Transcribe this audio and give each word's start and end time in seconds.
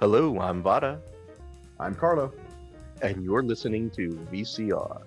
Hello, 0.00 0.38
I'm 0.40 0.62
Vada, 0.62 1.00
I'm 1.80 1.94
Carlo. 1.94 2.32
and 3.00 3.24
you're 3.24 3.42
listening 3.42 3.88
to 3.90 4.10
VCR. 4.30 5.02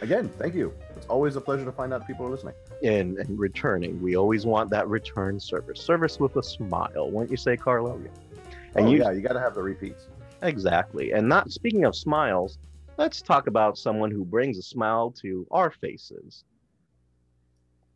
Again, 0.00 0.28
thank 0.30 0.54
you. 0.56 0.74
It's 0.96 1.06
always 1.06 1.36
a 1.36 1.40
pleasure 1.40 1.64
to 1.64 1.70
find 1.70 1.92
out 1.92 2.04
people 2.06 2.26
are 2.26 2.30
listening. 2.30 2.54
And, 2.82 3.18
and 3.18 3.38
returning, 3.38 4.02
we 4.02 4.16
always 4.16 4.44
want 4.44 4.68
that 4.70 4.88
return 4.88 5.38
service. 5.38 5.80
Service 5.80 6.18
with 6.18 6.34
a 6.36 6.42
smile, 6.42 7.08
won't 7.08 7.30
you 7.30 7.36
say, 7.36 7.56
Carlo? 7.56 7.92
Oh, 7.92 8.48
and 8.74 8.86
oh, 8.86 8.90
you 8.90 8.98
yeah, 8.98 9.12
you 9.12 9.20
got 9.20 9.34
to 9.34 9.40
have 9.40 9.54
the 9.54 9.62
repeats. 9.62 10.08
exactly. 10.42 11.12
And 11.12 11.28
not 11.28 11.52
speaking 11.52 11.84
of 11.84 11.94
smiles, 11.94 12.58
let's 12.98 13.22
talk 13.22 13.46
about 13.46 13.78
someone 13.78 14.10
who 14.10 14.24
brings 14.24 14.58
a 14.58 14.62
smile 14.62 15.12
to 15.22 15.46
our 15.52 15.70
faces. 15.70 16.42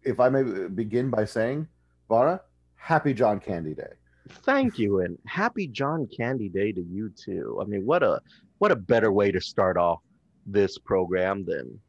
If 0.04 0.20
I 0.20 0.28
may 0.28 0.44
begin 0.68 1.10
by 1.10 1.24
saying, 1.24 1.66
Vara, 2.08 2.40
happy 2.86 3.12
John 3.12 3.40
Candy 3.40 3.74
Day. 3.74 3.92
Thank 4.28 4.78
you, 4.78 5.00
and 5.00 5.18
happy 5.26 5.66
John 5.66 6.08
Candy 6.16 6.48
Day 6.48 6.70
to 6.70 6.80
you 6.80 7.10
too. 7.10 7.58
I 7.60 7.64
mean, 7.64 7.84
what 7.84 8.04
a 8.04 8.20
what 8.58 8.70
a 8.70 8.76
better 8.76 9.10
way 9.10 9.32
to 9.32 9.40
start 9.40 9.76
off 9.76 10.00
this 10.46 10.78
program 10.78 11.44
than 11.44 11.80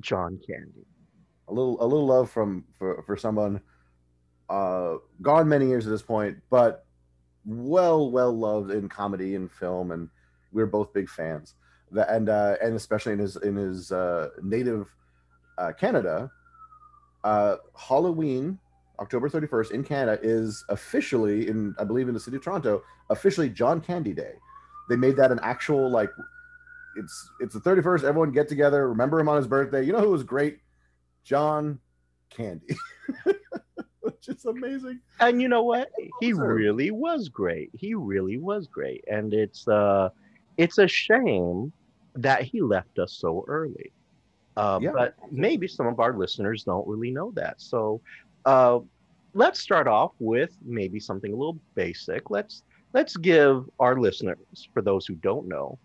John 0.00 0.38
Candy. 0.46 0.86
A 1.48 1.52
little, 1.52 1.76
a 1.82 1.86
little 1.86 2.06
love 2.06 2.30
from 2.30 2.64
for, 2.78 3.02
for 3.02 3.16
someone 3.16 3.60
uh, 4.48 4.94
gone 5.20 5.48
many 5.48 5.66
years 5.66 5.86
at 5.86 5.90
this 5.90 6.02
point, 6.02 6.38
but 6.50 6.86
well, 7.44 8.10
well 8.10 8.32
loved 8.32 8.70
in 8.70 8.88
comedy 8.88 9.34
and 9.34 9.50
film, 9.50 9.90
and 9.90 10.08
we're 10.52 10.66
both 10.66 10.92
big 10.92 11.08
fans. 11.08 11.56
The, 11.90 12.08
and 12.10 12.28
uh, 12.28 12.56
and 12.62 12.74
especially 12.74 13.14
in 13.14 13.18
his 13.18 13.36
in 13.36 13.56
his 13.56 13.90
uh, 13.90 14.28
native 14.40 14.86
uh, 15.58 15.72
Canada, 15.72 16.30
uh, 17.24 17.56
Halloween, 17.76 18.58
October 19.02 19.28
thirty 19.28 19.46
first 19.46 19.72
in 19.72 19.82
Canada 19.84 20.18
is 20.22 20.64
officially 20.68 21.48
in 21.48 21.74
I 21.78 21.84
believe 21.84 22.08
in 22.08 22.14
the 22.14 22.20
city 22.20 22.36
of 22.36 22.42
Toronto 22.44 22.82
officially 23.10 23.50
John 23.50 23.80
Candy 23.80 24.12
Day. 24.14 24.34
They 24.88 24.96
made 24.96 25.16
that 25.16 25.30
an 25.32 25.40
actual 25.42 25.90
like 25.90 26.10
it's 26.96 27.30
it's 27.40 27.54
the 27.54 27.60
thirty 27.60 27.82
first. 27.82 28.04
Everyone 28.04 28.30
get 28.32 28.48
together, 28.48 28.88
remember 28.88 29.18
him 29.20 29.28
on 29.28 29.36
his 29.36 29.46
birthday. 29.46 29.84
You 29.84 29.92
know 29.92 30.00
who 30.00 30.10
was 30.10 30.22
great? 30.22 30.58
John 31.24 31.78
Candy, 32.30 32.76
which 34.00 34.28
is 34.28 34.44
amazing. 34.44 35.00
And 35.20 35.40
you 35.42 35.48
know 35.48 35.62
what? 35.62 35.90
He 36.20 36.32
really 36.32 36.90
was 36.90 37.28
great. 37.28 37.70
He 37.74 37.94
really 37.94 38.38
was 38.38 38.66
great. 38.66 39.04
And 39.10 39.32
it's 39.34 39.66
uh 39.68 40.10
it's 40.56 40.78
a 40.78 40.86
shame 40.88 41.72
that 42.14 42.42
he 42.42 42.60
left 42.60 42.98
us 42.98 43.14
so 43.14 43.44
early. 43.48 43.92
Uh, 44.56 44.78
Yeah. 44.82 44.90
but 44.92 45.14
maybe 45.30 45.66
some 45.66 45.86
of 45.86 45.98
our 45.98 46.16
listeners 46.16 46.62
don't 46.64 46.86
really 46.86 47.10
know 47.10 47.32
that. 47.36 47.60
So 47.60 48.00
uh 48.44 48.80
let's 49.34 49.60
start 49.60 49.86
off 49.86 50.12
with 50.18 50.56
maybe 50.64 51.00
something 51.00 51.32
a 51.32 51.36
little 51.36 51.58
basic. 51.74 52.30
Let's 52.30 52.62
let's 52.92 53.16
give 53.16 53.68
our 53.80 53.98
listeners, 53.98 54.68
for 54.72 54.82
those 54.82 55.06
who 55.06 55.14
don't 55.14 55.48
know, 55.48 55.78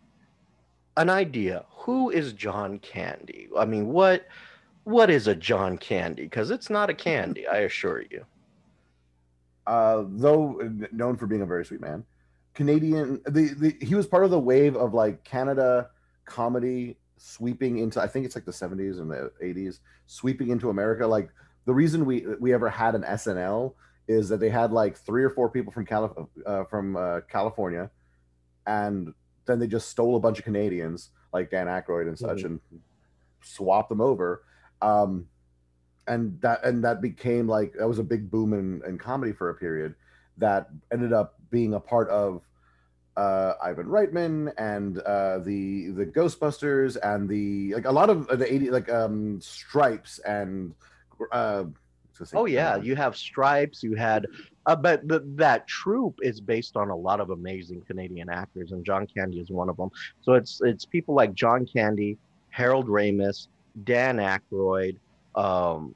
an 0.97 1.09
idea. 1.09 1.65
Who 1.69 2.09
is 2.09 2.33
John 2.33 2.79
Candy? 2.79 3.49
I 3.57 3.65
mean, 3.65 3.87
what 3.87 4.27
what 4.83 5.09
is 5.09 5.27
a 5.27 5.35
John 5.35 5.77
Candy? 5.77 6.23
Because 6.23 6.51
it's 6.51 6.69
not 6.69 6.89
a 6.89 6.93
candy, 6.93 7.47
I 7.47 7.59
assure 7.59 8.03
you. 8.09 8.25
uh, 9.67 10.03
though 10.07 10.59
known 10.91 11.17
for 11.17 11.27
being 11.27 11.41
a 11.41 11.45
very 11.45 11.65
sweet 11.65 11.81
man. 11.81 12.03
Canadian, 12.53 13.21
the, 13.25 13.53
the 13.53 13.85
he 13.85 13.93
was 13.93 14.07
part 14.07 14.23
of 14.23 14.31
the 14.31 14.39
wave 14.39 14.75
of 14.75 14.93
like 14.93 15.23
Canada 15.23 15.89
comedy 16.25 16.97
sweeping 17.17 17.79
into 17.79 18.01
I 18.01 18.07
think 18.07 18.25
it's 18.25 18.35
like 18.35 18.45
the 18.45 18.51
70s 18.51 18.99
and 18.99 19.11
the 19.11 19.31
80s, 19.43 19.79
sweeping 20.07 20.49
into 20.49 20.69
America. 20.69 21.05
Like 21.05 21.29
the 21.67 21.73
reason 21.73 22.05
we 22.05 22.25
we 22.39 22.53
ever 22.53 22.69
had 22.69 22.95
an 22.95 23.03
SNL 23.03 23.73
is 24.07 24.29
that 24.29 24.39
they 24.39 24.49
had 24.49 24.71
like 24.71 24.97
three 24.97 25.21
or 25.23 25.29
four 25.29 25.49
people 25.49 25.71
from 25.73 25.85
Calif- 25.85 26.13
uh, 26.45 26.63
from 26.63 26.95
uh, 26.95 27.19
California, 27.29 27.91
and 28.65 29.13
then 29.45 29.59
they 29.59 29.67
just 29.67 29.89
stole 29.89 30.15
a 30.15 30.19
bunch 30.19 30.39
of 30.39 30.45
Canadians 30.45 31.11
like 31.33 31.51
Dan 31.51 31.67
Aykroyd 31.67 32.07
and 32.07 32.17
such 32.17 32.39
Mhm. 32.39 32.45
and 32.45 32.59
swapped 33.41 33.89
them 33.89 33.99
over. 34.01 34.43
Um, 34.81 35.27
and 36.07 36.39
that 36.41 36.63
and 36.63 36.83
that 36.85 37.01
became 37.01 37.47
like 37.49 37.73
that 37.77 37.87
was 37.87 37.99
a 37.99 38.03
big 38.03 38.31
boom 38.31 38.53
in, 38.53 38.81
in 38.87 38.97
comedy 38.97 39.33
for 39.33 39.49
a 39.49 39.55
period 39.55 39.93
that 40.37 40.69
ended 40.89 41.11
up 41.11 41.35
being 41.49 41.73
a 41.73 41.79
part 41.81 42.07
of 42.09 42.43
uh, 43.17 43.55
Ivan 43.61 43.87
Reitman 43.87 44.53
and 44.57 44.99
uh, 44.99 45.39
the 45.39 45.89
the 45.89 46.05
Ghostbusters 46.05 46.95
and 47.03 47.27
the 47.27 47.73
like 47.73 47.85
a 47.85 47.91
lot 47.91 48.09
of 48.09 48.27
the 48.27 48.47
80 48.53 48.69
like 48.71 48.89
um 48.89 49.41
Stripes 49.41 50.19
and 50.19 50.73
uh, 51.31 51.63
what's 51.63 52.19
this 52.19 52.31
thing? 52.31 52.39
Oh 52.39 52.45
yeah, 52.45 52.77
you 52.77 52.95
have 52.95 53.15
Stripes. 53.17 53.83
You 53.83 53.95
had, 53.95 54.27
uh, 54.65 54.75
but 54.75 55.07
the, 55.07 55.19
that 55.35 55.67
troupe 55.67 56.19
is 56.21 56.39
based 56.41 56.75
on 56.77 56.89
a 56.89 56.95
lot 56.95 57.19
of 57.19 57.29
amazing 57.29 57.81
Canadian 57.81 58.29
actors, 58.29 58.71
and 58.71 58.85
John 58.85 59.07
Candy 59.07 59.39
is 59.39 59.49
one 59.49 59.69
of 59.69 59.77
them. 59.77 59.89
So 60.21 60.33
it's 60.33 60.61
it's 60.63 60.85
people 60.85 61.15
like 61.15 61.33
John 61.33 61.65
Candy, 61.65 62.17
Harold 62.49 62.87
Ramis, 62.87 63.47
Dan 63.83 64.17
Aykroyd. 64.17 64.97
Um, 65.35 65.93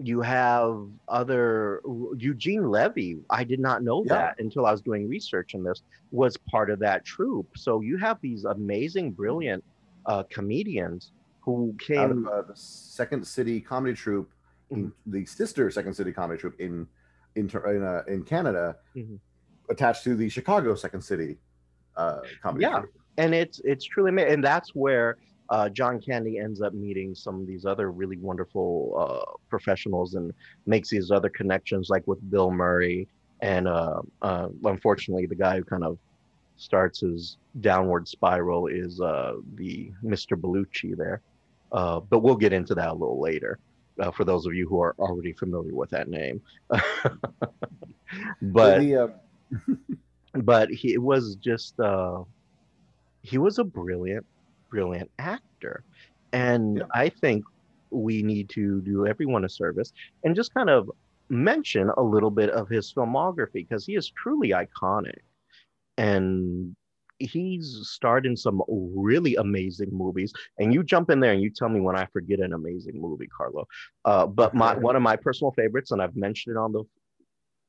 you 0.00 0.20
have 0.20 0.86
other 1.08 1.82
Eugene 2.16 2.70
Levy. 2.70 3.18
I 3.30 3.42
did 3.42 3.58
not 3.58 3.82
know 3.82 4.04
Yeah. 4.06 4.14
that 4.14 4.36
until 4.38 4.64
I 4.64 4.70
was 4.70 4.80
doing 4.80 5.08
research 5.08 5.56
on 5.56 5.64
this. 5.64 5.82
Was 6.12 6.36
part 6.36 6.70
of 6.70 6.78
that 6.78 7.04
troupe. 7.04 7.48
So 7.56 7.80
you 7.80 7.96
have 7.98 8.20
these 8.20 8.44
amazing, 8.44 9.10
brilliant 9.10 9.64
uh, 10.06 10.22
comedians 10.30 11.10
who 11.40 11.70
out 11.72 11.80
came. 11.84 12.26
of 12.28 12.32
uh, 12.32 12.42
the 12.42 12.54
Second 12.54 13.26
City 13.26 13.60
Comedy 13.60 13.94
Troupe. 13.94 14.30
In, 14.70 14.92
the 15.06 15.24
sister 15.24 15.70
Second 15.70 15.94
City 15.94 16.12
Comedy 16.12 16.38
Troupe 16.40 16.60
in 16.60 16.86
in 17.36 17.48
in, 17.48 17.82
uh, 17.82 18.02
in 18.08 18.22
Canada, 18.24 18.76
Mhm. 18.96 19.18
attached 19.70 20.04
to 20.04 20.14
the 20.14 20.28
Chicago 20.28 20.74
Second 20.74 21.02
City 21.02 21.38
uh, 21.96 22.20
Comedy 22.42 22.62
Yeah. 22.64 22.80
Troupe. 22.80 22.92
and 23.16 23.34
it's 23.34 23.60
it's 23.64 23.84
truly 23.84 24.10
amazing. 24.10 24.32
And 24.34 24.44
that's 24.44 24.74
where 24.74 25.16
uh, 25.50 25.68
John 25.70 25.98
Candy 26.00 26.38
ends 26.38 26.60
up 26.60 26.74
meeting 26.74 27.14
some 27.14 27.40
of 27.40 27.46
these 27.46 27.64
other 27.64 27.90
really 27.90 28.18
wonderful 28.18 28.94
uh, 28.98 29.32
professionals 29.48 30.14
and 30.14 30.32
makes 30.66 30.90
these 30.90 31.10
other 31.10 31.30
connections, 31.30 31.88
like 31.88 32.06
with 32.06 32.18
Bill 32.30 32.50
Murray. 32.50 33.08
And 33.40 33.66
uh, 33.66 34.02
uh, 34.20 34.48
unfortunately, 34.64 35.24
the 35.26 35.34
guy 35.34 35.56
who 35.56 35.64
kind 35.64 35.84
of 35.84 35.96
starts 36.56 37.00
his 37.00 37.38
downward 37.62 38.06
spiral 38.06 38.66
is 38.66 39.00
uh, 39.00 39.36
the 39.54 39.90
Mr. 40.04 40.38
Belushi 40.38 40.94
there. 40.96 41.22
Uh, 41.72 42.00
but 42.00 42.18
we'll 42.18 42.36
get 42.36 42.52
into 42.52 42.74
that 42.74 42.88
a 42.90 42.92
little 42.94 43.20
later. 43.20 43.58
Uh, 44.00 44.10
for 44.10 44.24
those 44.24 44.46
of 44.46 44.54
you 44.54 44.68
who 44.68 44.80
are 44.80 44.94
already 44.98 45.32
familiar 45.32 45.74
with 45.74 45.90
that 45.90 46.08
name, 46.08 46.40
but 48.40 48.86
the, 48.86 48.94
uh, 48.96 49.08
but 50.42 50.68
he 50.70 50.98
was 50.98 51.36
just 51.36 51.78
uh 51.80 52.22
he 53.22 53.38
was 53.38 53.58
a 53.58 53.64
brilliant 53.64 54.26
brilliant 54.70 55.10
actor. 55.18 55.84
And 56.32 56.82
Yeah. 56.82 56.86
i 56.94 57.08
think 57.08 57.44
we 57.90 58.22
need 58.22 58.48
to 58.50 58.80
do 58.82 59.06
everyone 59.06 59.44
a 59.44 59.48
service 59.48 59.92
and 60.24 60.34
just 60.34 60.52
kind 60.54 60.68
of 60.70 60.90
mention 61.30 61.90
a 61.96 62.02
little 62.02 62.30
bit 62.30 62.50
of 62.50 62.68
his 62.68 62.92
filmography 62.92 63.52
because 63.68 63.86
he 63.86 63.94
is 63.96 64.10
truly 64.10 64.50
iconic. 64.50 65.20
And 65.96 66.74
he's 67.18 67.80
starred 67.82 68.26
in 68.26 68.36
some 68.36 68.62
really 68.68 69.34
amazing 69.36 69.88
movies 69.92 70.32
and 70.58 70.72
you 70.72 70.82
jump 70.82 71.10
in 71.10 71.20
there 71.20 71.32
and 71.32 71.42
you 71.42 71.50
tell 71.50 71.68
me 71.68 71.80
when 71.80 71.96
i 71.96 72.06
forget 72.12 72.38
an 72.38 72.52
amazing 72.52 73.00
movie 73.00 73.26
carlo 73.36 73.66
uh, 74.04 74.26
but 74.26 74.54
my 74.54 74.74
one 74.78 74.94
of 74.96 75.02
my 75.02 75.16
personal 75.16 75.52
favorites 75.52 75.90
and 75.90 76.00
i've 76.00 76.14
mentioned 76.16 76.56
it 76.56 76.58
on 76.58 76.72
the 76.72 76.84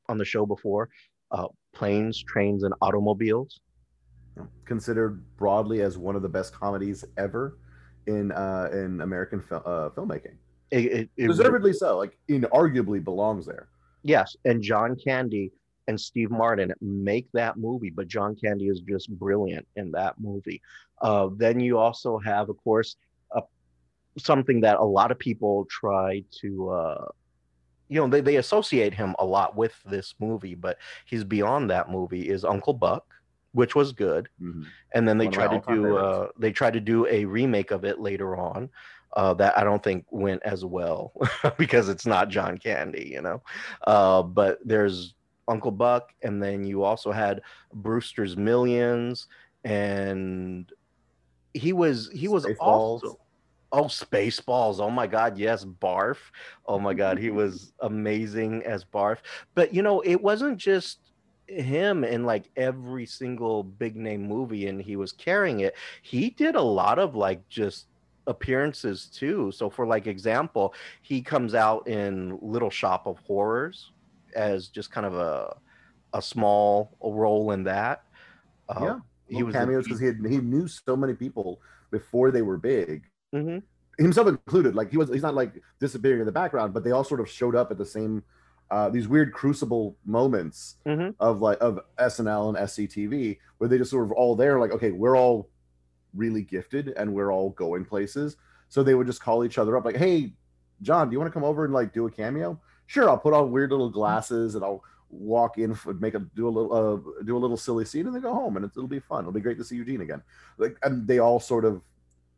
on 0.08 0.18
the 0.18 0.26
show 0.26 0.46
before 0.46 0.90
uh, 1.32 1.46
planes, 1.76 2.24
trains, 2.24 2.64
and 2.64 2.74
automobiles. 2.82 3.60
considered 4.66 5.24
broadly 5.38 5.82
as 5.82 5.96
one 6.00 6.16
of 6.16 6.24
the 6.24 6.30
best 6.30 6.52
comedies 6.54 7.06
ever 7.18 7.60
in 8.08 8.32
uh, 8.32 8.70
in 8.74 9.02
American 9.02 9.40
fil- 9.40 9.62
uh, 9.66 9.90
filmmaking. 9.92 10.34
It, 10.72 10.86
it, 10.86 11.10
it- 11.18 11.28
Deservedly 11.28 11.74
so. 11.74 11.98
Like, 12.00 12.18
inarguably 12.28 13.04
belongs 13.04 13.46
there. 13.46 13.70
yes, 14.02 14.36
and 14.46 14.60
John 14.64 14.96
Candy 14.96 15.52
and 15.90 16.00
Steve 16.00 16.30
Martin 16.30 16.72
make 16.82 17.28
that 17.34 17.58
movie, 17.58 17.90
but 17.90 18.08
John 18.08 18.36
Candy 18.36 18.68
is 18.68 18.82
just 18.82 19.10
brilliant 19.10 19.68
in 19.76 19.90
that 19.92 20.14
movie. 20.20 20.62
Uh, 21.02 21.30
then 21.36 21.60
you 21.60 21.80
also 21.80 22.20
have, 22.20 22.48
of 22.48 22.64
course, 22.64 22.96
uh, 23.36 23.42
something 24.20 24.62
that 24.62 24.78
a 24.78 24.84
lot 24.84 25.12
of 25.12 25.18
people 25.18 25.66
try 25.70 26.24
to. 26.42 26.70
Uh, 26.70 27.06
you 27.88 28.00
know, 28.00 28.08
they, 28.08 28.22
they 28.22 28.36
associate 28.36 28.94
him 28.94 29.16
a 29.18 29.26
lot 29.26 29.58
with 29.58 29.74
this 29.84 30.14
movie, 30.20 30.54
but 30.54 30.78
he's 31.08 31.24
beyond 31.24 31.72
that 31.72 31.90
movie 31.90 32.30
is 32.30 32.46
Uncle 32.46 32.74
Buck, 32.74 33.04
which 33.54 33.74
was 33.74 33.92
good. 33.92 34.30
Mhm. 34.40 34.66
and 34.94 35.08
then 35.08 35.18
they 35.18 35.26
One 35.26 35.34
tried 35.34 35.64
to 35.64 35.74
do 35.74 35.98
uh, 35.98 36.28
they 36.38 36.52
tried 36.52 36.74
to 36.74 36.80
do 36.80 37.08
a 37.08 37.26
remake 37.26 37.72
of 37.72 37.84
it 37.84 38.00
later 38.00 38.38
on 38.38 38.70
uh, 39.14 39.34
that 39.34 39.58
I 39.58 39.64
don't 39.64 39.82
think 39.82 40.06
went 40.12 40.44
as 40.44 40.64
well 40.64 41.14
because 41.58 41.90
it's 41.90 42.06
not 42.06 42.30
John 42.30 42.60
Candy, 42.60 43.10
you 43.12 43.24
know. 43.24 43.42
Uh, 43.88 44.22
but 44.22 44.60
there's 44.64 45.16
Uncle 45.50 45.72
Buck, 45.72 46.14
and 46.22 46.42
then 46.42 46.64
you 46.64 46.84
also 46.84 47.12
had 47.12 47.42
Brewster's 47.74 48.38
Millions, 48.38 49.28
and 49.64 50.72
he 51.54 51.74
was 51.74 52.10
he 52.14 52.28
was 52.28 52.46
Spaceballs. 52.46 52.60
also 52.60 53.20
oh 53.72 53.84
Spaceballs. 53.84 54.80
Oh 54.80 54.90
my 54.90 55.08
God, 55.08 55.38
yes, 55.38 55.66
Barf. 55.66 56.18
Oh 56.66 56.80
my 56.80 56.94
God, 56.94 57.18
he 57.18 57.30
was 57.30 57.74
amazing 57.82 58.64
as 58.64 58.84
Barf. 58.84 59.18
But 59.56 59.74
you 59.74 59.82
know, 59.82 60.02
it 60.02 60.22
wasn't 60.22 60.58
just 60.58 61.00
him 61.48 62.04
in 62.04 62.26
like 62.26 62.50
every 62.56 63.06
single 63.06 63.64
big 63.64 63.96
name 63.96 64.22
movie 64.22 64.68
and 64.68 64.80
he 64.80 64.96
was 64.96 65.12
carrying 65.12 65.62
it 65.62 65.76
he 66.04 66.30
did 66.30 66.54
a 66.54 66.62
lot 66.62 67.00
of 67.00 67.16
like 67.16 67.48
just 67.50 67.88
appearances 68.28 69.08
too 69.08 69.52
so 69.52 69.68
for 69.68 69.88
like 69.88 70.06
example 70.06 70.76
he 71.02 71.24
comes 71.24 71.56
out 71.56 71.88
in 71.88 72.38
little 72.40 72.70
shop 72.70 73.08
of 73.08 73.18
horrors 73.26 73.92
as 74.36 74.68
just 74.68 74.92
kind 74.92 75.06
of 75.06 75.16
a 75.16 75.56
a 76.14 76.22
small 76.22 76.98
role 77.02 77.52
in 77.52 77.64
that 77.64 78.04
uh, 78.70 78.80
yeah 78.82 79.00
he 79.30 79.44
was 79.44 79.54
cameos 79.54 79.84
because 79.84 80.00
he 80.00 80.08
had 80.08 80.18
he 80.28 80.38
knew 80.38 80.68
so 80.68 80.96
many 80.96 81.14
people 81.14 81.62
before 81.92 82.32
they 82.32 82.42
were 82.42 82.58
big 82.58 83.04
mm-hmm. 83.34 83.60
himself 84.02 84.28
included 84.28 84.76
like 84.76 84.90
he 84.90 84.98
was 84.98 85.10
he's 85.10 85.22
not 85.22 85.36
like 85.36 85.62
disappearing 85.80 86.20
in 86.20 86.26
the 86.26 86.32
background 86.32 86.74
but 86.74 86.84
they 86.84 86.92
all 86.92 87.04
sort 87.04 87.20
of 87.20 87.30
showed 87.30 87.56
up 87.56 87.72
at 87.72 87.78
the 87.78 87.86
same 87.86 88.24
uh, 88.72 88.88
these 88.88 89.08
weird 89.08 89.34
crucible 89.34 89.98
moments 90.06 90.76
mm-hmm. 90.86 91.10
of 91.20 91.42
like 91.42 91.58
of 91.60 91.80
SNL 92.00 92.50
and 92.50 92.68
SCTV 92.68 93.40
where 93.58 93.68
they 93.68 93.80
just 93.80 93.90
sort 93.90 94.06
of 94.06 94.12
all 94.12 94.36
there 94.36 94.60
like 94.60 94.72
okay 94.72 94.92
we're 94.92 95.18
all 95.18 95.50
really 96.14 96.44
gifted 96.44 96.90
and 96.90 97.12
we're 97.12 97.32
all 97.32 97.50
going 97.52 97.84
places 97.84 98.38
so 98.68 98.84
they 98.84 98.94
would 98.94 99.08
just 99.08 99.22
call 99.22 99.44
each 99.44 99.58
other 99.58 99.76
up 99.76 99.86
like 99.86 99.98
hey 99.98 100.34
John 100.82 101.10
do 101.10 101.14
you 101.14 101.20
want 101.20 101.32
to 101.32 101.34
come 101.34 101.44
over 101.44 101.66
and 101.66 101.74
like 101.74 101.94
do 101.94 102.06
a 102.06 102.12
cameo 102.12 102.60
sure 102.90 103.08
I'll 103.08 103.20
put 103.20 103.34
on 103.34 103.52
weird 103.52 103.70
little 103.70 103.90
glasses 103.90 104.56
and 104.56 104.64
I'll 104.64 104.84
walk 105.12 105.60
in 105.60 105.78
and 105.86 106.02
make 106.02 106.16
a 106.16 106.20
do 106.20 106.48
a 106.48 106.50
little 106.50 106.74
uh, 106.74 107.24
do 107.24 107.38
a 107.38 107.40
little 107.40 107.56
silly 107.56 107.86
scene 107.86 108.08
and 108.08 108.16
then 108.16 108.22
go 108.22 108.34
home 108.34 108.58
and 108.58 108.66
it'll 108.66 108.88
be 108.88 109.00
fun 109.00 109.22
it'll 109.22 109.32
be 109.32 109.40
great 109.40 109.58
to 109.60 109.64
see 109.64 109.76
Eugene 109.76 110.02
again 110.02 110.22
like 110.58 110.78
and 110.84 111.08
they 111.08 111.20
all 111.20 111.40
sort 111.40 111.66
of 111.66 111.82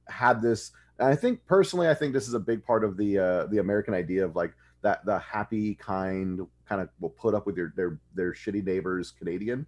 had 0.07 0.41
this 0.41 0.71
and 0.99 1.07
I 1.07 1.15
think 1.15 1.45
personally 1.45 1.87
I 1.87 1.93
think 1.93 2.13
this 2.13 2.27
is 2.27 2.33
a 2.33 2.39
big 2.39 2.63
part 2.65 2.83
of 2.83 2.97
the 2.97 3.17
uh, 3.17 3.45
the 3.47 3.59
American 3.59 3.93
idea 3.93 4.25
of 4.25 4.35
like 4.35 4.53
that 4.81 5.05
the 5.05 5.19
happy 5.19 5.75
kind 5.75 6.41
kind 6.67 6.81
of 6.81 6.89
will 6.99 7.09
put 7.09 7.33
up 7.33 7.45
with 7.45 7.55
your 7.55 7.73
their 7.77 7.99
their 8.13 8.33
shitty 8.33 8.63
neighbors 8.63 9.11
Canadian. 9.11 9.65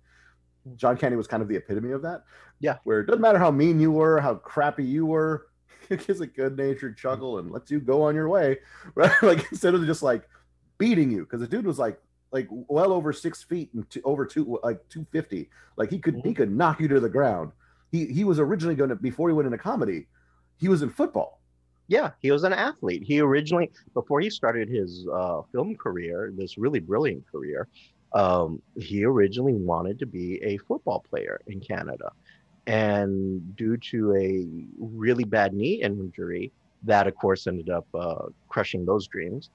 Hmm. 0.66 0.76
John 0.76 0.98
Candy 0.98 1.16
was 1.16 1.28
kind 1.28 1.42
of 1.42 1.48
the 1.48 1.56
epitome 1.56 1.92
of 1.92 2.02
that. 2.02 2.24
Yeah. 2.60 2.78
Where 2.84 3.00
it 3.00 3.08
doesn't 3.08 3.22
matter 3.22 3.40
how 3.40 3.52
mean 3.52 3.80
you 3.80 3.92
were, 3.92 4.20
how 4.20 4.36
crappy 4.36 4.86
you 4.86 5.06
were, 5.06 5.48
he 5.90 5.98
gives 5.98 6.22
a 6.22 6.28
good 6.28 6.58
natured 6.58 6.98
chuckle 6.98 7.40
and 7.40 7.52
lets 7.52 7.72
you 7.72 7.80
go 7.80 8.02
on 8.02 8.16
your 8.16 8.30
way. 8.30 8.60
Right? 8.96 9.12
like 9.22 9.46
instead 9.52 9.76
of 9.76 9.86
just 9.86 10.04
like 10.04 10.28
beating 10.78 11.12
you, 11.12 11.22
because 11.22 11.42
the 11.42 11.48
dude 11.48 11.66
was 11.66 11.80
like 11.80 12.00
like 12.31 12.48
well 12.50 12.92
over 12.92 13.14
six 13.14 13.44
feet 13.44 13.70
and 13.74 13.90
two, 13.90 14.02
over 14.04 14.25
two 14.25 14.60
like 14.64 14.78
250. 14.90 15.50
Like 15.78 15.90
he 15.90 16.00
could 16.00 16.16
mm-hmm. 16.16 16.28
he 16.28 16.34
could 16.34 16.52
knock 16.52 16.80
you 16.80 16.88
to 16.88 17.00
the 17.00 17.10
ground. 17.10 17.52
He 17.92 18.08
he 18.08 18.24
was 18.24 18.40
originally 18.40 18.75
gonna 18.75 18.96
before 18.96 19.30
he 19.30 19.34
went 19.34 19.46
into 19.46 19.58
comedy, 19.58 20.08
he 20.58 20.68
was 20.68 20.81
in 20.81 20.90
football 20.90 21.40
yeah, 21.88 22.12
he 22.20 22.31
was 22.31 22.44
an 22.44 22.54
athlete. 22.54 23.04
He 23.04 23.20
originally, 23.20 23.72
before 23.94 24.22
he 24.22 24.30
started 24.30 24.70
his 24.70 25.06
uh, 25.14 25.42
film 25.52 25.75
career, 25.75 26.34
this 26.36 26.58
really 26.58 26.80
brilliant 26.80 27.24
career, 27.30 27.68
um, 28.14 28.62
he 28.78 29.04
originally 29.04 29.54
wanted 29.54 30.00
to 30.00 30.06
be 30.06 30.42
a 30.44 30.58
football 30.60 31.04
player 31.10 31.42
in 31.48 31.60
Canada. 31.60 32.12
And 32.68 33.56
due 33.56 33.75
to 33.78 34.16
a 34.16 34.48
really 34.80 35.25
bad 35.25 35.54
knee 35.54 35.81
injury, 35.81 36.52
that 36.84 37.08
of 37.08 37.16
course 37.16 37.48
ended 37.48 37.70
up 37.70 37.88
uh, 37.94 38.25
crushing 38.48 38.86
those 38.86 39.08
dreams 39.08 39.50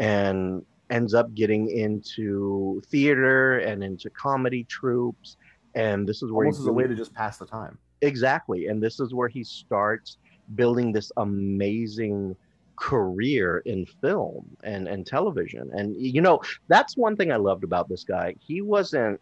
and 0.00 0.64
ends 0.88 1.14
up 1.14 1.32
getting 1.34 1.70
into 1.70 2.82
theater 2.86 3.58
and 3.58 3.84
into 3.84 4.10
comedy 4.10 4.64
troupes. 4.64 5.36
And 5.74 6.08
this 6.08 6.22
is 6.22 6.32
where 6.32 6.50
this 6.50 6.58
is 6.58 6.66
a 6.66 6.72
way 6.72 6.86
to 6.86 6.96
just 6.96 7.14
pass 7.14 7.38
the 7.38 7.46
time. 7.46 7.78
Exactly. 8.00 8.66
And 8.66 8.82
this 8.82 8.98
is 8.98 9.14
where 9.14 9.28
he 9.28 9.44
starts 9.44 10.16
building 10.56 10.90
this 10.90 11.12
amazing 11.18 12.34
career 12.76 13.58
in 13.66 13.84
film 14.00 14.56
and, 14.64 14.88
and 14.88 15.06
television. 15.06 15.70
And, 15.74 15.94
you 15.94 16.22
know, 16.22 16.40
that's 16.68 16.96
one 16.96 17.14
thing 17.14 17.30
I 17.30 17.36
loved 17.36 17.62
about 17.62 17.88
this 17.88 18.02
guy. 18.02 18.34
He 18.40 18.62
wasn't, 18.62 19.20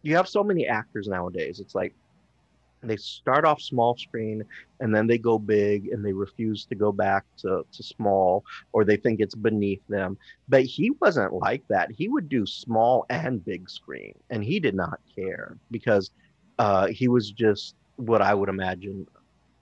you 0.00 0.16
have 0.16 0.26
so 0.26 0.42
many 0.42 0.66
actors 0.66 1.06
nowadays. 1.06 1.60
It's 1.60 1.74
like 1.74 1.94
they 2.90 2.96
start 2.96 3.44
off 3.44 3.60
small 3.60 3.96
screen 3.96 4.44
and 4.80 4.94
then 4.94 5.06
they 5.06 5.18
go 5.18 5.38
big 5.38 5.88
and 5.88 6.04
they 6.04 6.12
refuse 6.12 6.64
to 6.66 6.74
go 6.74 6.92
back 6.92 7.24
to, 7.38 7.64
to 7.72 7.82
small 7.82 8.44
or 8.72 8.84
they 8.84 8.96
think 8.96 9.20
it's 9.20 9.34
beneath 9.34 9.82
them. 9.88 10.18
But 10.48 10.64
he 10.64 10.90
wasn't 11.00 11.34
like 11.34 11.62
that. 11.68 11.90
He 11.92 12.08
would 12.08 12.28
do 12.28 12.44
small 12.44 13.06
and 13.08 13.44
big 13.44 13.70
screen 13.70 14.14
and 14.30 14.42
he 14.42 14.58
did 14.58 14.74
not 14.74 15.00
care 15.14 15.56
because 15.70 16.10
uh, 16.58 16.88
he 16.88 17.08
was 17.08 17.30
just 17.30 17.76
what 17.96 18.22
I 18.22 18.34
would 18.34 18.48
imagine 18.48 19.06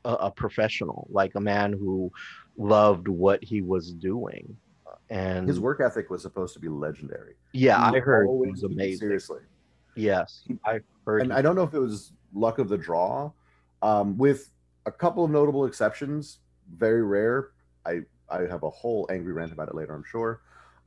a, 0.05 0.14
a 0.14 0.31
professional, 0.31 1.06
like 1.11 1.34
a 1.34 1.40
man 1.40 1.73
who 1.73 2.11
loved 2.56 3.08
what 3.08 3.43
he 3.44 3.62
was 3.62 3.93
doing. 3.93 4.56
And 5.08 5.49
his 5.49 5.58
work 5.58 5.81
ethic 5.81 6.08
was 6.08 6.23
supposed 6.23 6.55
to 6.55 6.61
be 6.61 6.69
legendary. 6.69 7.34
Yeah, 7.52 7.90
he 7.90 7.96
I 7.96 8.00
heard 8.00 8.26
it 8.26 8.50
was 8.50 8.62
amazing. 8.62 8.99
Seriously. 8.99 9.40
Yes, 9.96 10.44
I 10.64 10.81
heard. 11.05 11.23
And. 11.23 11.32
I 11.32 11.43
don't 11.43 11.56
know 11.56 11.64
if 11.64 11.75
it 11.75 11.81
was 11.81 12.12
luck 12.35 12.59
of 12.59 12.69
the 12.69 12.79
draw, 12.79 13.32
um, 13.82 14.17
with 14.17 14.50
a 14.87 14.93
couple 14.93 15.25
of 15.25 15.31
notable 15.31 15.65
exceptions, 15.65 16.38
very 16.77 17.03
rare. 17.03 17.50
I 17.87 18.00
I 18.29 18.43
have 18.43 18.62
a 18.62 18.71
whole 18.71 19.09
angry 19.11 19.32
rant 19.32 19.53
about 19.53 19.69
it 19.69 19.75
later, 19.75 19.94
I'm 19.94 20.05
sure. 20.05 20.41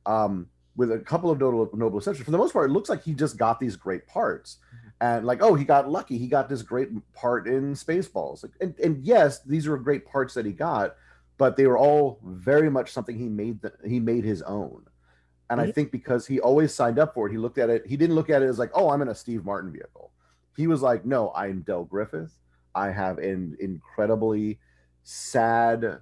Um, 0.06 0.48
with 0.76 0.90
a 0.90 0.98
couple 0.98 1.30
of 1.30 1.38
notable, 1.38 1.70
notable 1.76 1.98
exceptions, 1.98 2.24
for 2.24 2.30
the 2.30 2.38
most 2.38 2.52
part, 2.52 2.70
it 2.70 2.72
looks 2.72 2.88
like 2.88 3.02
he 3.02 3.14
just 3.14 3.36
got 3.36 3.60
these 3.60 3.76
great 3.76 4.06
parts. 4.06 4.58
And 5.00 5.26
like 5.26 5.42
oh 5.42 5.54
he 5.54 5.64
got 5.64 5.90
lucky. 5.90 6.18
He 6.18 6.28
got 6.28 6.48
this 6.48 6.62
great 6.62 6.88
part 7.12 7.46
in 7.46 7.74
spaceballs. 7.74 8.42
Like, 8.42 8.52
and, 8.60 8.78
and 8.78 9.04
yes 9.04 9.40
these 9.42 9.66
are 9.66 9.76
great 9.76 10.06
parts 10.06 10.34
that 10.34 10.46
he 10.46 10.52
got 10.52 10.96
but 11.36 11.56
they 11.56 11.66
were 11.66 11.78
all 11.78 12.20
very 12.24 12.70
much 12.70 12.92
something 12.92 13.18
he 13.18 13.28
made 13.28 13.60
that 13.62 13.74
he 13.84 14.00
made 14.00 14.24
his 14.24 14.42
own. 14.42 14.84
And 15.50 15.60
i 15.60 15.70
think 15.70 15.92
because 15.92 16.26
he 16.26 16.40
always 16.40 16.74
signed 16.74 16.98
up 16.98 17.14
for 17.14 17.28
it 17.28 17.30
he 17.30 17.38
looked 17.38 17.58
at 17.58 17.70
it 17.70 17.86
he 17.86 17.96
didn't 17.96 18.16
look 18.16 18.28
at 18.28 18.42
it 18.42 18.46
as 18.46 18.58
like 18.58 18.70
oh 18.74 18.90
i'm 18.90 19.02
in 19.02 19.08
a 19.08 19.14
steve 19.14 19.44
martin 19.44 19.70
vehicle 19.70 20.10
he 20.56 20.66
was 20.66 20.82
like 20.82 21.04
no 21.04 21.32
i'm 21.34 21.62
del 21.62 21.84
griffith. 21.84 22.32
I 22.74 22.90
have 22.90 23.18
an 23.18 23.56
incredibly 23.60 24.58
sad 25.04 26.00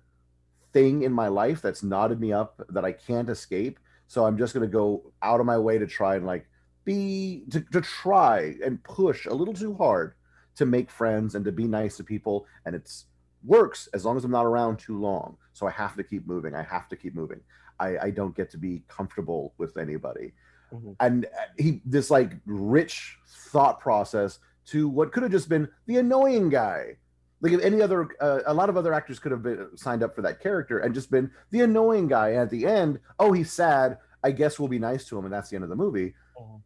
thing 0.72 1.02
in 1.02 1.12
my 1.12 1.28
life 1.28 1.60
that's 1.60 1.82
knotted 1.82 2.20
me 2.20 2.32
up 2.32 2.60
that 2.70 2.84
i 2.84 2.93
can't 2.93 3.28
escape. 3.28 3.78
So 4.06 4.25
i'm 4.25 4.38
just 4.38 4.54
going 4.54 4.66
to 4.66 4.72
go 4.72 5.12
out 5.22 5.40
of 5.40 5.46
my 5.46 5.58
way 5.58 5.78
to 5.78 5.87
try 5.87 6.16
and 6.16 6.26
like 6.26 6.46
be 6.84 7.44
to, 7.50 7.60
to 7.72 7.81
try 7.81 8.54
and 8.64 8.82
push 8.82 9.26
a 9.26 9.34
little 9.34 9.54
too 9.54 9.75
hard 9.75 10.14
to 10.56 10.66
make 10.66 10.90
friends 10.90 11.34
and 11.34 11.44
to 11.44 11.52
be 11.52 11.64
nice 11.66 11.96
to 11.96 12.04
people. 12.04 12.46
And 12.66 12.75
it's 12.75 13.06
works 13.44 13.88
as 13.93 14.04
long 14.04 14.16
as 14.16 14.25
i'm 14.25 14.31
not 14.31 14.46
around 14.46 14.78
too 14.78 14.99
long. 15.00 15.37
So 15.52 15.66
i 15.66 15.70
have 15.70 15.96
to 15.96 16.04
keep 16.04 16.26
moving. 16.26 16.54
I 16.54 16.62
have 16.62 16.88
to 16.90 16.96
keep 16.96 17.14
moving. 17.14 17.40
I, 17.81 17.99
I 17.99 18.10
don't 18.10 18.37
get 18.37 18.50
to 18.52 18.58
be 18.58 18.82
comfortable 18.88 19.54
with 19.58 19.76
anybody 19.76 20.32
mm-hmm. 20.73 20.93
and 21.01 21.27
uh, 21.27 21.29
he 21.59 21.81
this 21.85 22.11
like 22.11 22.33
rich 22.47 23.17
thought 23.50 23.81
process 23.81 24.38
to 24.67 24.88
what 24.88 25.12
could 25.12 25.23
have 25.23 25.33
just 25.33 25.49
been 25.49 25.69
the 25.87 25.99
annoying 25.99 26.49
guy 26.49 26.97
like 27.41 27.52
if 27.52 27.61
any 27.62 27.83
other 27.83 28.09
uh, 28.21 28.41
a 28.47 28.55
lot 28.55 28.69
of 28.69 28.76
other 28.76 28.95
actors 28.95 29.19
could 29.19 29.33
have 29.33 29.43
been 29.43 29.69
signed 29.76 30.02
up 30.02 30.14
for 30.14 30.23
that 30.23 30.41
character 30.41 30.79
and 30.79 30.95
just 30.95 31.11
been 31.11 31.31
the 31.50 31.61
annoying 31.61 32.09
guy 32.09 32.31
and 32.31 32.41
at 32.41 32.50
the 32.50 32.67
end 32.67 32.99
oh 33.19 33.33
he's 33.33 33.52
sad 33.52 33.99
i 34.23 34.31
guess 34.31 34.59
we'll 34.59 34.69
be 34.69 34.79
nice 34.79 35.05
to 35.05 35.19
him 35.19 35.25
and 35.25 35.33
that's 35.35 35.50
the 35.50 35.57
end 35.57 35.64
of 35.64 35.71
the 35.71 35.76
movie 35.76 36.14
mm-hmm. 36.41 36.57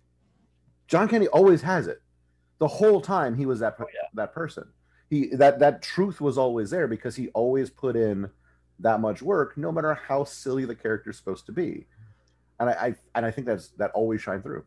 John 0.89 1.09
Candy 1.09 1.29
always 1.29 1.63
has 1.63 1.87
it. 1.87 2.01
The 2.59 2.69
whole 2.69 3.01
time 3.01 3.37
he 3.37 3.47
was 3.47 3.61
that 3.61 3.77
oh, 3.79 3.87
yeah. 3.93 4.09
that 4.15 4.33
person. 4.33 4.65
He 5.11 5.29
that 5.35 5.59
that 5.59 5.83
truth 5.83 6.21
was 6.21 6.39
always 6.39 6.71
there 6.71 6.89
because 6.89 7.15
he 7.17 7.29
always 7.29 7.71
put 7.71 7.97
in 7.97 8.31
that 8.81 9.01
much 9.01 9.23
work, 9.23 9.57
no 9.57 9.73
matter 9.73 9.95
how 9.95 10.25
silly 10.25 10.65
the 10.65 10.75
character's 10.75 11.17
supposed 11.17 11.47
to 11.47 11.53
be. 11.53 11.87
And 12.61 12.71
I, 12.71 12.73
I 12.73 12.95
and 13.15 13.27
I 13.27 13.31
think 13.31 13.47
that's 13.47 13.69
that 13.79 13.91
always 13.93 14.21
shine 14.21 14.43
through. 14.43 14.65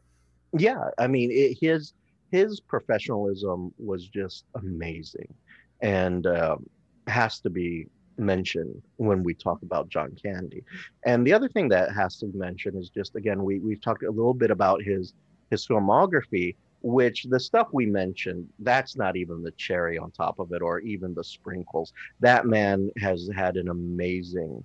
Yeah, 0.58 0.90
I 0.98 1.08
mean 1.08 1.32
it, 1.32 1.58
his 1.60 1.94
his 2.32 2.60
professionalism 2.60 3.74
was 3.78 4.08
just 4.08 4.46
amazing, 4.56 5.34
and 5.82 6.28
um, 6.28 6.66
has 7.08 7.40
to 7.42 7.50
be 7.50 7.88
mentioned 8.18 8.82
when 8.98 9.24
we 9.24 9.34
talk 9.34 9.62
about 9.64 9.90
John 9.90 10.16
Candy. 10.22 10.64
And 11.06 11.26
the 11.26 11.34
other 11.34 11.48
thing 11.48 11.70
that 11.70 11.94
has 11.96 12.18
to 12.18 12.28
be 12.28 12.38
mentioned 12.38 12.78
is 12.78 12.90
just 12.90 13.16
again 13.16 13.44
we 13.44 13.60
we've 13.60 13.82
talked 13.82 14.04
a 14.04 14.12
little 14.12 14.34
bit 14.34 14.52
about 14.52 14.84
his 14.84 15.14
his 15.50 15.66
filmography, 15.66 16.56
which 16.82 17.24
the 17.30 17.40
stuff 17.40 17.68
we 17.74 17.86
mentioned, 17.86 18.48
that's 18.60 18.96
not 18.96 19.16
even 19.16 19.42
the 19.42 19.52
cherry 19.52 19.98
on 19.98 20.12
top 20.12 20.40
of 20.40 20.52
it 20.52 20.62
or 20.62 20.80
even 20.80 21.14
the 21.14 21.24
sprinkles. 21.24 21.94
That 22.20 22.46
man 22.46 22.92
has 22.98 23.30
had 23.36 23.58
an 23.58 23.70
amazing 23.70 24.64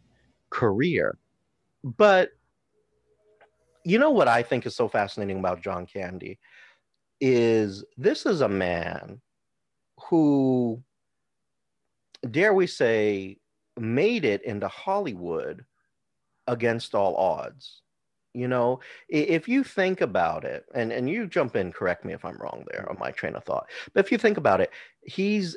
career. 0.51 1.17
But 1.83 2.31
you 3.85 3.99
know 3.99 4.11
what 4.11 4.29
I 4.29 4.43
think 4.43 4.67
is 4.67 4.75
so 4.75 4.89
fascinating 4.89 5.39
about 5.39 5.63
John 5.63 5.87
Candy 5.87 6.39
is 7.21 7.85
this 7.97 8.27
is 8.27 8.41
a 8.41 8.49
man 8.49 9.21
who, 10.09 10.83
dare 12.31 12.55
we 12.55 12.67
say, 12.67 13.39
made 13.79 14.25
it 14.25 14.43
into 14.43 14.69
Hollywood 14.69 15.65
against 16.47 16.95
all 16.95 17.17
odds. 17.17 17.83
You 18.33 18.49
know 18.49 18.81
if 19.09 19.47
you 19.47 19.63
think 19.63 20.01
about 20.01 20.45
it 20.45 20.65
and 20.75 20.91
and 20.91 21.09
you 21.09 21.29
jump 21.29 21.55
in 21.55 21.71
correct 21.71 22.05
me 22.05 22.15
if 22.15 22.25
i'm 22.25 22.37
wrong 22.39 22.65
there 22.69 22.85
on 22.91 22.99
my 22.99 23.13
train 23.13 23.37
of 23.37 23.45
thought 23.45 23.71
but 23.93 24.05
if 24.05 24.11
you 24.11 24.19
think 24.19 24.39
about 24.39 24.61
it 24.61 24.73
he's 25.05 25.57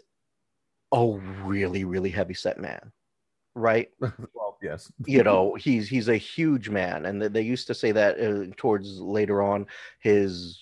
a 0.91 1.07
really 1.43 1.85
really 1.85 2.11
heavy 2.11 2.35
set 2.35 2.59
man 2.59 2.91
right 3.57 3.89
well 3.99 4.57
yes 4.61 4.91
you 5.05 5.23
know 5.27 5.55
he's 5.55 5.87
he's 5.87 6.07
a 6.07 6.17
huge 6.17 6.69
man 6.69 7.05
and 7.05 7.21
they 7.21 7.41
used 7.41 7.67
to 7.67 7.73
say 7.73 7.91
that 7.91 8.19
uh, 8.19 8.53
towards 8.55 8.99
later 8.99 9.41
on 9.41 9.65
his 9.99 10.61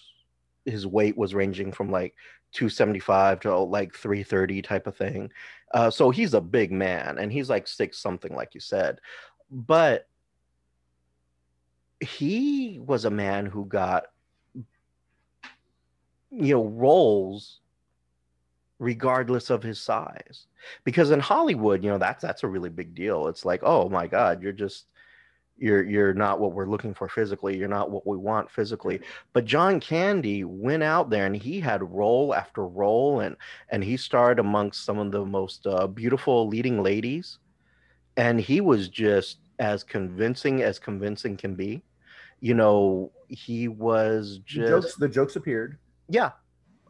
his 0.66 0.88
weight 0.88 1.18
was 1.18 1.36
ranging 1.36 1.72
from 1.72 1.92
like 1.92 2.16
275 2.56 3.42
to 3.42 3.58
like 3.58 3.94
330 3.94 4.62
type 4.62 4.88
of 4.88 4.96
thing. 4.96 5.30
Uh, 5.74 5.90
so 5.90 6.10
he's 6.10 6.34
a 6.34 6.42
big 6.42 6.72
man 6.72 7.18
and 7.18 7.32
he's 7.32 7.50
like 7.50 7.68
six 7.68 8.00
something, 8.00 8.34
like 8.34 8.54
you 8.54 8.62
said. 8.62 9.00
But 9.52 10.08
he 12.00 12.80
was 12.80 13.06
a 13.06 13.10
man 13.10 13.46
who 13.46 13.66
got, 13.66 14.06
you 16.32 16.56
know, 16.56 16.64
roles 16.64 17.60
regardless 18.80 19.50
of 19.50 19.64
his 19.64 19.80
size. 19.80 20.48
Because 20.84 21.12
in 21.12 21.20
hollywood 21.20 21.84
you 21.84 21.90
know 21.90 21.98
that's 21.98 22.22
that's 22.22 22.44
a 22.44 22.48
really 22.48 22.70
big 22.70 22.96
deal. 22.96 23.28
It's 23.28 23.46
like 23.46 23.62
oh 23.64 23.90
my 23.90 24.08
god 24.08 24.42
you're 24.42 24.52
just 24.52 24.88
you're 25.58 25.84
you're 25.84 26.14
not 26.14 26.40
what 26.40 26.52
we're 26.52 26.68
looking 26.68 26.94
for 26.94 27.08
physically. 27.08 27.58
You're 27.58 27.68
not 27.70 27.92
what 27.92 28.06
we 28.06 28.18
want 28.18 28.52
physically. 28.52 29.00
But 29.34 29.46
john 29.46 29.80
candy 29.80 30.44
went 30.44 30.84
out 30.84 31.10
there 31.10 31.26
and 31.26 31.36
he 31.36 31.60
had 31.60 31.90
role 31.90 32.34
after 32.34 32.68
role 32.68 33.22
and 33.22 33.36
and 33.70 33.84
he 33.84 33.98
starred 33.98 34.40
amongst 34.40 34.84
some 34.84 35.00
of 35.00 35.12
the 35.12 35.26
most 35.26 35.66
uh, 35.68 35.88
beautiful 35.88 36.48
leading 36.48 36.84
ladies. 36.84 37.40
And 38.18 38.40
he 38.40 38.62
was 38.62 38.90
just 38.90 39.40
as 39.60 39.84
convincing 39.84 40.62
as 40.62 40.80
convincing 40.80 41.38
can 41.38 41.56
be. 41.56 41.84
You 42.42 42.54
know 42.54 43.12
he 43.30 43.70
was 43.70 44.40
just 44.46 44.70
the 44.70 44.82
jokes, 44.82 44.96
the 44.96 45.10
jokes 45.10 45.36
appeared. 45.36 45.78
Yeah 46.10 46.32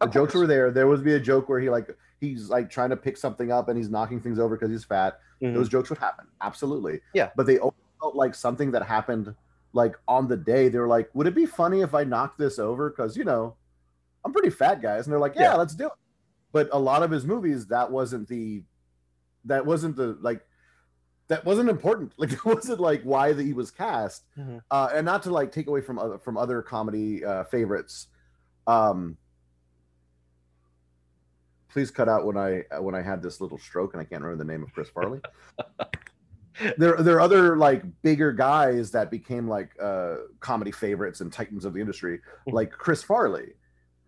the 0.06 0.12
jokes 0.12 0.34
were 0.34 0.48
there 0.48 0.72
there 0.72 0.88
would 0.88 1.04
be 1.04 1.16
a 1.16 1.20
joke 1.20 1.50
where 1.50 1.60
he 1.60 1.70
like 1.70 1.96
he's 2.20 2.50
like 2.50 2.70
trying 2.70 2.90
to 2.90 2.98
pick 2.98 3.18
something 3.18 3.52
up 3.52 3.70
and 3.70 3.78
he's 3.78 3.90
knocking 3.90 4.20
things 4.20 4.40
over 4.40 4.56
because 4.56 4.72
he's 4.72 4.84
fat 4.84 5.20
mm-hmm. 5.42 5.54
those 5.54 5.70
jokes 5.70 5.90
would 5.90 6.00
happen 6.00 6.26
absolutely 6.42 7.00
yeah 7.14 7.30
but 7.36 7.46
they 7.46 7.58
felt 7.58 8.16
like 8.16 8.34
something 8.36 8.72
that 8.72 8.84
happened 8.84 9.34
like 9.76 9.98
on 10.08 10.28
the 10.28 10.38
day. 10.38 10.70
They 10.70 10.80
were 10.80 10.88
like, 10.88 11.10
"Would 11.14 11.28
it 11.28 11.36
be 11.36 11.46
funny 11.46 11.82
if 11.82 11.94
I 11.94 12.04
knocked 12.04 12.40
this 12.40 12.58
over?" 12.58 12.90
Because 12.90 13.16
you 13.16 13.26
know, 13.26 13.56
I'm 14.24 14.32
pretty 14.32 14.50
fat, 14.50 14.82
guys, 14.82 15.06
and 15.06 15.12
they're 15.12 15.20
like, 15.20 15.36
"Yeah, 15.36 15.52
yeah, 15.52 15.56
let's 15.56 15.76
do 15.76 15.88
it." 15.88 15.92
But 16.52 16.70
a 16.72 16.80
lot 16.80 17.04
of 17.04 17.12
his 17.12 17.26
movies, 17.26 17.68
that 17.68 17.92
wasn't 17.92 18.28
the, 18.30 18.64
that 19.44 19.66
wasn't 19.66 19.98
the 19.98 20.18
like, 20.22 20.42
that 21.28 21.44
wasn't 21.46 21.70
important. 21.70 22.14
Like 22.18 22.32
it 22.32 22.46
wasn't 22.46 22.80
like 22.80 23.04
why 23.04 23.34
that 23.34 23.44
he 23.44 23.54
was 23.54 23.70
cast, 23.70 24.24
mm-hmm. 24.38 24.58
uh, 24.72 24.90
and 24.94 25.06
not 25.06 25.24
to 25.24 25.32
like 25.32 25.52
take 25.52 25.68
away 25.68 25.82
from 25.82 26.00
other 26.00 26.18
from 26.18 26.38
other 26.38 26.62
comedy 26.62 27.24
uh, 27.24 27.44
favorites. 27.44 28.08
Um, 28.66 29.18
please 31.76 31.92
cut 31.92 32.08
out 32.08 32.26
when 32.26 32.38
I 32.38 32.64
when 32.80 32.96
I 32.96 33.02
had 33.02 33.22
this 33.22 33.42
little 33.42 33.58
stroke 33.58 33.94
and 33.94 34.00
I 34.00 34.06
can't 34.06 34.22
remember 34.22 34.42
the 34.42 34.50
name 34.50 34.64
of 34.64 34.72
Chris 34.74 34.88
Farley. 34.88 35.20
there 36.78 36.96
there 36.96 37.18
are 37.18 37.20
other 37.20 37.58
like 37.58 37.84
bigger 38.02 38.32
guys 38.32 38.92
that 38.92 39.12
became 39.12 39.46
like 39.46 39.72
uh 39.84 40.16
comedy 40.40 40.72
favorites 40.72 41.20
and 41.20 41.34
titans 41.34 41.66
of 41.66 41.74
the 41.74 41.82
industry 41.82 42.20
mm-hmm. 42.20 42.56
like 42.56 42.72
chris 42.72 43.04
farley 43.04 43.56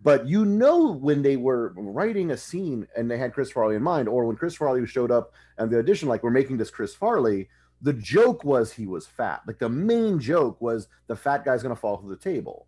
but 0.01 0.25
you 0.25 0.45
know 0.45 0.93
when 0.93 1.21
they 1.21 1.35
were 1.35 1.73
writing 1.75 2.31
a 2.31 2.37
scene 2.37 2.87
and 2.95 3.11
they 3.11 3.17
had 3.17 3.33
chris 3.33 3.51
farley 3.51 3.75
in 3.75 3.83
mind 3.83 4.07
or 4.07 4.23
when 4.23 4.37
chris 4.37 4.55
farley 4.55 4.87
showed 4.87 5.11
up 5.11 5.33
and 5.57 5.69
the 5.69 5.77
audition 5.77 6.07
like 6.07 6.23
we're 6.23 6.29
making 6.29 6.55
this 6.55 6.71
chris 6.71 6.95
farley 6.95 7.49
the 7.81 7.91
joke 7.91 8.45
was 8.45 8.71
he 8.71 8.87
was 8.87 9.05
fat 9.05 9.41
like 9.45 9.59
the 9.59 9.67
main 9.67 10.17
joke 10.17 10.55
was 10.61 10.87
the 11.07 11.15
fat 11.17 11.43
guy's 11.43 11.61
gonna 11.61 11.75
fall 11.75 11.97
through 11.97 12.15
the 12.15 12.15
table 12.15 12.65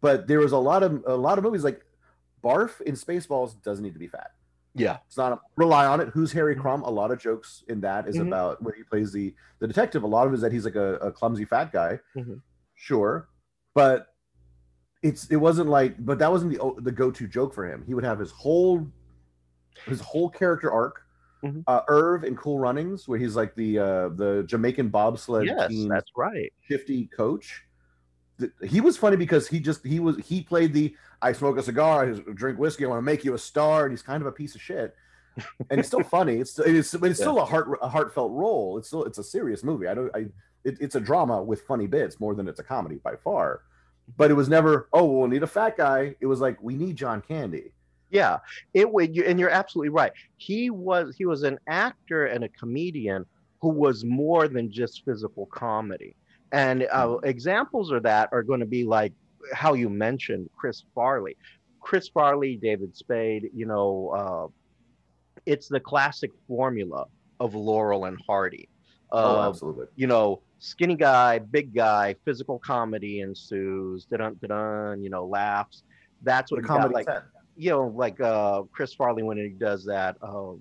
but 0.00 0.26
there 0.26 0.40
was 0.40 0.50
a 0.50 0.58
lot 0.58 0.82
of 0.82 1.00
a 1.06 1.14
lot 1.14 1.38
of 1.38 1.44
movies 1.44 1.62
like 1.62 1.84
barf 2.44 2.80
in 2.82 2.94
spaceballs 2.94 3.60
doesn't 3.62 3.82
need 3.82 3.94
to 3.94 3.98
be 3.98 4.08
fat 4.08 4.30
yeah, 4.74 4.98
it's 5.06 5.16
not 5.16 5.32
a, 5.32 5.40
rely 5.56 5.86
on 5.86 6.00
it. 6.00 6.08
Who's 6.08 6.32
Harry 6.32 6.54
mm-hmm. 6.54 6.62
Crumb? 6.62 6.82
A 6.82 6.90
lot 6.90 7.12
of 7.12 7.20
jokes 7.20 7.62
in 7.68 7.80
that 7.82 8.08
is 8.08 8.16
mm-hmm. 8.16 8.26
about 8.26 8.60
when 8.60 8.74
he 8.74 8.82
plays 8.82 9.12
the 9.12 9.32
the 9.60 9.68
detective. 9.68 10.02
A 10.02 10.06
lot 10.06 10.26
of 10.26 10.32
it 10.32 10.36
is 10.36 10.42
that 10.42 10.52
he's 10.52 10.64
like 10.64 10.74
a, 10.74 10.94
a 10.96 11.12
clumsy 11.12 11.44
fat 11.44 11.72
guy. 11.72 12.00
Mm-hmm. 12.16 12.34
Sure, 12.74 13.28
but 13.74 14.08
it's 15.02 15.28
it 15.28 15.36
wasn't 15.36 15.68
like. 15.68 16.04
But 16.04 16.18
that 16.18 16.30
wasn't 16.30 16.52
the 16.52 16.74
the 16.82 16.90
go 16.90 17.12
to 17.12 17.28
joke 17.28 17.54
for 17.54 17.70
him. 17.70 17.84
He 17.86 17.94
would 17.94 18.04
have 18.04 18.18
his 18.18 18.32
whole 18.32 18.86
his 19.86 20.00
whole 20.00 20.28
character 20.28 20.72
arc. 20.72 21.02
Mm-hmm. 21.44 21.60
Uh, 21.66 21.82
Irv 21.88 22.24
in 22.24 22.34
Cool 22.36 22.58
Runnings, 22.58 23.06
where 23.06 23.18
he's 23.18 23.36
like 23.36 23.54
the 23.54 23.78
uh, 23.78 24.08
the 24.08 24.44
Jamaican 24.48 24.88
bobsled 24.88 25.46
yes, 25.46 25.68
team. 25.68 25.88
that's 25.88 26.10
right. 26.16 26.52
Shifty 26.62 27.06
coach. 27.16 27.62
He 28.64 28.80
was 28.80 28.96
funny 28.96 29.16
because 29.16 29.46
he 29.46 29.60
just 29.60 29.84
he 29.86 30.00
was 30.00 30.16
he 30.18 30.42
played 30.42 30.72
the 30.72 30.96
I 31.22 31.32
smoke 31.32 31.56
a 31.56 31.62
cigar, 31.62 32.04
I 32.04 32.32
drink 32.32 32.58
whiskey, 32.58 32.84
I 32.84 32.88
want 32.88 32.98
to 32.98 33.02
make 33.02 33.24
you 33.24 33.34
a 33.34 33.38
star, 33.38 33.84
and 33.84 33.92
he's 33.92 34.02
kind 34.02 34.20
of 34.22 34.26
a 34.26 34.32
piece 34.32 34.54
of 34.54 34.60
shit. 34.60 34.94
And 35.70 35.78
it's 35.78 35.88
still 35.88 36.02
funny. 36.04 36.36
It's 36.40 36.58
it's 36.58 36.94
it's 36.94 37.02
yeah. 37.02 37.12
still 37.12 37.38
a 37.38 37.44
heart 37.44 37.78
a 37.80 37.88
heartfelt 37.88 38.32
role. 38.32 38.78
It's 38.78 38.88
still 38.88 39.04
it's 39.04 39.18
a 39.18 39.24
serious 39.24 39.62
movie. 39.62 39.86
I 39.86 39.94
don't 39.94 40.14
I 40.14 40.26
it, 40.64 40.78
it's 40.80 40.94
a 40.94 41.00
drama 41.00 41.42
with 41.42 41.62
funny 41.62 41.86
bits 41.86 42.18
more 42.18 42.34
than 42.34 42.48
it's 42.48 42.60
a 42.60 42.64
comedy 42.64 42.96
by 42.96 43.16
far. 43.16 43.62
But 44.16 44.30
it 44.30 44.34
was 44.34 44.48
never 44.48 44.88
oh 44.92 45.04
we'll 45.04 45.28
need 45.28 45.42
a 45.42 45.48
fat 45.48 45.76
guy. 45.76 46.16
It 46.20 46.26
was 46.26 46.40
like 46.40 46.60
we 46.62 46.74
need 46.74 46.96
John 46.96 47.20
Candy. 47.20 47.72
Yeah, 48.10 48.38
it 48.74 48.90
would, 48.92 49.16
and 49.18 49.40
you're 49.40 49.50
absolutely 49.50 49.88
right. 49.88 50.12
He 50.36 50.70
was 50.70 51.16
he 51.16 51.24
was 51.24 51.42
an 51.42 51.58
actor 51.66 52.26
and 52.26 52.44
a 52.44 52.48
comedian 52.48 53.26
who 53.60 53.70
was 53.70 54.04
more 54.04 54.46
than 54.46 54.70
just 54.70 55.04
physical 55.04 55.46
comedy. 55.46 56.14
And 56.54 56.86
uh, 56.92 57.06
mm-hmm. 57.06 57.26
examples 57.26 57.90
of 57.90 58.04
that 58.04 58.28
are 58.30 58.44
going 58.44 58.60
to 58.60 58.66
be 58.66 58.84
like 58.84 59.12
how 59.52 59.74
you 59.74 59.88
mentioned 59.88 60.48
Chris 60.56 60.84
Farley. 60.94 61.36
Chris 61.80 62.08
Farley, 62.08 62.56
David 62.56 62.96
Spade, 62.96 63.50
you 63.52 63.66
know, 63.66 64.08
uh, 64.16 65.40
it's 65.46 65.68
the 65.68 65.80
classic 65.80 66.30
formula 66.46 67.06
of 67.40 67.56
Laurel 67.56 68.04
and 68.04 68.16
Hardy. 68.24 68.68
Uh, 69.12 69.16
oh, 69.16 69.48
absolutely. 69.48 69.86
You 69.96 70.06
know, 70.06 70.42
skinny 70.60 70.94
guy, 70.94 71.40
big 71.40 71.74
guy, 71.74 72.14
physical 72.24 72.60
comedy 72.60 73.20
ensues, 73.20 74.06
dun 74.06 74.38
dun 74.46 75.02
you 75.02 75.10
know, 75.10 75.26
laughs. 75.26 75.82
That's 76.22 76.52
what 76.52 76.64
comedy 76.64 77.04
got, 77.04 77.06
like. 77.06 77.22
You 77.56 77.70
know, 77.70 77.86
like 77.88 78.20
uh, 78.20 78.62
Chris 78.72 78.94
Farley 78.94 79.24
when 79.24 79.38
he 79.38 79.48
does 79.48 79.84
that. 79.86 80.16
Um, 80.22 80.60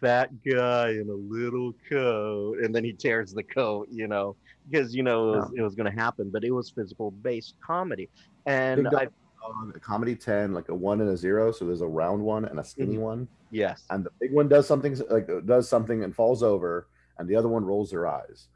fat 0.00 0.30
guy 0.42 0.90
in 0.90 1.08
a 1.08 1.34
little 1.34 1.74
coat 1.88 2.58
and 2.58 2.74
then 2.74 2.82
he 2.82 2.92
tears 2.92 3.32
the 3.32 3.42
coat 3.42 3.86
you 3.90 4.08
know 4.08 4.34
because 4.72 4.94
you 4.94 5.02
know 5.02 5.34
it 5.34 5.36
was, 5.36 5.50
was 5.58 5.74
going 5.74 5.90
to 5.90 6.00
happen 6.00 6.30
but 6.30 6.44
it 6.44 6.50
was 6.50 6.70
physical 6.70 7.10
based 7.10 7.54
comedy. 7.64 8.08
And 8.46 8.88
I, 8.88 9.08
on 9.44 9.72
comedy 9.80 10.14
10 10.14 10.52
like 10.52 10.68
a 10.68 10.74
one 10.74 11.00
and 11.00 11.10
a 11.10 11.16
zero 11.16 11.52
so 11.52 11.64
there's 11.64 11.80
a 11.80 11.86
round 11.86 12.22
one 12.22 12.44
and 12.44 12.58
a 12.58 12.64
skinny 12.64 12.94
mm-hmm. 12.94 13.02
one. 13.02 13.28
Yes. 13.50 13.84
And 13.90 14.04
the 14.04 14.10
big 14.20 14.32
one 14.32 14.48
does 14.48 14.66
something 14.66 14.98
like 15.10 15.28
does 15.46 15.68
something 15.68 16.04
and 16.04 16.14
falls 16.14 16.42
over 16.42 16.88
and 17.18 17.28
the 17.28 17.36
other 17.36 17.48
one 17.48 17.64
rolls 17.64 17.90
their 17.90 18.06
eyes. 18.06 18.48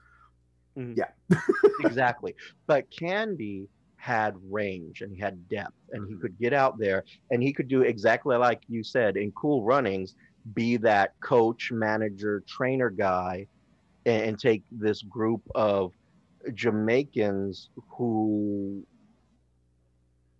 Mm-hmm. 0.76 0.94
yeah. 0.96 1.38
Exactly. 1.84 2.34
But 2.66 2.90
candy 2.90 3.68
had 3.96 4.34
range 4.50 5.00
and 5.02 5.12
he 5.12 5.20
had 5.20 5.48
depth 5.48 5.74
and 5.92 6.06
he 6.06 6.14
mm-hmm. 6.14 6.22
could 6.22 6.38
get 6.38 6.52
out 6.52 6.78
there 6.78 7.04
and 7.30 7.42
he 7.42 7.52
could 7.52 7.68
do 7.68 7.82
exactly 7.82 8.36
like 8.36 8.62
you 8.68 8.84
said 8.84 9.16
in 9.16 9.32
cool 9.32 9.62
runnings 9.62 10.14
be 10.54 10.76
that 10.76 11.14
coach, 11.20 11.72
manager, 11.72 12.44
trainer 12.46 12.90
guy 12.90 13.46
and, 14.06 14.22
and 14.22 14.38
take 14.38 14.62
this 14.70 15.02
group 15.02 15.42
of 15.54 15.92
Jamaicans 16.54 17.70
who 17.88 18.84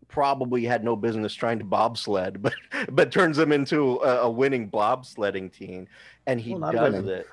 probably 0.09 0.65
had 0.65 0.85
no 0.85 0.97
business 0.97 1.35
trying 1.35 1.59
to 1.59 1.65
bobsled, 1.65 2.43
but 2.43 2.55
but 2.91 3.13
turns 3.13 3.37
them 3.37 3.53
into 3.53 3.97
a, 4.03 4.23
a 4.23 4.31
winning 4.31 4.71
bobsledding 4.71 5.53
team, 5.53 5.87
and 6.27 6.41
he 6.41 6.55
well, 6.55 6.73
does 6.73 6.93
winning. 6.93 7.09
it, 7.09 7.27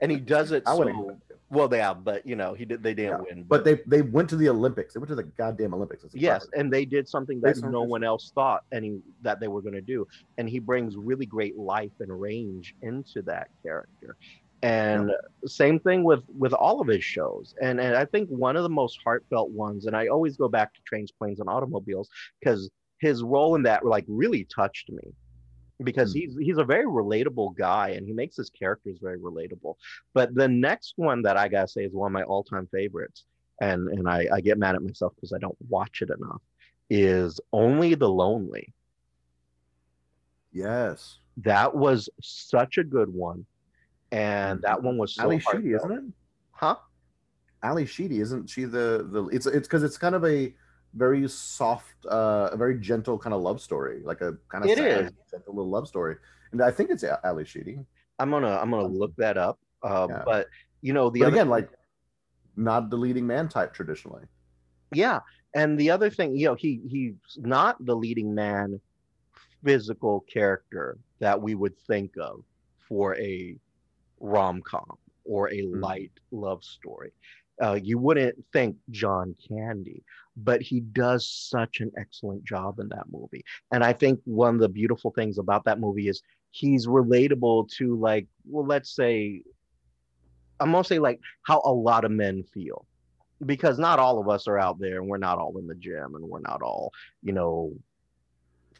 and 0.00 0.10
he 0.10 0.18
does 0.18 0.52
it 0.52 0.62
so 0.66 1.16
well, 1.50 1.66
they 1.66 1.78
have, 1.78 2.04
but 2.04 2.26
you 2.26 2.36
know, 2.36 2.52
he 2.52 2.66
did. 2.66 2.82
They 2.82 2.92
didn't 2.92 3.24
yeah. 3.24 3.34
win, 3.34 3.42
but, 3.44 3.64
but, 3.64 3.64
they 3.64 3.80
they 3.86 4.02
went 4.02 4.28
to 4.30 4.36
the 4.36 4.48
Olympics. 4.50 4.92
They 4.92 4.98
went 4.98 5.08
to 5.08 5.14
the 5.14 5.22
goddamn 5.22 5.72
Olympics. 5.72 6.04
Yes, 6.12 6.46
and 6.54 6.70
they 6.70 6.84
did 6.84 7.08
something 7.08 7.40
that 7.40 7.56
no 7.62 7.82
one 7.82 8.04
else 8.04 8.32
thought 8.34 8.64
any 8.70 9.00
that 9.22 9.40
they 9.40 9.48
were 9.48 9.62
going 9.62 9.74
to 9.74 9.80
do, 9.80 10.06
and 10.36 10.48
he 10.48 10.58
brings 10.58 10.96
really 10.96 11.24
great 11.24 11.56
life 11.56 11.92
and 12.00 12.20
range 12.20 12.74
into 12.82 13.22
that 13.22 13.48
character. 13.62 14.16
And 14.62 15.10
yeah. 15.10 15.48
same 15.48 15.78
thing 15.78 16.02
with 16.02 16.22
with 16.36 16.52
all 16.52 16.80
of 16.80 16.88
his 16.88 17.04
shows, 17.04 17.54
and 17.62 17.80
and 17.80 17.94
I 17.94 18.04
think 18.04 18.28
one 18.28 18.56
of 18.56 18.64
the 18.64 18.68
most 18.68 18.98
heartfelt 19.04 19.50
ones, 19.50 19.86
and 19.86 19.96
I 19.96 20.08
always 20.08 20.36
go 20.36 20.48
back 20.48 20.74
to 20.74 20.80
Trains, 20.84 21.12
Planes, 21.12 21.38
and 21.38 21.48
Automobiles 21.48 22.08
because 22.40 22.68
his 23.00 23.22
role 23.22 23.54
in 23.54 23.62
that 23.62 23.84
like 23.84 24.04
really 24.08 24.44
touched 24.44 24.90
me 24.90 25.14
because 25.84 26.12
mm. 26.12 26.20
he's 26.20 26.36
he's 26.40 26.58
a 26.58 26.64
very 26.64 26.86
relatable 26.86 27.56
guy 27.56 27.90
and 27.90 28.06
he 28.06 28.12
makes 28.12 28.36
his 28.36 28.50
characters 28.50 28.98
very 29.00 29.18
relatable. 29.18 29.74
But 30.12 30.34
the 30.34 30.48
next 30.48 30.94
one 30.96 31.22
that 31.22 31.36
I 31.36 31.48
gotta 31.48 31.68
say 31.68 31.84
is 31.84 31.92
one 31.92 32.08
of 32.08 32.12
my 32.12 32.24
all-time 32.24 32.68
favorites, 32.72 33.24
and 33.60 33.88
and 33.88 34.08
I, 34.08 34.26
I 34.32 34.40
get 34.40 34.58
mad 34.58 34.74
at 34.74 34.82
myself 34.82 35.12
because 35.14 35.32
I 35.32 35.38
don't 35.38 35.56
watch 35.68 36.02
it 36.02 36.10
enough, 36.10 36.42
is 36.90 37.40
Only 37.52 37.94
the 37.94 38.08
Lonely. 38.08 38.72
Yes. 40.52 41.18
That 41.38 41.76
was 41.76 42.08
such 42.20 42.78
a 42.78 42.84
good 42.84 43.08
one. 43.08 43.46
And 44.10 44.62
that 44.62 44.82
one 44.82 44.96
was 44.96 45.14
so 45.14 45.24
Ally 45.24 45.38
Sheedy, 45.38 45.72
isn't 45.72 45.92
it? 45.92 46.04
Huh? 46.52 46.76
Ally 47.62 47.84
Sheedy, 47.84 48.20
isn't 48.20 48.48
she 48.48 48.64
the 48.64 49.06
the 49.10 49.24
it's 49.26 49.46
it's 49.46 49.68
because 49.68 49.82
it's 49.82 49.98
kind 49.98 50.14
of 50.14 50.24
a 50.24 50.54
very 50.94 51.28
soft, 51.28 52.06
uh, 52.10 52.48
a 52.52 52.56
very 52.56 52.78
gentle 52.78 53.18
kind 53.18 53.34
of 53.34 53.42
love 53.42 53.60
story, 53.60 54.00
like 54.04 54.20
a 54.20 54.36
kind 54.48 54.64
of 54.64 54.70
it 54.70 54.78
sad, 54.78 55.04
is. 55.04 55.10
gentle 55.30 55.54
little 55.54 55.70
love 55.70 55.86
story. 55.86 56.16
And 56.52 56.62
I 56.62 56.70
think 56.70 56.90
it's 56.90 57.04
Ally 57.04 57.44
Sheedy. 57.44 57.78
I'm 58.18 58.30
gonna 58.30 58.56
I'm 58.56 58.70
gonna 58.70 58.86
look 58.86 59.14
that 59.16 59.36
up. 59.36 59.58
Uh, 59.82 60.06
yeah. 60.08 60.22
But 60.24 60.48
you 60.80 60.92
know 60.92 61.10
the 61.10 61.20
but 61.20 61.28
again, 61.28 61.48
like 61.48 61.68
not 62.56 62.90
the 62.90 62.96
leading 62.96 63.26
man 63.26 63.48
type 63.48 63.74
traditionally. 63.74 64.24
Yeah, 64.92 65.20
and 65.54 65.78
the 65.78 65.90
other 65.90 66.10
thing, 66.10 66.36
you 66.36 66.46
know, 66.46 66.54
he 66.54 66.80
he's 66.88 67.14
not 67.36 67.84
the 67.84 67.94
leading 67.94 68.34
man 68.34 68.80
physical 69.64 70.24
character 70.32 70.98
that 71.20 71.40
we 71.40 71.54
would 71.54 71.76
think 71.86 72.12
of 72.20 72.44
for 72.88 73.16
a 73.16 73.56
rom-com 74.20 74.98
or 75.24 75.48
a 75.50 75.62
Mhm. 75.62 75.80
light 75.80 76.12
love 76.30 76.64
story. 76.64 77.12
Uh, 77.62 77.78
you 77.82 77.98
wouldn't 77.98 78.44
think 78.52 78.76
John 78.90 79.34
Candy, 79.48 80.04
but 80.36 80.62
he 80.62 80.80
does 80.80 81.28
such 81.28 81.80
an 81.80 81.90
excellent 81.96 82.44
job 82.44 82.78
in 82.78 82.88
that 82.90 83.10
movie. 83.10 83.44
And 83.72 83.82
I 83.82 83.92
think 83.92 84.20
one 84.24 84.54
of 84.54 84.60
the 84.60 84.68
beautiful 84.68 85.10
things 85.10 85.38
about 85.38 85.64
that 85.64 85.80
movie 85.80 86.08
is 86.08 86.22
he's 86.50 86.86
relatable 86.86 87.68
to 87.72 87.96
like, 87.96 88.28
well, 88.46 88.64
let's 88.64 88.94
say, 88.94 89.42
I'm 90.60 90.70
gonna 90.72 90.84
say 90.84 90.98
like 90.98 91.20
how 91.42 91.60
a 91.64 91.72
lot 91.72 92.04
of 92.04 92.10
men 92.10 92.42
feel 92.44 92.86
because 93.46 93.78
not 93.78 93.98
all 93.98 94.18
of 94.18 94.28
us 94.28 94.48
are 94.48 94.58
out 94.58 94.78
there 94.78 94.98
and 95.00 95.08
we're 95.08 95.18
not 95.18 95.38
all 95.38 95.58
in 95.58 95.66
the 95.66 95.74
gym 95.74 96.14
and 96.14 96.24
we're 96.28 96.40
not 96.40 96.62
all, 96.62 96.92
you 97.22 97.32
know, 97.32 97.72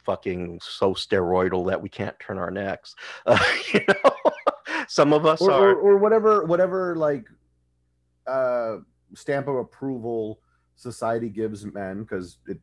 fucking 0.05 0.59
so 0.61 0.93
steroidal 0.93 1.67
that 1.69 1.81
we 1.81 1.89
can't 1.89 2.19
turn 2.19 2.37
our 2.37 2.51
necks. 2.51 2.95
Uh, 3.25 3.37
you 3.73 3.81
know, 3.87 4.28
some 4.89 5.13
of 5.13 5.25
us 5.25 5.39
or, 5.39 5.51
are. 5.51 5.69
or, 5.69 5.75
or 5.75 5.97
whatever 5.97 6.43
whatever 6.45 6.95
like 6.95 7.25
uh 8.25 8.77
stamp 9.13 9.47
of 9.47 9.55
approval 9.55 10.39
society 10.75 11.29
gives 11.29 11.63
men 11.65 12.01
because 12.01 12.37
it 12.47 12.59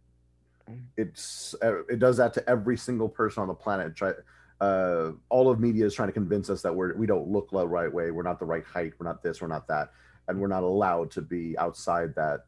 it's 0.97 1.55
uh, 1.63 1.85
it 1.85 2.01
does 2.01 2.17
that 2.17 2.35
to 2.35 2.51
every 2.51 2.77
single 2.77 3.09
person 3.09 3.43
on 3.43 3.49
the 3.49 3.55
planet. 3.55 3.95
Try 3.95 4.13
uh 4.61 5.13
all 5.29 5.49
of 5.49 5.61
media 5.61 5.87
is 5.87 5.95
trying 5.95 6.09
to 6.09 6.13
convince 6.13 6.51
us 6.51 6.63
that 6.63 6.75
we're 6.75 6.97
we 6.97 7.07
don't 7.07 7.29
look 7.29 7.51
the 7.51 7.67
right 7.67 7.93
way. 7.93 8.11
We're 8.11 8.25
not 8.25 8.41
the 8.41 8.45
right 8.47 8.65
height. 8.65 8.95
We're 8.99 9.07
not 9.07 9.23
this. 9.23 9.41
We're 9.41 9.47
not 9.49 9.69
that. 9.69 9.93
And 10.27 10.41
we're 10.41 10.49
not 10.49 10.65
allowed 10.65 11.13
to 11.13 11.23
be 11.23 11.57
outside 11.59 12.15
that 12.17 12.41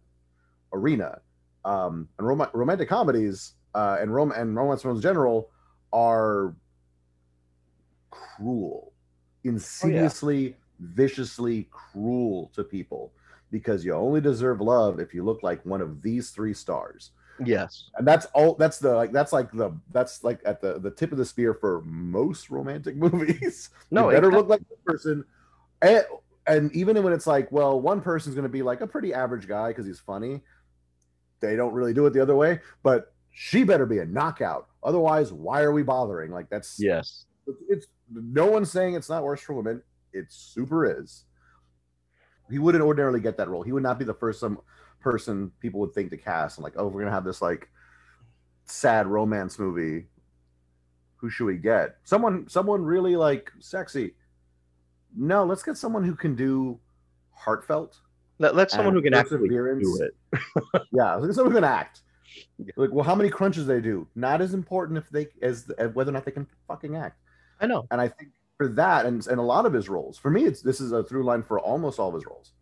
arena. 0.72 1.20
Um 1.64 2.08
and 2.18 2.26
rom- 2.26 2.50
romantic 2.52 2.88
comedies 2.88 3.54
uh 3.76 3.98
and 4.00 4.12
rom 4.12 4.32
and 4.32 4.56
romance 4.56 4.82
films 4.82 4.98
in 4.98 5.02
general 5.02 5.50
are 5.92 6.56
cruel 8.10 8.92
Oh, 9.48 9.54
insidiously 9.54 10.56
viciously 10.80 11.68
cruel 11.70 12.50
to 12.54 12.62
people 12.62 13.12
because 13.50 13.84
you 13.84 13.92
only 13.94 14.20
deserve 14.20 14.60
love 14.60 15.00
if 15.00 15.14
you 15.14 15.24
look 15.24 15.42
like 15.42 15.64
one 15.64 15.80
of 15.80 16.02
these 16.02 16.30
three 16.30 16.54
stars. 16.54 17.10
Yes. 17.44 17.88
and 17.96 18.06
that's 18.06 18.26
all 18.34 18.54
that's 18.54 18.78
the 18.78 18.92
like 18.92 19.12
that's 19.12 19.32
like 19.32 19.52
the 19.52 19.70
that's 19.92 20.24
like 20.24 20.40
at 20.44 20.60
the 20.60 20.80
the 20.80 20.90
tip 20.90 21.12
of 21.12 21.18
the 21.18 21.24
spear 21.24 21.54
for 21.54 21.82
most 21.82 22.50
romantic 22.50 22.96
movies. 23.04 23.70
No, 23.90 24.10
you 24.10 24.16
better 24.16 24.32
look 24.32 24.48
like 24.48 24.60
this 24.68 24.78
person. 24.84 25.24
And, 25.80 26.04
and 26.48 26.72
even 26.74 27.00
when 27.04 27.12
it's 27.12 27.28
like 27.28 27.50
well 27.52 27.80
one 27.80 28.00
person's 28.00 28.34
going 28.34 28.42
to 28.42 28.48
be 28.48 28.62
like 28.62 28.80
a 28.80 28.86
pretty 28.86 29.14
average 29.14 29.46
guy 29.46 29.68
because 29.68 29.86
he's 29.86 30.00
funny 30.00 30.42
they 31.40 31.54
don't 31.54 31.72
really 31.72 31.94
do 31.94 32.04
it 32.06 32.12
the 32.12 32.20
other 32.20 32.34
way 32.34 32.58
but 32.82 33.12
she 33.30 33.62
better 33.62 33.86
be 33.86 33.98
a 34.00 34.04
knockout. 34.04 34.66
Otherwise 34.82 35.32
why 35.32 35.60
are 35.62 35.72
we 35.72 35.84
bothering? 35.84 36.32
Like 36.32 36.50
that's 36.50 36.76
Yes. 36.80 37.26
It's, 37.48 37.62
it's 37.68 37.86
no 38.12 38.46
one's 38.46 38.70
saying 38.70 38.94
it's 38.94 39.08
not 39.08 39.24
worse 39.24 39.40
for 39.40 39.54
women. 39.54 39.82
It 40.12 40.26
super 40.28 41.00
is. 41.00 41.24
He 42.50 42.58
wouldn't 42.58 42.84
ordinarily 42.84 43.20
get 43.20 43.36
that 43.36 43.48
role. 43.48 43.62
He 43.62 43.72
would 43.72 43.82
not 43.82 43.98
be 43.98 44.04
the 44.04 44.14
first 44.14 44.40
some 44.40 44.58
person 45.00 45.52
people 45.60 45.80
would 45.80 45.92
think 45.92 46.10
to 46.10 46.16
cast. 46.16 46.58
And 46.58 46.64
like 46.64 46.74
oh 46.76 46.86
we're 46.86 47.00
gonna 47.02 47.14
have 47.14 47.24
this 47.24 47.42
like 47.42 47.68
sad 48.64 49.06
romance 49.06 49.58
movie. 49.58 50.06
Who 51.16 51.30
should 51.30 51.46
we 51.46 51.56
get? 51.56 51.96
Someone 52.04 52.48
someone 52.48 52.82
really 52.82 53.16
like 53.16 53.52
sexy. 53.58 54.14
No 55.16 55.44
let's 55.44 55.62
get 55.62 55.76
someone 55.76 56.04
who 56.04 56.14
can 56.14 56.34
do 56.34 56.78
heartfelt 57.32 58.00
Let, 58.38 58.56
let 58.56 58.70
someone 58.70 58.94
who 58.94 59.02
can 59.02 59.14
actually 59.14 59.48
do 59.48 60.02
it. 60.02 60.40
yeah 60.92 61.14
let's 61.14 61.36
someone 61.36 61.52
who 61.52 61.60
can 61.60 61.64
act. 61.64 62.00
Like 62.76 62.90
well 62.92 63.04
how 63.04 63.14
many 63.14 63.30
crunches 63.30 63.66
they 63.66 63.80
do? 63.80 64.06
Not 64.14 64.40
as 64.40 64.54
important 64.54 64.98
if 64.98 65.08
they 65.10 65.28
as, 65.42 65.70
as 65.78 65.94
whether 65.94 66.10
or 66.10 66.14
not 66.14 66.24
they 66.24 66.30
can 66.30 66.46
fucking 66.66 66.96
act 66.96 67.20
I 67.60 67.66
know. 67.66 67.88
and 67.90 68.00
I 68.00 68.08
think 68.08 68.30
for 68.56 68.68
that 68.68 69.06
and, 69.06 69.26
and 69.26 69.38
a 69.38 69.42
lot 69.42 69.66
of 69.66 69.72
his 69.72 69.88
roles, 69.88 70.18
for 70.18 70.30
me, 70.30 70.44
it's 70.44 70.62
this 70.62 70.80
is 70.80 70.92
a 70.92 71.02
through 71.04 71.24
line 71.24 71.42
for 71.42 71.60
almost 71.60 71.98
all 71.98 72.08
of 72.08 72.14
his 72.14 72.26
roles, 72.26 72.52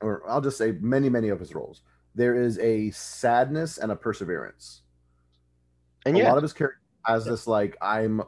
or 0.00 0.22
I'll 0.28 0.40
just 0.40 0.58
say 0.58 0.72
many, 0.80 1.08
many 1.08 1.28
of 1.28 1.40
his 1.40 1.54
roles. 1.54 1.82
There 2.14 2.34
is 2.34 2.58
a 2.58 2.90
sadness 2.90 3.78
and 3.78 3.90
a 3.92 3.96
perseverance. 3.96 4.82
And 6.04 6.16
a 6.16 6.18
yeah, 6.18 6.28
lot 6.28 6.36
of 6.36 6.42
his 6.42 6.52
character 6.52 6.80
has 7.06 7.26
Yeah. 7.26 7.30
this 7.30 7.46
like 7.46 7.76
I'm, 7.80 8.20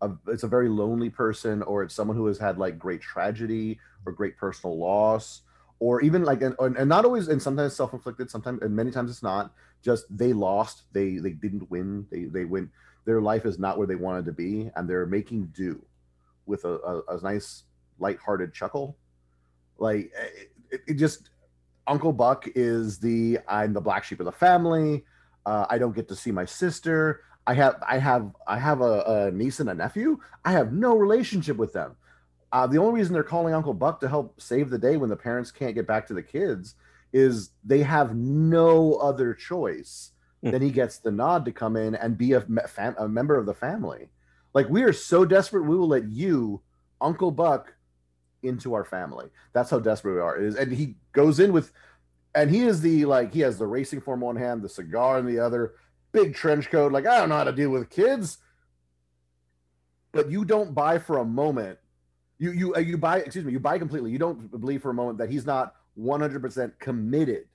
a, 0.00 0.10
it's 0.28 0.42
a 0.44 0.48
very 0.48 0.68
lonely 0.68 1.10
person, 1.10 1.62
or 1.62 1.82
it's 1.82 1.94
someone 1.94 2.16
who 2.16 2.26
has 2.26 2.38
had 2.38 2.58
like 2.58 2.78
great 2.78 3.00
tragedy 3.00 3.78
or 4.06 4.12
great 4.12 4.36
personal 4.36 4.78
loss, 4.78 5.42
or 5.80 6.00
even 6.02 6.24
like 6.24 6.42
and, 6.42 6.56
and 6.60 6.88
not 6.88 7.04
always 7.04 7.28
and 7.28 7.40
sometimes 7.42 7.74
self 7.76 7.92
inflicted, 7.92 8.30
sometimes 8.30 8.62
and 8.62 8.74
many 8.74 8.90
times 8.90 9.10
it's 9.10 9.22
not. 9.22 9.52
Just 9.82 10.06
they 10.16 10.32
lost, 10.32 10.84
they 10.92 11.18
they 11.18 11.32
didn't 11.32 11.70
win, 11.70 12.06
they 12.10 12.24
they 12.24 12.44
went. 12.44 12.70
Their 13.08 13.22
life 13.22 13.46
is 13.46 13.58
not 13.58 13.78
where 13.78 13.86
they 13.86 13.94
wanted 13.94 14.26
to 14.26 14.32
be, 14.32 14.70
and 14.76 14.86
they're 14.86 15.06
making 15.06 15.46
do 15.56 15.82
with 16.44 16.66
a, 16.66 16.74
a, 16.74 17.16
a 17.16 17.22
nice 17.22 17.62
lighthearted 17.98 18.52
chuckle. 18.52 18.98
Like 19.78 20.12
it, 20.70 20.82
it 20.86 20.94
just 20.94 21.30
Uncle 21.86 22.12
Buck 22.12 22.46
is 22.54 22.98
the 22.98 23.38
I'm 23.48 23.72
the 23.72 23.80
black 23.80 24.04
sheep 24.04 24.20
of 24.20 24.26
the 24.26 24.32
family. 24.32 25.06
Uh, 25.46 25.64
I 25.70 25.78
don't 25.78 25.96
get 25.96 26.06
to 26.08 26.14
see 26.14 26.30
my 26.32 26.44
sister. 26.44 27.22
I 27.46 27.54
have 27.54 27.82
I 27.88 27.96
have 27.96 28.30
I 28.46 28.58
have 28.58 28.82
a, 28.82 29.00
a 29.06 29.30
niece 29.30 29.60
and 29.60 29.70
a 29.70 29.74
nephew. 29.74 30.18
I 30.44 30.52
have 30.52 30.74
no 30.74 30.94
relationship 30.94 31.56
with 31.56 31.72
them. 31.72 31.96
Uh, 32.52 32.66
the 32.66 32.76
only 32.76 33.00
reason 33.00 33.14
they're 33.14 33.22
calling 33.22 33.54
Uncle 33.54 33.72
Buck 33.72 34.00
to 34.00 34.08
help 34.10 34.38
save 34.38 34.68
the 34.68 34.76
day 34.76 34.98
when 34.98 35.08
the 35.08 35.16
parents 35.16 35.50
can't 35.50 35.74
get 35.74 35.86
back 35.86 36.06
to 36.08 36.14
the 36.14 36.22
kids 36.22 36.74
is 37.14 37.52
they 37.64 37.80
have 37.84 38.14
no 38.14 38.96
other 38.96 39.32
choice. 39.32 40.12
Hmm. 40.42 40.50
Then 40.50 40.62
he 40.62 40.70
gets 40.70 40.98
the 40.98 41.10
nod 41.10 41.44
to 41.44 41.52
come 41.52 41.76
in 41.76 41.94
and 41.94 42.16
be 42.16 42.32
a, 42.32 42.40
fam- 42.40 42.96
a 42.98 43.08
member 43.08 43.36
of 43.36 43.46
the 43.46 43.54
family. 43.54 44.08
Like 44.54 44.68
we 44.68 44.82
are 44.82 44.92
so 44.92 45.24
desperate, 45.24 45.64
we 45.64 45.76
will 45.76 45.88
let 45.88 46.08
you, 46.08 46.62
Uncle 47.00 47.30
Buck, 47.30 47.74
into 48.42 48.74
our 48.74 48.84
family. 48.84 49.26
That's 49.52 49.70
how 49.70 49.80
desperate 49.80 50.14
we 50.14 50.20
are. 50.20 50.38
It 50.38 50.46
is, 50.46 50.56
and 50.56 50.72
he 50.72 50.96
goes 51.12 51.40
in 51.40 51.52
with, 51.52 51.72
and 52.34 52.50
he 52.50 52.62
is 52.62 52.80
the 52.80 53.04
like 53.04 53.34
he 53.34 53.40
has 53.40 53.58
the 53.58 53.66
racing 53.66 54.00
form 54.00 54.20
one 54.20 54.36
hand, 54.36 54.62
the 54.62 54.68
cigar 54.68 55.18
in 55.18 55.26
the 55.26 55.40
other, 55.40 55.74
big 56.12 56.34
trench 56.34 56.70
coat. 56.70 56.92
Like 56.92 57.06
I 57.06 57.18
don't 57.18 57.28
know 57.28 57.36
how 57.36 57.44
to 57.44 57.52
deal 57.52 57.70
with 57.70 57.90
kids, 57.90 58.38
but 60.12 60.30
you 60.30 60.44
don't 60.44 60.74
buy 60.74 60.98
for 60.98 61.18
a 61.18 61.24
moment. 61.24 61.78
You 62.38 62.52
you 62.52 62.74
uh, 62.74 62.78
you 62.78 62.96
buy 62.96 63.18
excuse 63.18 63.44
me. 63.44 63.52
You 63.52 63.60
buy 63.60 63.78
completely. 63.78 64.12
You 64.12 64.18
don't 64.18 64.50
believe 64.50 64.82
for 64.82 64.90
a 64.90 64.94
moment 64.94 65.18
that 65.18 65.30
he's 65.30 65.44
not 65.44 65.74
one 65.94 66.20
hundred 66.20 66.40
percent 66.40 66.78
committed 66.78 67.46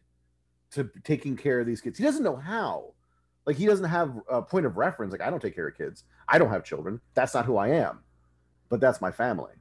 to 0.73 0.89
taking 1.03 1.35
care 1.35 1.59
of 1.59 1.65
these 1.65 1.81
kids. 1.81 1.97
He 1.97 2.03
doesn't 2.03 2.23
know 2.23 2.35
how. 2.35 2.93
Like 3.45 3.57
he 3.57 3.65
doesn't 3.65 3.89
have 3.89 4.15
a 4.29 4.41
point 4.41 4.65
of 4.65 4.77
reference. 4.77 5.11
Like 5.11 5.21
I 5.21 5.29
don't 5.29 5.41
take 5.41 5.55
care 5.55 5.67
of 5.67 5.77
kids. 5.77 6.03
I 6.27 6.37
don't 6.37 6.49
have 6.49 6.63
children. 6.63 7.01
That's 7.13 7.33
not 7.33 7.45
who 7.45 7.57
I 7.57 7.69
am. 7.69 7.99
But 8.69 8.79
that's 8.79 9.01
my 9.01 9.11
family. 9.11 9.53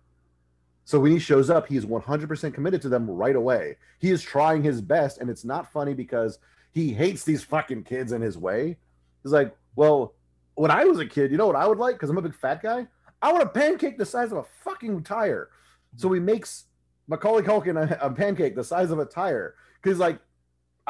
So 0.85 0.99
when 0.99 1.13
he 1.13 1.19
shows 1.19 1.51
up, 1.51 1.69
he's 1.69 1.85
100% 1.85 2.55
committed 2.55 2.83
to 2.83 2.89
them 2.89 3.09
right 3.09 3.37
away. 3.37 3.77
He 3.99 4.11
is 4.11 4.23
trying 4.23 4.63
his 4.63 4.81
best, 4.81 5.19
and 5.19 5.31
it's 5.31 5.45
not 5.45 5.73
funny 5.73 5.95
because 5.95 6.39
he 6.73 6.93
hates 6.93 7.23
these 7.25 7.45
fucking 7.45 7.85
kids 7.85 8.13
in 8.13 8.21
his 8.21 8.37
way. 8.37 8.77
He's 9.23 9.33
like, 9.33 9.55
well, 9.77 10.15
when 10.55 10.71
I 10.71 10.85
was 10.85 10.99
a 10.99 11.07
kid, 11.07 11.31
you 11.31 11.37
know 11.37 11.47
what 11.47 11.57
I 11.57 11.67
would 11.67 11.79
like? 11.79 11.95
Because 11.95 12.11
I'm 12.11 12.19
a 12.19 12.23
big 12.23 12.35
fat 12.35 12.63
guy. 12.63 12.87
I 13.21 13.33
want 13.33 13.45
a 13.45 13.49
pancake 13.49 13.97
the 13.97 14.07
size 14.07 14.33
of 14.33 14.39
a 14.39 14.45
fucking 14.65 15.05
tire. 15.05 15.51
So 15.97 16.11
he 16.11 16.21
makes 16.21 16.65
Macaulay 17.07 17.43
Culkin 17.43 17.77
a, 17.79 18.07
a 18.07 18.11
pancake 18.11 18.57
the 18.57 18.65
size 18.65 18.91
of 18.91 18.99
a 18.99 19.05
tire. 19.05 19.55
Because 19.81 19.99
like, 19.99 20.19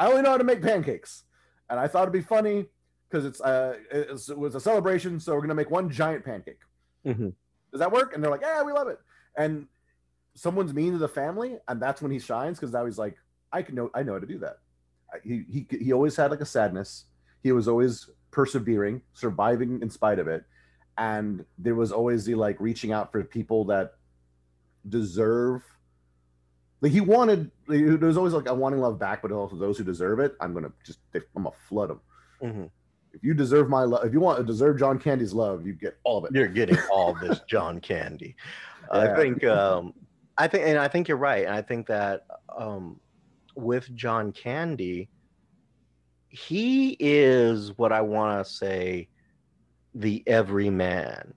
I 0.03 0.07
only 0.07 0.21
know 0.21 0.31
how 0.31 0.37
to 0.37 0.43
make 0.43 0.61
pancakes, 0.61 1.23
and 1.69 1.79
I 1.79 1.87
thought 1.87 2.01
it'd 2.01 2.11
be 2.11 2.21
funny 2.21 2.65
because 3.09 3.23
it's 3.25 3.39
uh 3.39 3.77
it's, 3.89 4.27
it 4.29 4.37
was 4.37 4.53
a 4.53 4.59
celebration, 4.59 5.17
so 5.17 5.33
we're 5.33 5.39
gonna 5.39 5.55
make 5.55 5.71
one 5.71 5.89
giant 5.89 6.25
pancake. 6.25 6.59
Mhm. 7.05 7.33
Does 7.71 7.79
that 7.79 7.89
work? 7.89 8.13
And 8.13 8.21
they're 8.21 8.29
like, 8.29 8.41
yeah, 8.41 8.61
we 8.63 8.73
love 8.73 8.89
it. 8.89 8.99
And 9.37 9.65
someone's 10.35 10.73
mean 10.73 10.91
to 10.91 10.97
the 10.97 11.07
family, 11.07 11.57
and 11.69 11.81
that's 11.81 12.01
when 12.01 12.11
he 12.11 12.19
shines 12.19 12.59
because 12.59 12.73
now 12.73 12.83
he's 12.85 12.97
like, 12.97 13.15
I 13.53 13.61
can 13.61 13.75
know, 13.75 13.89
I 13.95 14.03
know 14.03 14.11
how 14.13 14.19
to 14.19 14.27
do 14.27 14.39
that. 14.39 14.57
He 15.23 15.45
he 15.49 15.67
he 15.79 15.93
always 15.93 16.17
had 16.17 16.31
like 16.31 16.41
a 16.41 16.45
sadness. 16.45 17.05
He 17.41 17.53
was 17.53 17.69
always 17.69 18.09
persevering, 18.31 19.03
surviving 19.13 19.81
in 19.81 19.89
spite 19.89 20.19
of 20.19 20.27
it, 20.27 20.43
and 20.97 21.45
there 21.57 21.75
was 21.75 21.93
always 21.93 22.25
the 22.25 22.35
like 22.35 22.59
reaching 22.59 22.91
out 22.91 23.09
for 23.13 23.23
people 23.23 23.63
that 23.65 23.93
deserve. 24.89 25.63
Like 26.83 26.91
he 26.91 26.99
wanted, 26.99 27.49
there 27.69 27.97
was 27.97 28.17
always 28.17 28.33
like 28.33 28.49
a 28.49 28.53
wanting 28.53 28.81
love 28.81 28.99
back, 28.99 29.21
but 29.21 29.31
also 29.31 29.55
those 29.55 29.77
who 29.77 29.85
deserve 29.85 30.19
it, 30.19 30.35
I'm 30.41 30.53
gonna 30.53 30.73
just, 30.85 30.99
I'm 31.15 31.43
gonna 31.43 31.55
flood 31.69 31.91
them. 31.91 32.01
Mhm. 32.41 32.69
If 33.13 33.23
you 33.23 33.33
deserve 33.33 33.69
my 33.69 33.83
love, 33.83 34.05
if 34.05 34.11
you 34.11 34.19
want 34.19 34.39
to 34.39 34.43
deserve 34.43 34.77
John 34.77 34.99
Candy's 34.99 35.33
love, 35.33 35.65
you 35.65 35.71
get 35.71 35.97
all 36.03 36.17
of 36.17 36.25
it. 36.25 36.37
you're 36.37 36.49
getting 36.49 36.77
all 36.91 37.13
this 37.13 37.39
John 37.47 37.79
Candy. 37.79 38.35
I 38.91 39.15
think, 39.15 39.45
um, 39.45 39.93
I 40.37 40.49
think, 40.49 40.67
and 40.67 40.77
I 40.77 40.89
think 40.89 41.07
you're 41.07 41.15
right. 41.15 41.45
And 41.45 41.55
I 41.55 41.61
think 41.61 41.87
that 41.87 42.25
um, 42.53 42.99
with 43.55 43.95
John 43.95 44.33
Candy, 44.33 45.07
he 46.27 46.97
is 46.99 47.77
what 47.77 47.93
I 47.93 48.01
want 48.01 48.45
to 48.45 48.51
say 48.53 49.07
the 49.95 50.21
everyman. 50.27 51.33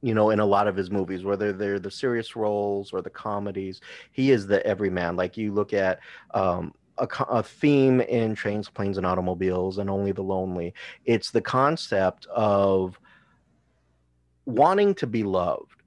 You 0.00 0.14
know, 0.14 0.30
in 0.30 0.38
a 0.38 0.46
lot 0.46 0.68
of 0.68 0.76
his 0.76 0.90
movies, 0.90 1.24
whether 1.24 1.52
they're 1.52 1.80
the 1.80 1.90
serious 1.90 2.36
roles 2.36 2.92
or 2.92 3.02
the 3.02 3.10
comedies, 3.10 3.80
he 4.12 4.30
is 4.30 4.46
the 4.46 4.64
everyman. 4.64 5.16
Like 5.16 5.36
you 5.36 5.52
look 5.52 5.72
at 5.72 5.98
um, 6.34 6.72
a, 6.98 7.08
a, 7.28 7.42
theme 7.42 8.00
in 8.00 8.34
trains, 8.34 8.68
planes, 8.68 8.96
and 8.96 9.06
automobiles, 9.06 9.78
and 9.78 9.90
only 9.90 10.12
the 10.12 10.22
lonely. 10.22 10.72
It's 11.04 11.30
the 11.30 11.40
concept 11.40 12.26
of 12.26 12.98
wanting 14.46 14.94
to 14.94 15.06
be 15.06 15.24
loved 15.24 15.77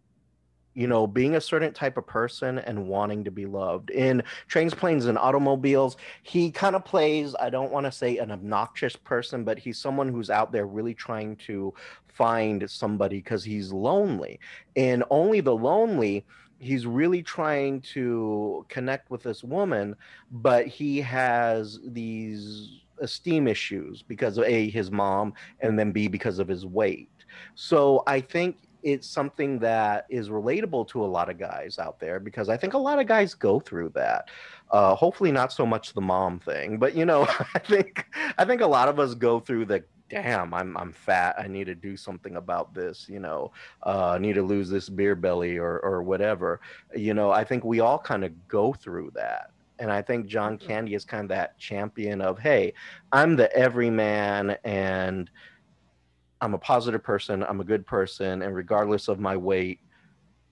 you 0.73 0.87
know, 0.87 1.05
being 1.05 1.35
a 1.35 1.41
certain 1.41 1.73
type 1.73 1.97
of 1.97 2.07
person 2.07 2.59
and 2.59 2.87
wanting 2.87 3.23
to 3.25 3.31
be 3.31 3.45
loved. 3.45 3.89
In 3.89 4.23
Trains, 4.47 4.73
Planes, 4.73 5.05
and 5.05 5.17
Automobiles, 5.17 5.97
he 6.23 6.51
kind 6.51 6.75
of 6.75 6.85
plays, 6.85 7.35
I 7.39 7.49
don't 7.49 7.71
want 7.71 7.85
to 7.85 7.91
say 7.91 8.17
an 8.17 8.31
obnoxious 8.31 8.95
person, 8.95 9.43
but 9.43 9.59
he's 9.59 9.77
someone 9.77 10.07
who's 10.07 10.29
out 10.29 10.51
there 10.51 10.65
really 10.65 10.93
trying 10.93 11.35
to 11.47 11.73
find 12.07 12.69
somebody 12.69 13.17
because 13.17 13.43
he's 13.43 13.71
lonely. 13.71 14.39
And 14.75 15.03
Only 15.09 15.41
the 15.41 15.55
Lonely, 15.55 16.25
he's 16.59 16.85
really 16.85 17.23
trying 17.23 17.81
to 17.81 18.65
connect 18.69 19.09
with 19.09 19.23
this 19.23 19.43
woman, 19.43 19.95
but 20.31 20.67
he 20.67 21.01
has 21.01 21.79
these 21.85 22.81
esteem 22.99 23.47
issues 23.47 24.03
because 24.03 24.37
of 24.37 24.45
A, 24.45 24.69
his 24.69 24.91
mom, 24.91 25.33
and 25.59 25.77
then 25.77 25.91
B, 25.91 26.07
because 26.07 26.39
of 26.39 26.47
his 26.47 26.65
weight. 26.65 27.09
So 27.55 28.03
I 28.07 28.21
think 28.21 28.57
it's 28.83 29.07
something 29.07 29.59
that 29.59 30.05
is 30.09 30.29
relatable 30.29 30.87
to 30.89 31.03
a 31.03 31.07
lot 31.07 31.29
of 31.29 31.37
guys 31.37 31.79
out 31.79 31.99
there 31.99 32.19
because 32.19 32.49
I 32.49 32.57
think 32.57 32.73
a 32.73 32.77
lot 32.77 32.99
of 32.99 33.07
guys 33.07 33.33
go 33.33 33.59
through 33.59 33.89
that. 33.89 34.29
Uh, 34.69 34.95
hopefully, 34.95 35.31
not 35.31 35.51
so 35.51 35.65
much 35.65 35.93
the 35.93 36.01
mom 36.01 36.39
thing, 36.39 36.77
but 36.77 36.95
you 36.95 37.05
know, 37.05 37.23
I 37.55 37.59
think 37.59 38.05
I 38.37 38.45
think 38.45 38.61
a 38.61 38.67
lot 38.67 38.89
of 38.89 38.99
us 38.99 39.13
go 39.13 39.39
through 39.39 39.65
the 39.65 39.83
damn 40.11 40.53
i'm 40.53 40.75
i'm 40.75 40.91
fat 40.91 41.33
i 41.39 41.47
need 41.47 41.63
to 41.63 41.73
do 41.73 41.95
something 41.95 42.35
about 42.35 42.73
this 42.73 43.07
you 43.07 43.17
know 43.17 43.49
uh, 43.85 44.09
i 44.09 44.17
need 44.17 44.33
to 44.33 44.43
lose 44.43 44.69
this 44.69 44.89
beer 44.89 45.15
belly 45.15 45.57
or 45.57 45.79
or 45.79 46.03
whatever 46.03 46.59
you 46.93 47.13
know 47.13 47.31
i 47.31 47.45
think 47.45 47.63
we 47.63 47.79
all 47.79 47.97
kind 47.97 48.25
of 48.25 48.47
go 48.49 48.73
through 48.73 49.09
that 49.15 49.51
and 49.79 49.89
i 49.89 50.01
think 50.01 50.27
john 50.27 50.57
mm-hmm. 50.57 50.67
candy 50.67 50.95
is 50.95 51.05
kind 51.05 51.23
of 51.23 51.29
that 51.29 51.57
champion 51.57 52.19
of 52.19 52.37
hey 52.37 52.73
i'm 53.13 53.37
the 53.37 53.55
everyman 53.55 54.57
and 54.65 55.29
I'm 56.41 56.53
a 56.53 56.57
positive 56.57 57.03
person, 57.03 57.43
I'm 57.43 57.61
a 57.61 57.63
good 57.63 57.85
person, 57.85 58.41
and 58.41 58.55
regardless 58.55 59.07
of 59.07 59.19
my 59.19 59.37
weight, 59.37 59.79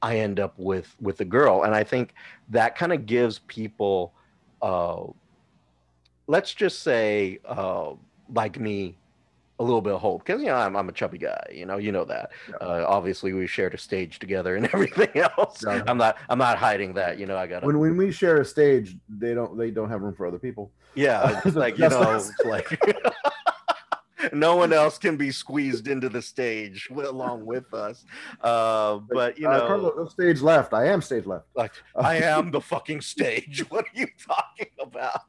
I 0.02 0.18
end 0.20 0.40
up 0.40 0.54
with 0.58 0.96
with 1.02 1.20
a 1.22 1.26
girl. 1.26 1.64
And 1.64 1.76
I 1.76 1.84
think 1.84 2.14
that 2.50 2.78
kind 2.78 2.94
of 2.94 3.06
gives 3.06 3.40
people, 3.48 4.14
uh, 4.62 5.04
let's 6.28 6.54
just 6.54 6.84
say, 6.84 7.40
uh, 7.46 7.94
like 8.34 8.60
me, 8.60 8.96
a 9.60 9.64
little 9.64 9.82
bit 9.82 9.94
of 9.94 10.00
hope 10.00 10.26
because 10.26 10.42
you 10.42 10.48
know 10.48 10.56
I'm, 10.56 10.76
I'm 10.76 10.88
a 10.88 10.92
chubby 10.92 11.18
guy 11.18 11.46
you 11.54 11.66
know 11.66 11.78
you 11.78 11.92
know 11.92 12.06
that 12.06 12.32
yeah. 12.50 12.56
uh, 12.56 12.86
obviously 12.88 13.34
we 13.34 13.46
shared 13.46 13.74
a 13.74 13.78
stage 13.78 14.18
together 14.20 14.56
and 14.56 14.66
everything 14.74 15.10
else 15.22 15.64
yeah. 15.66 15.84
i'm 15.86 15.98
not 15.98 16.18
i'm 16.30 16.38
not 16.38 16.58
hiding 16.58 16.94
that 16.94 17.20
you 17.20 17.26
know 17.26 17.38
i 17.38 17.46
got 17.46 17.64
when, 17.64 17.78
when 17.78 17.98
we 17.98 18.12
share 18.12 18.40
a 18.40 18.46
stage 18.46 18.96
they 19.10 19.34
don't 19.34 19.58
they 19.58 19.70
don't 19.70 19.90
have 19.90 20.02
room 20.02 20.16
for 20.16 20.26
other 20.26 20.40
people 20.40 20.72
yeah 20.96 21.42
like 21.54 21.78
you 21.78 21.90
know 21.90 22.24
like 22.46 22.82
no 24.34 24.56
one 24.56 24.74
else 24.74 24.98
can 24.98 25.18
be 25.18 25.32
squeezed 25.32 25.88
into 25.88 26.10
the 26.10 26.22
stage 26.22 26.90
along 26.90 27.46
with 27.46 27.74
us. 27.74 28.06
Uh, 28.42 29.00
but 29.12 29.38
you 29.38 29.48
uh, 29.48 29.58
know, 29.58 29.64
uh, 29.64 29.68
Carlo, 29.68 30.08
stage 30.08 30.42
left. 30.42 30.74
I 30.74 30.88
am 30.88 31.02
stage 31.02 31.26
left. 31.26 31.46
Like 31.56 31.72
I 31.96 32.18
am 32.18 32.52
the 32.52 32.62
fucking 32.62 33.02
stage. 33.02 33.66
What 33.70 33.86
are 33.86 34.00
you 34.00 34.08
talking 34.26 34.72
about? 34.82 35.22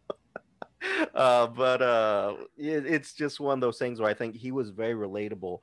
uh, 1.14 1.46
but 1.48 1.82
uh, 1.82 2.36
it, 2.56 2.86
it's 2.86 3.12
just 3.12 3.38
one 3.38 3.58
of 3.58 3.60
those 3.60 3.78
things 3.78 4.00
where 4.00 4.08
I 4.08 4.14
think 4.14 4.34
he 4.34 4.50
was 4.50 4.70
very 4.70 4.94
relatable 4.94 5.58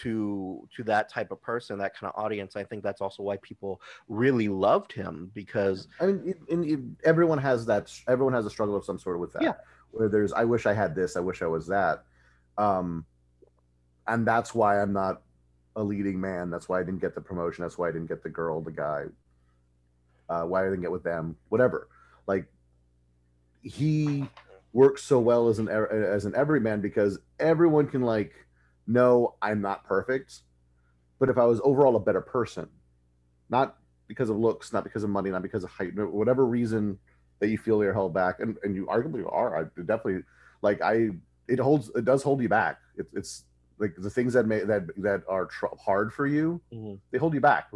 to 0.00 0.66
to 0.74 0.82
that 0.84 1.10
type 1.10 1.30
of 1.30 1.42
person, 1.42 1.78
that 1.78 1.94
kind 1.94 2.12
of 2.12 2.22
audience. 2.22 2.56
I 2.56 2.64
think 2.64 2.82
that's 2.82 3.02
also 3.02 3.22
why 3.22 3.36
people 3.42 3.82
really 4.08 4.48
loved 4.48 4.92
him 4.92 5.30
because 5.34 5.88
I 6.00 6.06
mean, 6.06 6.34
it, 6.48 6.58
it, 6.58 6.80
everyone 7.04 7.38
has 7.38 7.66
that. 7.66 7.92
Everyone 8.08 8.32
has 8.32 8.46
a 8.46 8.50
struggle 8.50 8.74
of 8.74 8.84
some 8.84 8.98
sort 8.98 9.18
with 9.18 9.32
that. 9.34 9.42
Yeah. 9.42 9.52
Where 9.90 10.08
there's, 10.08 10.32
I 10.32 10.44
wish 10.44 10.64
I 10.64 10.72
had 10.72 10.94
this. 10.94 11.16
I 11.16 11.20
wish 11.20 11.42
I 11.42 11.46
was 11.46 11.66
that 11.66 12.04
um, 12.58 13.06
and 14.06 14.26
that's 14.26 14.54
why 14.54 14.80
I'm 14.80 14.92
not 14.92 15.22
a 15.76 15.82
leading 15.82 16.20
man. 16.20 16.50
That's 16.50 16.68
why 16.68 16.80
I 16.80 16.82
didn't 16.82 17.00
get 17.00 17.14
the 17.14 17.20
promotion. 17.20 17.62
That's 17.62 17.78
why 17.78 17.88
I 17.88 17.92
didn't 17.92 18.08
get 18.08 18.22
the 18.22 18.28
girl, 18.28 18.60
the 18.60 18.72
guy. 18.72 19.04
Uh, 20.28 20.42
why 20.44 20.62
I 20.62 20.64
didn't 20.64 20.82
get 20.82 20.92
with 20.92 21.02
them, 21.02 21.36
whatever. 21.48 21.88
Like 22.26 22.46
he 23.62 24.26
works 24.72 25.02
so 25.02 25.18
well 25.18 25.48
as 25.48 25.58
an 25.58 25.68
as 25.68 26.24
an 26.24 26.34
everyman 26.34 26.80
because 26.80 27.18
everyone 27.38 27.86
can 27.86 28.02
like 28.02 28.32
know 28.86 29.34
I'm 29.42 29.60
not 29.60 29.84
perfect, 29.84 30.40
but 31.18 31.28
if 31.28 31.38
I 31.38 31.44
was 31.44 31.60
overall 31.62 31.96
a 31.96 32.00
better 32.00 32.20
person, 32.20 32.68
not 33.50 33.76
because 34.08 34.30
of 34.30 34.36
looks, 34.36 34.72
not 34.72 34.84
because 34.84 35.04
of 35.04 35.10
money, 35.10 35.30
not 35.30 35.42
because 35.42 35.64
of 35.64 35.70
height, 35.70 35.92
whatever 35.94 36.46
reason 36.46 36.98
that 37.40 37.48
you 37.48 37.58
feel 37.58 37.82
you're 37.82 37.92
held 37.92 38.14
back, 38.14 38.40
and, 38.40 38.56
and 38.62 38.74
you 38.74 38.86
arguably 38.86 39.24
are. 39.30 39.56
I 39.56 39.82
definitely 39.82 40.22
like 40.62 40.80
I 40.80 41.10
it 41.48 41.58
holds 41.58 41.90
it 41.94 42.04
does 42.04 42.22
hold 42.22 42.40
you 42.40 42.48
back. 42.48 42.78
It, 42.96 43.06
it's 43.12 43.44
like 43.78 43.94
the 43.96 44.10
things 44.10 44.32
that 44.34 44.46
may 44.46 44.60
that 44.60 44.86
that 44.98 45.22
are 45.28 45.46
tr- 45.46 45.66
hard 45.78 46.12
for 46.12 46.26
you, 46.26 46.60
mm-hmm. 46.72 46.94
they 47.10 47.18
hold 47.18 47.34
you 47.34 47.40
back, 47.40 47.70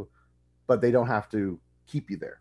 but 0.66 0.81
they 0.81 0.90
don't 0.90 1.07
have 1.07 1.29
to 1.31 1.59
keep 1.87 2.11
you 2.11 2.16
there. 2.16 2.40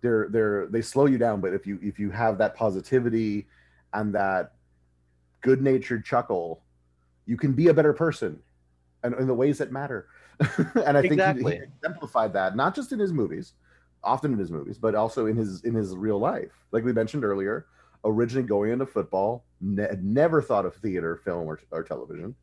They're 0.00 0.28
they're 0.30 0.66
they 0.66 0.82
slow 0.82 1.06
you 1.06 1.18
down, 1.18 1.40
but 1.40 1.52
if 1.54 1.66
you 1.66 1.78
if 1.82 1.98
you 1.98 2.10
have 2.10 2.38
that 2.38 2.54
positivity 2.54 3.46
and 3.94 4.14
that 4.14 4.52
good 5.40 5.62
natured 5.62 6.04
chuckle, 6.04 6.62
you 7.26 7.36
can 7.36 7.52
be 7.52 7.68
a 7.68 7.74
better 7.74 7.92
person, 7.92 8.38
and 9.02 9.14
in 9.14 9.26
the 9.26 9.34
ways 9.34 9.58
that 9.58 9.72
matter. 9.72 10.06
and 10.86 10.96
I 10.96 11.02
exactly. 11.02 11.42
think 11.42 11.54
he, 11.54 11.58
he 11.58 11.62
exemplified 11.62 12.32
that 12.32 12.56
not 12.56 12.74
just 12.74 12.92
in 12.92 12.98
his 12.98 13.12
movies, 13.12 13.52
often 14.02 14.32
in 14.32 14.38
his 14.38 14.50
movies, 14.50 14.78
but 14.78 14.94
also 14.94 15.26
in 15.26 15.36
his 15.36 15.62
in 15.62 15.74
his 15.74 15.96
real 15.96 16.18
life. 16.18 16.50
Like 16.72 16.84
we 16.84 16.92
mentioned 16.92 17.24
earlier, 17.24 17.66
originally 18.04 18.46
going 18.46 18.72
into 18.72 18.86
football, 18.86 19.44
ne- 19.62 19.88
never 20.02 20.42
thought 20.42 20.66
of 20.66 20.74
theater, 20.76 21.16
film, 21.16 21.46
or, 21.46 21.60
or 21.70 21.82
television. 21.82 22.34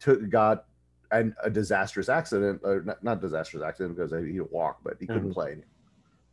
Took 0.00 0.28
got 0.28 0.66
and 1.12 1.34
a 1.42 1.48
disastrous 1.48 2.08
accident, 2.08 2.60
or 2.64 2.82
not, 2.82 3.02
not 3.02 3.20
disastrous 3.20 3.62
accident 3.62 3.96
because 3.96 4.10
he 4.10 4.32
didn't 4.32 4.52
walk, 4.52 4.80
but 4.82 4.96
he 4.98 5.06
couldn't 5.06 5.22
mm-hmm. 5.22 5.32
play. 5.32 5.56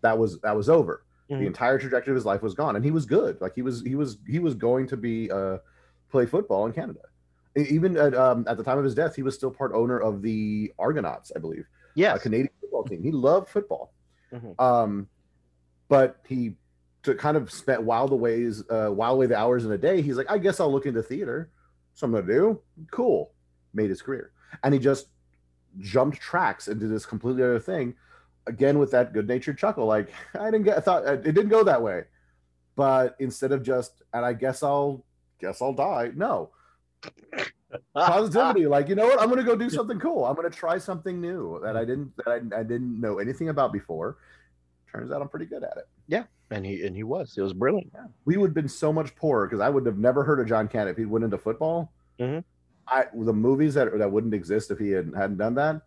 That 0.02 0.18
was 0.18 0.40
that 0.42 0.56
was 0.56 0.70
over. 0.70 1.06
Mm-hmm. 1.30 1.42
The 1.42 1.48
entire 1.48 1.80
trajectory 1.80 2.12
of 2.12 2.16
his 2.16 2.26
life 2.26 2.42
was 2.42 2.54
gone, 2.54 2.76
and 2.76 2.84
he 2.84 2.92
was 2.92 3.06
good. 3.06 3.40
Like 3.40 3.56
he 3.56 3.62
was 3.62 3.82
he 3.82 3.96
was 3.96 4.18
he 4.28 4.40
was 4.40 4.56
going 4.56 4.88
to 4.88 4.98
be 4.98 5.32
uh, 5.32 5.58
play 6.10 6.26
football 6.26 6.66
in 6.66 6.74
Canada. 6.74 7.00
Even 7.56 7.96
at 7.98 8.16
um, 8.16 8.46
at 8.48 8.58
the 8.58 8.64
time 8.64 8.78
of 8.78 8.84
his 8.84 8.96
death, 8.96 9.16
he 9.16 9.24
was 9.24 9.36
still 9.36 9.52
part 9.52 9.72
owner 9.74 10.00
of 10.00 10.22
the 10.22 10.74
Argonauts, 10.80 11.32
I 11.36 11.40
believe. 11.40 11.68
Yeah, 11.96 12.18
Canadian 12.18 12.50
football 12.60 12.84
team. 12.84 13.04
He 13.04 13.12
loved 13.12 13.48
football. 13.48 13.94
Mm-hmm. 14.34 14.60
Um, 14.60 15.08
but 15.88 16.18
he 16.28 16.56
to 17.04 17.16
kind 17.16 17.38
of 17.38 17.52
spend 17.52 17.86
while 17.86 18.08
the 18.08 18.16
ways 18.16 18.64
uh, 18.70 18.88
while 18.88 19.14
away 19.14 19.26
the 19.26 19.38
hours 19.38 19.66
in 19.66 19.72
a 19.72 19.78
day, 19.78 20.02
he's 20.02 20.18
like, 20.18 20.32
I 20.32 20.38
guess 20.38 20.60
I'll 20.60 20.72
look 20.72 20.86
into 20.86 21.04
theater. 21.04 21.50
Something 21.94 22.26
to 22.26 22.34
do. 22.34 22.62
Cool. 22.92 23.32
Made 23.74 23.90
his 23.90 24.02
career, 24.02 24.32
and 24.64 24.74
he 24.74 24.80
just 24.80 25.08
jumped 25.80 26.20
tracks 26.20 26.68
into 26.68 26.88
this 26.88 27.06
completely 27.06 27.44
other 27.44 27.60
thing. 27.60 27.96
Again 28.46 28.78
with 28.78 28.92
that 28.92 29.14
good 29.14 29.28
natured 29.28 29.58
chuckle, 29.58 29.86
like 29.86 30.12
I 30.38 30.46
didn't 30.46 30.64
get, 30.64 30.78
I 30.78 30.82
thought 30.82 31.06
it 31.06 31.24
didn't 31.24 31.50
go 31.50 31.64
that 31.64 31.82
way, 31.82 32.04
but 32.76 33.16
instead 33.20 33.52
of 33.52 33.64
just, 33.64 34.02
and 34.14 34.26
I 34.26 34.34
guess 34.34 34.64
I'll 34.64 35.06
guess 35.40 35.62
I'll 35.62 35.74
die. 35.74 36.12
No, 36.14 36.52
positivity 37.96 38.68
like 38.68 38.88
you 38.88 38.96
know 38.96 39.06
what 39.06 39.20
i'm 39.22 39.30
gonna 39.30 39.44
go 39.44 39.56
do 39.56 39.70
something 39.70 40.00
cool 40.00 40.26
i'm 40.26 40.36
gonna 40.36 40.50
try 40.50 40.78
something 40.78 41.20
new 41.20 41.60
that 41.64 41.76
i 41.76 41.84
didn't 41.84 42.12
that 42.18 42.28
I, 42.28 42.60
I, 42.60 42.64
didn't 42.64 43.00
know 43.00 43.20
anything 43.20 43.50
about 43.50 43.74
before 43.74 44.18
turns 44.94 45.12
out 45.12 45.22
i'm 45.22 45.30
pretty 45.30 45.46
good 45.46 45.64
at 45.64 45.78
it 45.78 45.88
yeah 46.08 46.24
and 46.54 46.66
he 46.66 46.86
and 46.86 46.96
he 46.96 47.04
was. 47.04 47.36
It 47.38 47.42
was 47.42 47.54
brilliant. 47.54 47.92
Yeah. 47.94 48.06
We 48.26 48.38
would 48.38 48.50
have 48.50 48.54
been 48.54 48.70
so 48.70 48.94
much 48.94 49.16
poorer 49.16 49.48
because 49.48 49.60
I 49.60 49.70
would 49.70 49.86
have 49.86 49.98
never 49.98 50.24
heard 50.24 50.40
of 50.40 50.48
John 50.48 50.68
Candy 50.68 50.92
if 50.92 50.98
he 50.98 51.06
went 51.06 51.26
into 51.26 51.38
football. 51.38 51.92
Mm-hmm. 52.20 52.40
I 52.88 53.06
the 53.14 53.34
movies 53.34 53.74
that 53.74 53.98
that 53.98 54.12
wouldn't 54.12 54.34
exist 54.34 54.70
if 54.72 54.78
he 54.78 54.92
had, 54.92 55.12
hadn't 55.16 55.38
done 55.38 55.56
that. 55.56 55.82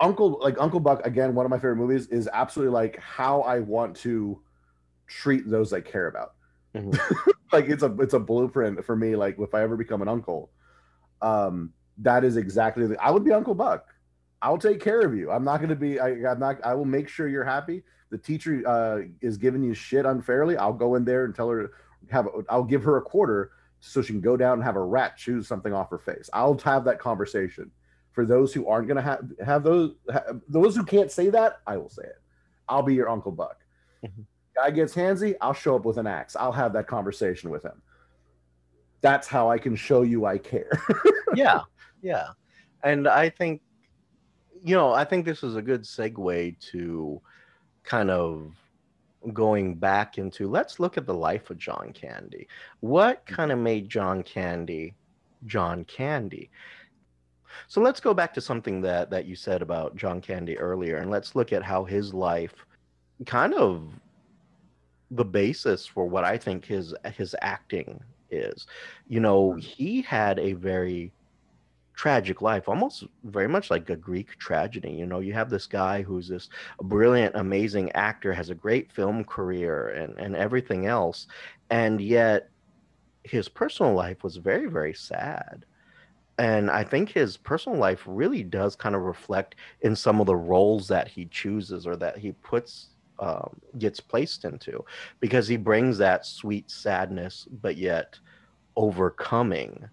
Uncle 0.00 0.38
like 0.40 0.56
Uncle 0.58 0.80
Buck 0.80 1.04
again, 1.06 1.34
one 1.34 1.44
of 1.44 1.50
my 1.50 1.58
favorite 1.58 1.76
movies 1.76 2.06
is 2.06 2.28
absolutely 2.32 2.72
like 2.72 2.98
how 2.98 3.42
I 3.42 3.60
want 3.60 3.94
to 3.98 4.40
treat 5.06 5.48
those 5.48 5.72
I 5.72 5.82
care 5.82 6.06
about. 6.06 6.34
Mm-hmm. 6.74 7.30
like 7.52 7.68
it's 7.68 7.82
a 7.82 7.94
it's 8.00 8.14
a 8.14 8.20
blueprint 8.20 8.84
for 8.84 8.96
me. 8.96 9.16
Like 9.16 9.38
if 9.38 9.54
I 9.54 9.62
ever 9.62 9.76
become 9.76 10.00
an 10.00 10.08
uncle, 10.08 10.50
um, 11.20 11.74
that 11.98 12.24
is 12.24 12.38
exactly 12.38 12.86
the, 12.86 13.02
I 13.02 13.10
would 13.10 13.24
be 13.24 13.32
Uncle 13.32 13.54
Buck. 13.54 13.86
I'll 14.42 14.58
take 14.58 14.80
care 14.80 15.00
of 15.00 15.14
you. 15.14 15.30
I'm 15.30 15.44
not 15.44 15.58
going 15.58 15.70
to 15.70 15.76
be. 15.76 16.00
I, 16.00 16.10
am 16.10 16.38
not. 16.38 16.64
I 16.64 16.74
will 16.74 16.84
make 16.84 17.08
sure 17.08 17.28
you're 17.28 17.44
happy. 17.44 17.82
The 18.10 18.18
teacher 18.18 18.62
uh, 18.66 19.00
is 19.20 19.36
giving 19.36 19.62
you 19.62 19.74
shit 19.74 20.06
unfairly. 20.06 20.56
I'll 20.56 20.72
go 20.72 20.94
in 20.94 21.04
there 21.04 21.24
and 21.24 21.34
tell 21.34 21.48
her 21.50 21.70
have. 22.10 22.26
I'll 22.48 22.64
give 22.64 22.82
her 22.84 22.96
a 22.96 23.02
quarter 23.02 23.52
so 23.80 24.02
she 24.02 24.12
can 24.12 24.20
go 24.20 24.36
down 24.36 24.54
and 24.54 24.62
have 24.62 24.76
a 24.76 24.82
rat 24.82 25.16
choose 25.16 25.46
something 25.46 25.72
off 25.72 25.90
her 25.90 25.98
face. 25.98 26.28
I'll 26.32 26.58
have 26.58 26.84
that 26.84 26.98
conversation. 26.98 27.70
For 28.12 28.26
those 28.26 28.52
who 28.52 28.66
aren't 28.66 28.88
going 28.88 28.96
to 28.96 29.02
have 29.02 29.30
have 29.44 29.62
those 29.62 29.94
have, 30.12 30.40
those 30.48 30.74
who 30.74 30.84
can't 30.84 31.10
say 31.10 31.30
that, 31.30 31.60
I 31.66 31.76
will 31.76 31.90
say 31.90 32.02
it. 32.02 32.20
I'll 32.68 32.82
be 32.82 32.94
your 32.94 33.08
Uncle 33.08 33.32
Buck. 33.32 33.58
Mm-hmm. 34.04 34.22
Guy 34.56 34.70
gets 34.70 34.94
handsy, 34.94 35.34
I'll 35.40 35.54
show 35.54 35.76
up 35.76 35.84
with 35.84 35.96
an 35.96 36.06
axe. 36.06 36.34
I'll 36.34 36.52
have 36.52 36.72
that 36.72 36.86
conversation 36.86 37.50
with 37.50 37.64
him. 37.64 37.80
That's 39.00 39.28
how 39.28 39.50
I 39.50 39.58
can 39.58 39.76
show 39.76 40.02
you 40.02 40.26
I 40.26 40.38
care. 40.38 40.70
yeah, 41.34 41.60
yeah, 42.02 42.28
and 42.82 43.06
I 43.06 43.30
think 43.30 43.62
you 44.62 44.74
know, 44.74 44.92
I 44.92 45.04
think 45.04 45.24
this 45.24 45.42
is 45.42 45.56
a 45.56 45.62
good 45.62 45.82
segue 45.82 46.58
to 46.72 47.20
kind 47.82 48.10
of 48.10 48.52
going 49.32 49.74
back 49.74 50.18
into 50.18 50.48
let's 50.48 50.80
look 50.80 50.96
at 50.96 51.06
the 51.06 51.14
life 51.14 51.50
of 51.50 51.58
John 51.58 51.92
Candy. 51.92 52.48
What 52.80 53.24
mm-hmm. 53.24 53.34
kind 53.34 53.52
of 53.52 53.58
made 53.58 53.88
John 53.88 54.22
Candy 54.22 54.94
John 55.46 55.84
Candy? 55.84 56.50
So 57.68 57.80
let's 57.80 58.00
go 58.00 58.14
back 58.14 58.32
to 58.34 58.40
something 58.40 58.80
that 58.82 59.10
that 59.10 59.26
you 59.26 59.36
said 59.36 59.62
about 59.62 59.96
John 59.96 60.20
Candy 60.20 60.58
earlier 60.58 60.98
and 60.98 61.10
let's 61.10 61.34
look 61.34 61.52
at 61.52 61.62
how 61.62 61.84
his 61.84 62.14
life 62.14 62.54
kind 63.26 63.54
of 63.54 63.88
the 65.10 65.24
basis 65.24 65.86
for 65.86 66.06
what 66.06 66.24
I 66.24 66.38
think 66.38 66.64
his 66.64 66.94
his 67.14 67.34
acting 67.42 68.02
is. 68.30 68.66
You 69.08 69.20
know, 69.20 69.50
mm-hmm. 69.50 69.58
he 69.58 70.02
had 70.02 70.38
a 70.38 70.54
very 70.54 71.12
tragic 72.00 72.40
life, 72.40 72.66
almost 72.66 73.04
very 73.24 73.46
much 73.46 73.70
like 73.70 73.90
a 73.90 73.94
Greek 73.94 74.28
tragedy. 74.38 74.90
You 74.90 75.04
know, 75.04 75.20
you 75.20 75.34
have 75.34 75.50
this 75.50 75.66
guy 75.66 76.00
who's 76.00 76.28
this 76.28 76.48
brilliant, 76.80 77.34
amazing 77.34 77.92
actor, 77.92 78.32
has 78.32 78.48
a 78.48 78.54
great 78.54 78.90
film 78.90 79.22
career 79.22 79.88
and, 79.88 80.18
and 80.18 80.34
everything 80.34 80.86
else. 80.86 81.26
And 81.68 82.00
yet 82.00 82.48
his 83.22 83.50
personal 83.50 83.92
life 83.92 84.24
was 84.24 84.38
very, 84.38 84.64
very 84.64 84.94
sad. 84.94 85.66
And 86.38 86.70
I 86.70 86.84
think 86.84 87.10
his 87.10 87.36
personal 87.36 87.78
life 87.78 88.02
really 88.06 88.44
does 88.44 88.74
kind 88.76 88.94
of 88.94 89.02
reflect 89.02 89.56
in 89.82 89.94
some 89.94 90.22
of 90.22 90.26
the 90.26 90.36
roles 90.36 90.88
that 90.88 91.06
he 91.06 91.26
chooses 91.26 91.86
or 91.86 91.96
that 91.96 92.16
he 92.16 92.32
puts 92.32 92.94
um, 93.18 93.60
gets 93.76 94.00
placed 94.00 94.46
into 94.46 94.82
because 95.20 95.46
he 95.46 95.58
brings 95.58 95.98
that 95.98 96.24
sweet 96.24 96.70
sadness, 96.70 97.46
but 97.60 97.76
yet 97.76 98.18
overcoming 98.74 99.90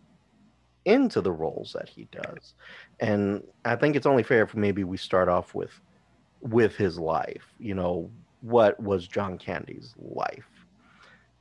into 0.88 1.22
the 1.22 1.32
roles 1.32 1.74
that 1.74 1.90
he 1.90 2.08
does. 2.12 2.56
And 3.00 3.44
I 3.66 3.76
think 3.76 3.96
it's 3.96 4.06
only 4.06 4.24
fair 4.24 4.48
for 4.48 4.58
maybe 4.58 4.84
we 4.84 4.98
start 4.98 5.30
off 5.30 5.54
with 5.54 5.80
with 6.42 6.76
his 6.76 6.98
life. 6.98 7.54
You 7.60 7.76
know, 7.76 8.10
what 8.42 8.80
was 8.80 9.08
John 9.08 9.38
Candy's 9.38 9.94
life? 10.00 10.50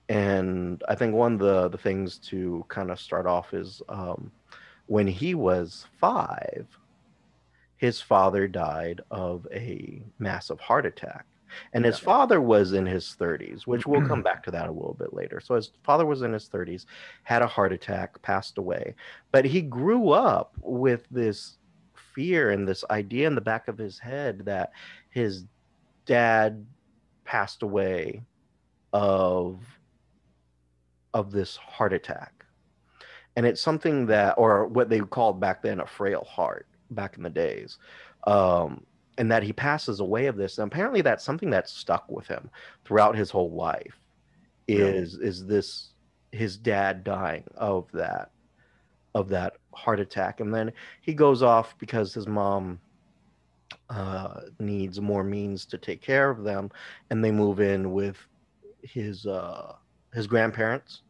And 0.08 0.82
I 0.88 0.94
think 0.94 1.14
one 1.14 1.34
of 1.34 1.38
the, 1.38 1.68
the 1.68 1.78
things 1.78 2.18
to 2.30 2.64
kind 2.68 2.90
of 2.90 3.00
start 3.00 3.26
off 3.26 3.54
is 3.54 3.82
um, 3.88 4.30
when 4.86 5.06
he 5.06 5.34
was 5.34 5.86
five, 6.00 6.66
his 7.76 8.00
father 8.00 8.48
died 8.48 9.00
of 9.10 9.46
a 9.52 10.02
massive 10.18 10.60
heart 10.60 10.86
attack. 10.86 11.24
And 11.72 11.84
his 11.84 11.98
father 11.98 12.40
was 12.40 12.72
in 12.72 12.86
his 12.86 13.16
30s, 13.18 13.66
which 13.66 13.86
we'll 13.86 14.06
come 14.06 14.22
back 14.24 14.42
to 14.44 14.50
that 14.50 14.68
a 14.68 14.72
little 14.72 14.96
bit 14.98 15.12
later. 15.12 15.40
So 15.40 15.54
his 15.54 15.70
father 15.82 16.06
was 16.06 16.22
in 16.22 16.32
his 16.32 16.48
30s, 16.48 16.86
had 17.22 17.42
a 17.42 17.46
heart 17.46 17.72
attack, 17.72 18.20
passed 18.22 18.58
away. 18.58 18.94
But 19.32 19.44
he 19.44 19.62
grew 19.62 20.10
up 20.10 20.54
with 20.60 21.06
this 21.10 21.58
fear 22.14 22.50
and 22.50 22.66
this 22.66 22.84
idea 22.90 23.26
in 23.26 23.34
the 23.34 23.40
back 23.40 23.68
of 23.68 23.76
his 23.76 23.98
head 23.98 24.42
that 24.46 24.72
his 25.10 25.44
dad 26.06 26.64
passed 27.24 27.62
away 27.62 28.22
of 28.92 29.60
of 31.12 31.32
this 31.32 31.56
heart 31.56 31.92
attack. 31.92 32.44
And 33.36 33.44
it's 33.46 33.60
something 33.60 34.06
that 34.06 34.34
or 34.38 34.66
what 34.66 34.88
they 34.88 35.00
called 35.00 35.40
back 35.40 35.62
then 35.62 35.80
a 35.80 35.86
frail 35.86 36.24
heart 36.24 36.66
back 36.90 37.16
in 37.16 37.22
the 37.22 37.30
days. 37.30 37.78
Um, 38.26 38.84
and 39.18 39.30
that 39.30 39.42
he 39.42 39.52
passes 39.52 40.00
away 40.00 40.26
of 40.26 40.36
this 40.36 40.58
and 40.58 40.70
apparently 40.70 41.00
that's 41.00 41.24
something 41.24 41.50
that's 41.50 41.72
stuck 41.72 42.10
with 42.10 42.26
him 42.26 42.50
throughout 42.84 43.16
his 43.16 43.30
whole 43.30 43.50
life 43.50 43.98
is 44.68 45.14
is 45.14 45.46
this 45.46 45.92
his 46.32 46.56
dad 46.56 47.04
dying 47.04 47.44
of 47.56 47.90
that 47.92 48.30
of 49.14 49.28
that 49.30 49.56
heart 49.72 49.98
attack. 49.98 50.40
And 50.40 50.54
then 50.54 50.72
he 51.00 51.14
goes 51.14 51.42
off 51.42 51.76
because 51.78 52.12
his 52.12 52.26
mom 52.26 52.78
uh, 53.88 54.42
needs 54.60 55.00
more 55.00 55.24
means 55.24 55.64
to 55.66 55.78
take 55.78 56.02
care 56.02 56.28
of 56.28 56.44
them 56.44 56.70
and 57.10 57.24
they 57.24 57.30
move 57.30 57.60
in 57.60 57.92
with 57.92 58.16
his 58.82 59.26
uh, 59.26 59.74
his 60.12 60.26
grandparents. 60.26 61.02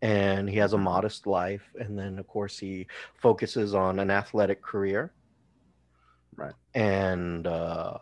And 0.00 0.48
he 0.48 0.56
has 0.56 0.72
a 0.72 0.78
modest 0.78 1.26
life 1.26 1.70
and 1.78 1.98
then 1.98 2.18
of 2.18 2.26
course 2.26 2.58
he 2.58 2.86
focuses 3.20 3.74
on 3.74 3.98
an 3.98 4.10
athletic 4.10 4.62
career 4.62 5.12
Right. 6.36 6.54
And 6.74 7.46
uh, 7.46 7.98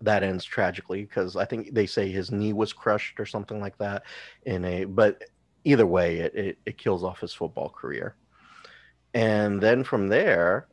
that 0.00 0.22
ends 0.22 0.44
tragically 0.44 1.02
because 1.02 1.36
I 1.36 1.44
think 1.44 1.74
they 1.74 1.86
say 1.86 2.10
his 2.10 2.30
knee 2.30 2.52
was 2.52 2.72
crushed 2.72 3.18
or 3.18 3.26
something 3.26 3.60
like 3.60 3.76
that. 3.78 4.04
In 4.44 4.64
a 4.64 4.84
but 4.84 5.24
either 5.64 5.86
way, 5.86 6.18
it, 6.18 6.34
it, 6.34 6.58
it 6.66 6.78
kills 6.78 7.02
off 7.02 7.20
his 7.20 7.32
football 7.32 7.70
career. 7.70 8.16
And 9.14 9.60
then 9.60 9.84
from 9.84 10.08
there, 10.08 10.66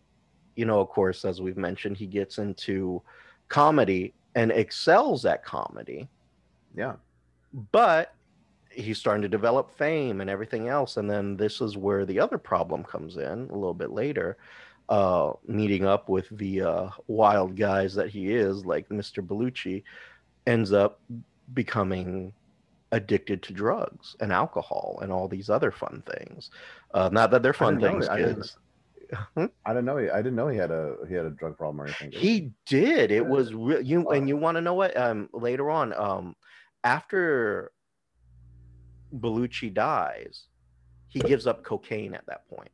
you 0.55 0.65
know, 0.65 0.79
of 0.79 0.89
course, 0.89 1.25
as 1.25 1.41
we've 1.41 1.57
mentioned, 1.57 1.97
he 1.97 2.07
gets 2.07 2.37
into 2.37 3.01
comedy 3.47 4.13
and 4.35 4.51
excels 4.51 5.25
at 5.25 5.43
comedy. 5.45 6.09
Yeah. 6.75 6.93
But 7.71 8.13
he's 8.69 8.97
starting 8.97 9.21
to 9.21 9.29
develop 9.29 9.77
fame 9.77 10.21
and 10.21 10.29
everything 10.29 10.67
else. 10.67 10.97
And 10.97 11.09
then 11.09 11.37
this 11.37 11.61
is 11.61 11.77
where 11.77 12.05
the 12.05 12.19
other 12.19 12.37
problem 12.37 12.83
comes 12.83 13.17
in 13.17 13.49
a 13.49 13.55
little 13.55 13.73
bit 13.73 13.91
later 13.91 14.37
uh, 14.91 15.31
meeting 15.47 15.85
up 15.85 16.09
with 16.09 16.27
the 16.37 16.61
uh, 16.61 16.89
wild 17.07 17.55
guys 17.55 17.95
that 17.95 18.09
he 18.09 18.33
is, 18.33 18.65
like 18.65 18.89
Mr. 18.89 19.25
Belushi, 19.25 19.83
ends 20.45 20.73
up 20.73 20.99
becoming 21.53 22.33
addicted 22.91 23.41
to 23.43 23.53
drugs 23.53 24.17
and 24.19 24.33
alcohol 24.33 24.99
and 25.01 25.09
all 25.09 25.29
these 25.29 25.49
other 25.49 25.71
fun 25.71 26.03
things. 26.05 26.51
Uh, 26.93 27.09
not 27.09 27.31
that 27.31 27.41
they're 27.41 27.53
fun 27.53 27.79
things, 27.79 28.09
I 28.09 28.17
kids. 28.17 28.57
Didn't, 29.37 29.53
I 29.65 29.69
didn't 29.69 29.85
know. 29.85 29.95
He, 29.95 30.09
I 30.09 30.17
didn't 30.17 30.35
know 30.35 30.49
he 30.49 30.57
had 30.57 30.71
a 30.71 30.97
he 31.07 31.15
had 31.15 31.25
a 31.25 31.29
drug 31.29 31.57
problem 31.57 31.79
or 31.79 31.85
anything. 31.85 32.11
He 32.11 32.51
did. 32.65 33.11
It 33.11 33.25
was 33.25 33.53
real. 33.53 33.79
You 33.79 34.09
and 34.09 34.27
you 34.27 34.35
want 34.35 34.55
to 34.57 34.61
know 34.61 34.73
what? 34.73 34.95
Um, 34.97 35.29
later 35.31 35.69
on, 35.69 35.93
um, 35.93 36.35
after 36.83 37.71
Belushi 39.15 39.73
dies, 39.73 40.47
he 41.07 41.21
gives 41.21 41.47
up 41.47 41.63
cocaine 41.63 42.13
at 42.13 42.25
that 42.25 42.45
point 42.49 42.71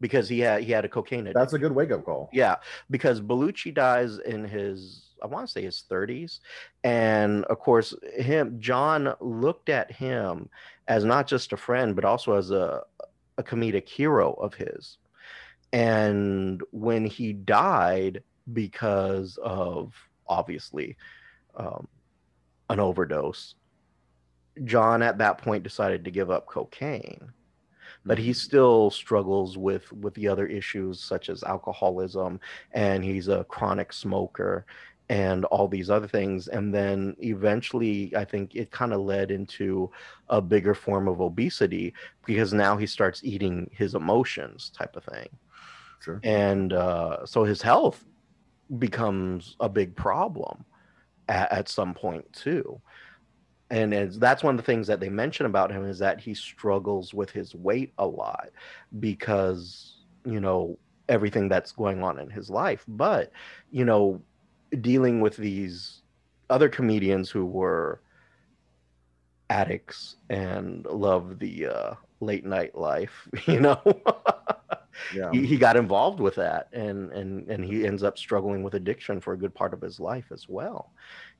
because 0.00 0.28
he 0.28 0.40
had 0.40 0.62
he 0.62 0.72
had 0.72 0.84
a 0.84 0.88
cocaine 0.88 1.20
addiction. 1.20 1.40
That's 1.40 1.52
a 1.52 1.58
good 1.58 1.72
wake 1.72 1.90
up 1.90 2.04
call. 2.04 2.28
Yeah, 2.32 2.56
because 2.90 3.20
Belushi 3.20 3.72
dies 3.74 4.18
in 4.18 4.44
his 4.44 5.02
I 5.22 5.26
want 5.26 5.46
to 5.46 5.52
say 5.52 5.62
his 5.62 5.84
30s, 5.90 6.40
and 6.84 7.44
of 7.46 7.58
course 7.58 7.94
him 8.16 8.56
John 8.60 9.14
looked 9.20 9.68
at 9.68 9.90
him 9.90 10.48
as 10.88 11.04
not 11.04 11.26
just 11.26 11.52
a 11.52 11.56
friend 11.56 11.96
but 11.96 12.04
also 12.04 12.34
as 12.34 12.50
a 12.50 12.82
a 13.38 13.42
comedic 13.42 13.88
hero 13.88 14.32
of 14.34 14.54
his. 14.54 14.98
And 15.72 16.62
when 16.70 17.04
he 17.04 17.32
died 17.32 18.22
because 18.52 19.38
of 19.42 19.92
obviously 20.28 20.96
um, 21.56 21.86
an 22.70 22.80
overdose, 22.80 23.54
John 24.64 25.02
at 25.02 25.18
that 25.18 25.38
point 25.38 25.64
decided 25.64 26.04
to 26.04 26.10
give 26.10 26.30
up 26.30 26.46
cocaine 26.46 27.32
but 28.06 28.18
he 28.18 28.32
still 28.32 28.90
struggles 28.90 29.58
with 29.58 29.92
with 29.92 30.14
the 30.14 30.28
other 30.28 30.46
issues 30.46 31.02
such 31.02 31.28
as 31.28 31.42
alcoholism 31.42 32.40
and 32.72 33.04
he's 33.04 33.28
a 33.28 33.44
chronic 33.44 33.92
smoker 33.92 34.64
and 35.08 35.44
all 35.46 35.68
these 35.68 35.90
other 35.90 36.08
things 36.08 36.48
and 36.48 36.74
then 36.74 37.14
eventually 37.20 38.12
i 38.16 38.24
think 38.24 38.54
it 38.54 38.70
kind 38.70 38.92
of 38.92 39.00
led 39.00 39.30
into 39.30 39.90
a 40.28 40.40
bigger 40.40 40.74
form 40.74 41.08
of 41.08 41.20
obesity 41.20 41.92
because 42.24 42.52
now 42.52 42.76
he 42.76 42.86
starts 42.86 43.22
eating 43.24 43.70
his 43.72 43.94
emotions 43.94 44.70
type 44.76 44.96
of 44.96 45.04
thing. 45.04 45.28
Sure. 46.00 46.20
And 46.22 46.72
uh, 46.72 47.24
so 47.24 47.44
his 47.44 47.62
health 47.62 48.04
becomes 48.78 49.56
a 49.60 49.68
big 49.68 49.94
problem 49.96 50.64
at, 51.28 51.50
at 51.52 51.68
some 51.68 51.94
point 51.94 52.30
too 52.32 52.80
and 53.70 54.12
that's 54.14 54.44
one 54.44 54.54
of 54.54 54.56
the 54.58 54.66
things 54.66 54.86
that 54.86 55.00
they 55.00 55.08
mention 55.08 55.46
about 55.46 55.72
him 55.72 55.84
is 55.84 55.98
that 55.98 56.20
he 56.20 56.34
struggles 56.34 57.12
with 57.12 57.30
his 57.30 57.54
weight 57.54 57.92
a 57.98 58.06
lot 58.06 58.50
because 59.00 59.96
you 60.24 60.40
know 60.40 60.78
everything 61.08 61.48
that's 61.48 61.72
going 61.72 62.02
on 62.02 62.18
in 62.18 62.30
his 62.30 62.50
life. 62.50 62.84
But 62.88 63.32
you 63.70 63.84
know 63.84 64.22
dealing 64.80 65.20
with 65.20 65.36
these 65.36 66.02
other 66.50 66.68
comedians 66.68 67.30
who 67.30 67.44
were 67.44 68.00
addicts 69.50 70.16
and 70.28 70.84
love 70.86 71.38
the 71.38 71.66
uh, 71.66 71.94
late 72.20 72.44
night 72.44 72.76
life 72.76 73.28
you 73.46 73.60
know? 73.60 73.80
Yeah. 75.14 75.30
he, 75.30 75.44
he 75.44 75.56
got 75.58 75.76
involved 75.76 76.20
with 76.20 76.36
that 76.36 76.68
and 76.72 77.12
and 77.12 77.48
and 77.50 77.64
he 77.64 77.86
ends 77.86 78.02
up 78.02 78.16
struggling 78.16 78.62
with 78.62 78.74
addiction 78.74 79.20
for 79.20 79.34
a 79.34 79.36
good 79.36 79.54
part 79.54 79.74
of 79.74 79.80
his 79.80 80.00
life 80.00 80.24
as 80.32 80.48
well 80.48 80.90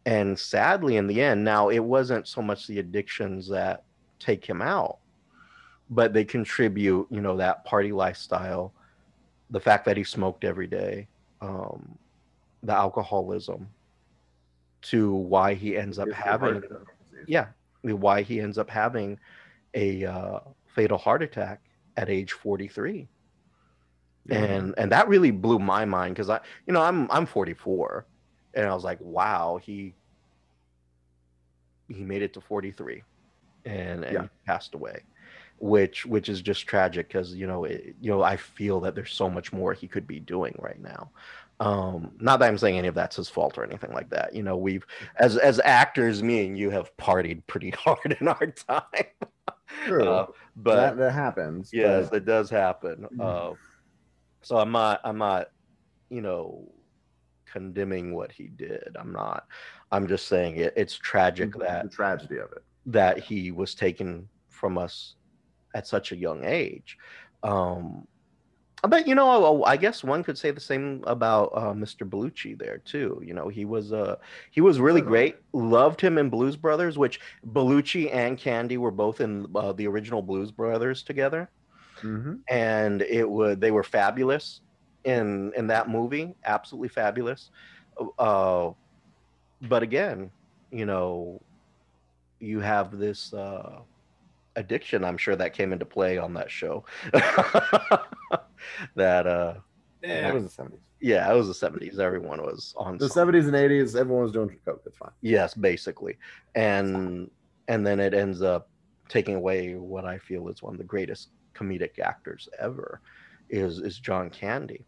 and 0.06 0.38
sadly 0.38 0.96
in 0.96 1.06
the 1.06 1.20
end 1.20 1.44
now 1.44 1.68
it 1.68 1.80
wasn't 1.80 2.26
so 2.26 2.40
much 2.40 2.66
the 2.66 2.78
addictions 2.78 3.48
that 3.48 3.82
take 4.18 4.44
him 4.44 4.62
out 4.62 4.98
but 5.90 6.14
they 6.14 6.24
contribute 6.24 7.06
you 7.10 7.20
know 7.20 7.36
that 7.36 7.64
party 7.64 7.92
lifestyle 7.92 8.72
the 9.50 9.60
fact 9.60 9.84
that 9.84 9.96
he 9.96 10.04
smoked 10.04 10.44
every 10.44 10.66
day 10.66 11.06
um, 11.42 11.98
the 12.62 12.72
alcoholism 12.72 13.68
to 14.80 15.12
why 15.12 15.52
he 15.54 15.76
ends 15.76 15.98
up 15.98 16.10
having 16.12 16.62
yeah 17.26 17.46
why 17.82 18.22
he 18.22 18.40
ends 18.40 18.58
up 18.58 18.70
having 18.70 19.18
a 19.74 20.04
uh, 20.04 20.40
fatal 20.66 20.98
heart 20.98 21.22
attack 21.22 21.60
at 21.96 22.08
age 22.08 22.32
43 22.32 23.08
yeah. 24.26 24.36
and 24.36 24.74
and 24.78 24.90
that 24.92 25.08
really 25.08 25.30
blew 25.30 25.58
my 25.58 25.84
mind 25.84 26.14
because 26.14 26.30
i 26.30 26.40
you 26.66 26.72
know 26.72 26.82
i'm 26.82 27.10
i'm 27.10 27.26
44 27.26 28.06
and 28.56 28.66
I 28.66 28.74
was 28.74 28.82
like, 28.84 28.98
wow, 29.00 29.60
he 29.62 29.94
he 31.88 32.02
made 32.02 32.22
it 32.22 32.32
to 32.34 32.40
43 32.40 33.02
and, 33.64 34.04
and 34.04 34.12
Yeah. 34.12 34.26
passed 34.46 34.74
away 34.74 35.04
which 35.58 36.04
which 36.04 36.28
is 36.28 36.42
just 36.42 36.66
tragic 36.66 37.08
because 37.08 37.32
you 37.34 37.46
know 37.46 37.64
it, 37.64 37.94
you 38.00 38.10
know 38.10 38.22
i 38.22 38.36
feel 38.36 38.78
that 38.80 38.94
there's 38.94 39.14
so 39.14 39.30
much 39.30 39.52
more 39.54 39.72
he 39.72 39.88
could 39.88 40.06
be 40.06 40.20
doing 40.20 40.54
right 40.58 40.78
now 40.82 41.10
um 41.60 42.10
not 42.20 42.38
that 42.40 42.48
i'm 42.48 42.58
saying 42.58 42.76
any 42.76 42.88
of 42.88 42.94
that's 42.94 43.16
his 43.16 43.28
fault 43.30 43.56
or 43.56 43.64
anything 43.64 43.90
like 43.94 44.10
that 44.10 44.34
you 44.34 44.42
know 44.42 44.56
we've 44.56 44.84
as 45.18 45.38
as 45.38 45.58
actors 45.64 46.22
me 46.22 46.46
and 46.46 46.58
you 46.58 46.68
have 46.68 46.94
partied 46.98 47.40
pretty 47.46 47.70
hard 47.78 48.16
in 48.20 48.28
our 48.28 48.46
time 48.48 48.82
True. 49.86 50.08
Uh, 50.08 50.26
but 50.56 50.76
that, 50.76 50.96
that 50.98 51.12
happens. 51.12 51.70
yes 51.72 52.08
but- 52.10 52.16
it 52.18 52.24
does 52.26 52.50
happen 52.50 53.06
Mhm. 53.16 53.52
uh, 53.52 53.54
so 54.42 54.58
i'm 54.58 54.72
not 54.72 55.00
i'm 55.04 55.16
not 55.18 55.46
you 56.10 56.20
know 56.20 56.70
condemning 57.50 58.14
what 58.14 58.32
he 58.32 58.48
did 58.48 58.96
i'm 58.98 59.12
not 59.12 59.46
i'm 59.92 60.06
just 60.06 60.28
saying 60.28 60.56
it, 60.56 60.72
it's 60.76 60.96
tragic 60.96 61.56
that 61.58 61.84
the 61.84 61.88
tragedy 61.88 62.38
of 62.38 62.50
it. 62.52 62.64
that 62.84 63.18
he 63.18 63.50
was 63.50 63.74
taken 63.74 64.28
from 64.48 64.78
us 64.78 65.14
at 65.76 65.86
such 65.86 66.10
a 66.10 66.16
young 66.16 66.44
age. 66.44 66.98
Um, 67.42 68.08
but 68.82 69.06
you 69.06 69.14
know, 69.14 69.64
I 69.64 69.76
guess 69.76 70.04
one 70.04 70.22
could 70.22 70.38
say 70.38 70.50
the 70.50 70.60
same 70.60 71.02
about 71.06 71.50
uh, 71.54 71.72
Mr. 71.72 72.08
Belushi 72.08 72.58
there 72.58 72.78
too. 72.78 73.20
You 73.24 73.34
know, 73.34 73.48
he 73.48 73.64
was 73.64 73.92
uh, 73.92 74.16
he 74.50 74.60
was 74.60 74.80
really 74.80 75.00
great. 75.00 75.36
Loved 75.52 76.00
him 76.00 76.18
in 76.18 76.30
Blues 76.30 76.56
Brothers, 76.56 76.98
which 76.98 77.20
Belushi 77.52 78.14
and 78.14 78.38
Candy 78.38 78.76
were 78.76 78.90
both 78.90 79.20
in 79.20 79.46
uh, 79.54 79.72
the 79.72 79.86
original 79.86 80.22
Blues 80.22 80.50
Brothers 80.50 81.02
together, 81.02 81.50
hmm 82.00 82.34
and 82.48 83.02
it 83.02 83.28
would 83.28 83.60
they 83.60 83.70
were 83.70 83.82
fabulous 83.82 84.60
in 85.06 85.52
in 85.56 85.66
that 85.68 85.88
movie, 85.88 86.34
absolutely 86.44 86.88
fabulous. 86.88 87.50
Uh, 88.18 88.72
but 89.62 89.82
again, 89.82 90.30
you 90.70 90.84
know, 90.84 91.40
you 92.40 92.60
have 92.60 92.98
this 92.98 93.32
uh, 93.32 93.78
addiction. 94.56 95.04
I'm 95.04 95.16
sure 95.16 95.36
that 95.36 95.54
came 95.54 95.72
into 95.72 95.86
play 95.86 96.18
on 96.18 96.34
that 96.34 96.50
show. 96.50 96.84
that 98.94 99.26
uh, 99.26 99.54
Yeah, 100.02 100.28
it 100.28 100.34
was 100.34 100.44
the 100.44 100.50
seventies. 100.50 100.80
yeah, 101.00 101.32
it 101.32 101.36
was 101.36 101.46
the 101.58 101.68
70s. 101.70 101.98
Everyone 101.98 102.42
was 102.42 102.74
on 102.76 102.98
The 102.98 103.08
some- 103.08 103.14
seventies 103.14 103.46
and 103.46 103.56
eighties, 103.56 103.96
everyone 103.96 104.22
was 104.24 104.32
doing 104.32 104.56
coke. 104.64 104.82
That's 104.84 104.96
fine. 104.98 105.10
Yes, 105.22 105.54
basically, 105.54 106.18
and 106.54 107.30
and 107.68 107.86
then 107.86 108.00
it 108.00 108.14
ends 108.14 108.42
up 108.42 108.68
taking 109.08 109.36
away 109.36 109.74
what 109.74 110.04
I 110.04 110.18
feel 110.18 110.48
is 110.48 110.62
one 110.62 110.74
of 110.74 110.78
the 110.78 110.84
greatest 110.84 111.28
comedic 111.54 111.98
actors 111.98 112.48
ever, 112.58 113.00
is 113.48 113.78
is 113.80 113.98
John 113.98 114.30
Candy. 114.30 114.84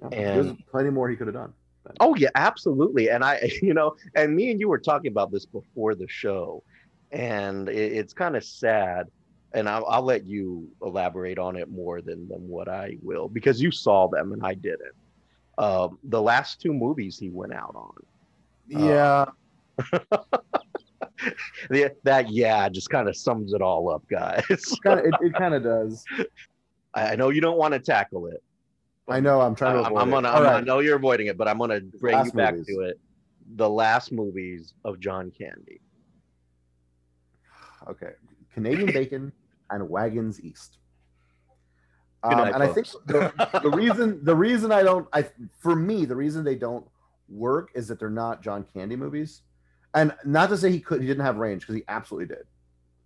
Yeah, 0.00 0.08
And- 0.12 0.48
There's 0.48 0.56
plenty 0.70 0.90
more 0.90 1.08
he 1.08 1.16
could 1.16 1.26
have 1.26 1.34
done. 1.34 1.52
Oh 2.00 2.14
yeah, 2.16 2.28
absolutely. 2.34 3.08
And 3.08 3.24
I, 3.24 3.50
you 3.62 3.72
know, 3.72 3.96
and 4.14 4.34
me 4.36 4.50
and 4.50 4.60
you 4.60 4.68
were 4.68 4.78
talking 4.78 5.10
about 5.10 5.30
this 5.32 5.46
before 5.46 5.94
the 5.94 6.06
show, 6.08 6.62
and 7.12 7.68
it, 7.68 7.92
it's 7.92 8.12
kind 8.12 8.36
of 8.36 8.44
sad. 8.44 9.06
And 9.54 9.66
I'll, 9.66 9.86
I'll 9.86 10.02
let 10.02 10.26
you 10.26 10.68
elaborate 10.82 11.38
on 11.38 11.56
it 11.56 11.70
more 11.70 12.02
than 12.02 12.28
than 12.28 12.46
what 12.46 12.68
I 12.68 12.98
will, 13.02 13.28
because 13.28 13.62
you 13.62 13.70
saw 13.70 14.06
them 14.08 14.32
and 14.34 14.44
I 14.44 14.52
didn't. 14.52 14.92
Um, 15.56 15.98
the 16.04 16.20
last 16.20 16.60
two 16.60 16.74
movies 16.74 17.18
he 17.18 17.30
went 17.30 17.54
out 17.54 17.74
on, 17.74 17.94
Yeah, 18.68 19.24
the, 21.70 21.92
that 22.04 22.30
yeah, 22.30 22.68
just 22.68 22.90
kind 22.90 23.08
of 23.08 23.16
sums 23.16 23.52
it 23.52 23.62
all 23.62 23.90
up, 23.90 24.02
guys. 24.08 24.44
kind 24.82 25.00
of. 25.00 25.06
It, 25.06 25.14
it 25.22 25.34
kind 25.34 25.54
of 25.54 25.62
does. 25.62 26.04
I 26.94 27.12
I 27.12 27.16
know 27.16 27.30
you 27.30 27.40
don't 27.40 27.58
want 27.58 27.72
to 27.74 27.80
tackle 27.80 28.26
it. 28.28 28.42
I 29.08 29.20
know. 29.20 29.40
I'm 29.40 29.54
trying 29.54 29.74
to. 29.74 29.80
I'm, 29.80 29.86
avoid 29.86 30.00
I'm 30.00 30.10
gonna. 30.10 30.28
I'm 30.28 30.42
right. 30.42 30.52
gonna 30.52 30.66
know 30.66 30.78
you're 30.80 30.96
avoiding 30.96 31.28
it, 31.28 31.36
but 31.36 31.48
I'm 31.48 31.58
gonna 31.58 31.80
bring 31.80 32.24
you 32.24 32.32
back 32.32 32.54
movies. 32.54 32.66
to 32.66 32.80
it. 32.82 33.00
The 33.56 33.68
last 33.68 34.12
movies 34.12 34.74
of 34.84 35.00
John 35.00 35.30
Candy. 35.30 35.80
Okay. 37.88 38.10
Canadian 38.52 38.92
bacon 38.92 39.32
and 39.70 39.88
wagons 39.88 40.42
east. 40.42 40.78
Um, 42.22 42.36
night, 42.36 42.54
and 42.54 42.62
I 42.62 42.66
think 42.66 42.88
the, 43.06 43.32
the 43.62 43.70
reason 43.76 44.22
the 44.24 44.34
reason 44.34 44.72
I 44.72 44.82
don't 44.82 45.08
I 45.12 45.24
for 45.60 45.76
me 45.76 46.04
the 46.04 46.16
reason 46.16 46.44
they 46.44 46.56
don't 46.56 46.84
work 47.28 47.70
is 47.74 47.86
that 47.88 48.00
they're 48.00 48.10
not 48.10 48.42
John 48.42 48.64
Candy 48.74 48.96
movies, 48.96 49.42
and 49.94 50.12
not 50.24 50.48
to 50.48 50.56
say 50.56 50.70
he 50.70 50.80
could 50.80 51.00
he 51.00 51.06
didn't 51.06 51.24
have 51.24 51.36
range 51.36 51.62
because 51.62 51.76
he 51.76 51.84
absolutely 51.88 52.34
did. 52.34 52.44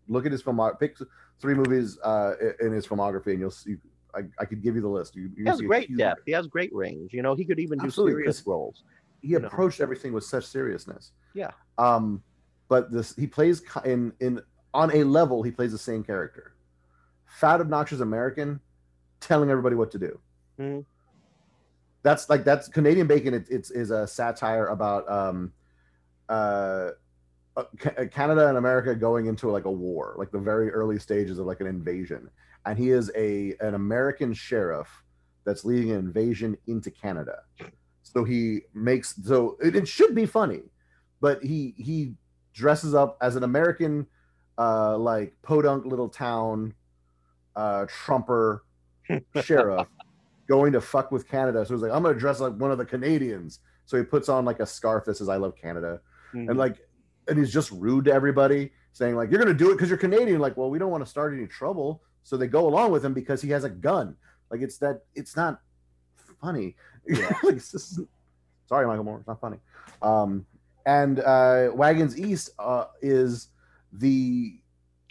Look 0.09 0.25
at 0.25 0.33
his 0.33 0.43
filmography. 0.43 0.81
Pick 0.81 0.97
three 1.41 1.55
movies 1.55 1.99
uh, 2.03 2.35
in 2.61 2.73
his 2.73 2.87
filmography, 2.87 3.33
and 3.33 3.41
you'll 3.41 3.51
see. 3.51 3.77
I, 4.14 4.22
I 4.38 4.44
could 4.44 4.62
give 4.62 4.75
you 4.75 4.83
the 4.83 4.88
list. 4.88 5.16
You, 5.16 5.31
you 5.37 5.44
He 5.44 5.48
has 5.48 5.61
great 5.61 5.96
depth. 5.96 6.22
He 6.27 6.33
has 6.33 6.46
great 6.46 6.75
range. 6.75 7.12
You 7.12 7.22
know, 7.22 7.35
he 7.35 7.44
could 7.44 7.59
even 7.59 7.79
do 7.79 7.90
serious 7.90 8.46
roles. 8.46 8.85
He 9.20 9.29
you 9.29 9.38
know. 9.38 9.46
approached 9.46 9.81
everything 9.81 10.12
with 10.12 10.25
such 10.25 10.44
seriousness. 10.44 11.12
Yeah. 11.35 11.51
Um, 11.79 12.22
but 12.68 12.90
this 12.90 13.14
he 13.16 13.27
plays 13.27 13.62
in 13.85 14.12
in 14.20 14.40
on 14.75 14.94
a 14.94 15.05
level 15.05 15.42
he 15.42 15.51
plays 15.51 15.72
the 15.72 15.79
same 15.79 16.03
character, 16.03 16.55
fat 17.27 17.61
obnoxious 17.61 18.01
American, 18.01 18.61
telling 19.20 19.51
everybody 19.51 19.77
what 19.77 19.90
to 19.92 19.98
do. 19.98 20.18
Mhm. 20.59 20.85
That's 22.03 22.29
like 22.29 22.44
that's 22.44 22.68
Canadian 22.68 23.07
Bacon. 23.07 23.35
It, 23.35 23.46
it's 23.48 23.70
is 23.70 23.90
a 23.90 24.07
satire 24.07 24.66
about 24.66 25.11
um, 25.11 25.53
uh, 26.29 26.90
uh, 27.57 27.64
Canada 28.11 28.48
and 28.48 28.59
America 28.59 28.94
going 28.94 29.27
into 29.27 29.51
like 29.51 29.66
a 29.66 29.70
war, 29.70 30.14
like 30.18 30.31
the 30.31 30.38
very 30.38 30.70
early 30.70 30.98
stages 30.98 31.38
of 31.38 31.46
like 31.46 31.61
an 31.61 31.66
invasion, 31.66 32.29
and 32.66 32.79
he 32.79 32.90
is 32.90 33.11
a 33.16 33.55
an 33.61 33.75
American 33.75 34.33
sheriff 34.33 34.88
that's 35.44 35.64
leading 35.64 35.90
an 35.90 35.98
invasion 35.98 36.57
into 36.66 36.90
Canada. 36.90 37.40
So 38.03 38.25
he 38.25 38.62
makes 38.75 39.14
so 39.25 39.57
it, 39.62 39.75
it 39.77 39.88
should 39.88 40.14
be 40.14 40.27
funny, 40.27 40.62
but 41.20 41.42
he 41.42 41.75
he 41.77 42.14
dresses 42.53 42.94
up 42.94 43.16
as 43.22 43.37
an 43.37 43.44
American, 43.44 44.07
uh, 44.59 44.96
like 44.98 45.35
podunk 45.42 45.87
little 45.87 46.09
town, 46.09 46.75
uh, 47.57 47.87
trumper 47.88 48.64
sheriff 49.42 49.88
going 50.48 50.72
to 50.72 50.81
fuck 50.81 51.11
with 51.11 51.27
Canada. 51.29 51.64
So 51.64 51.75
he's 51.75 51.83
like, 51.83 51.92
I'm 51.92 52.03
gonna 52.03 52.18
dress 52.18 52.40
like 52.40 52.55
one 52.55 52.70
of 52.70 52.79
the 52.79 52.85
Canadians. 52.85 53.61
So 53.85 53.96
he 53.96 54.03
puts 54.05 54.29
on 54.29 54.44
like 54.44 54.61
a 54.61 54.66
scarf 54.66 55.05
that 55.07 55.16
says 55.16 55.29
"I 55.29 55.37
love 55.37 55.55
Canada," 55.57 56.01
Mm-hmm. 56.35 56.48
and 56.51 56.59
like, 56.59 56.77
and 57.29 57.38
he's 57.38 57.53
just 57.53 57.70
rude 57.72 58.07
to 58.07 58.12
everybody, 58.12 58.70
saying 58.92 59.16
like, 59.16 59.31
"You're 59.31 59.40
gonna 59.40 59.55
do 59.55 59.70
it 59.70 59.75
because 59.75 59.88
you're 59.88 59.98
Canadian." 59.98 60.40
Like, 60.40 60.57
well, 60.57 60.70
we 60.70 60.79
don't 60.79 60.90
want 60.90 61.05
to 61.05 61.11
start 61.11 61.35
any 61.35 61.46
trouble, 61.46 62.03
so 62.22 62.37
they 62.37 62.46
go 62.46 62.66
along 62.66 62.92
with 62.92 63.04
him 63.04 63.12
because 63.14 63.42
he 63.42 63.50
has 63.50 63.64
a 63.64 63.70
gun. 63.70 64.16
Like, 64.50 64.61
it's 64.61 64.78
that 64.78 65.02
it's 65.14 65.37
not 65.37 65.61
funny. 66.40 66.76
Yeah. 67.08 67.32
like, 67.42 67.56
just, 67.56 67.98
sorry, 68.68 68.87
Michael 68.87 69.02
Moore, 69.02 69.18
it's 69.18 69.26
not 69.26 69.40
funny. 69.40 69.56
Um, 70.02 70.46
and 70.87 71.18
uh, 71.18 71.70
Wagons 71.74 72.16
East 72.16 72.50
uh, 72.61 72.85
is 73.00 73.48
the 73.92 74.61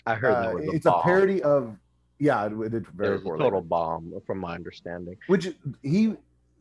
I 0.05 0.15
heard 0.15 0.31
uh, 0.31 0.53
that 0.53 0.69
it's 0.73 0.85
bomb. 0.85 0.99
a 0.99 1.03
parody 1.03 1.43
of 1.43 1.75
yeah, 2.17 2.45
it, 2.45 2.53
it 2.53 2.69
did 2.71 2.83
It 2.83 2.87
very 2.93 3.17
a 3.17 3.19
poorly. 3.19 3.43
total 3.43 3.59
bomb, 3.61 4.13
from 4.25 4.37
my 4.37 4.55
understanding. 4.55 5.17
Which 5.27 5.49
he 5.83 6.15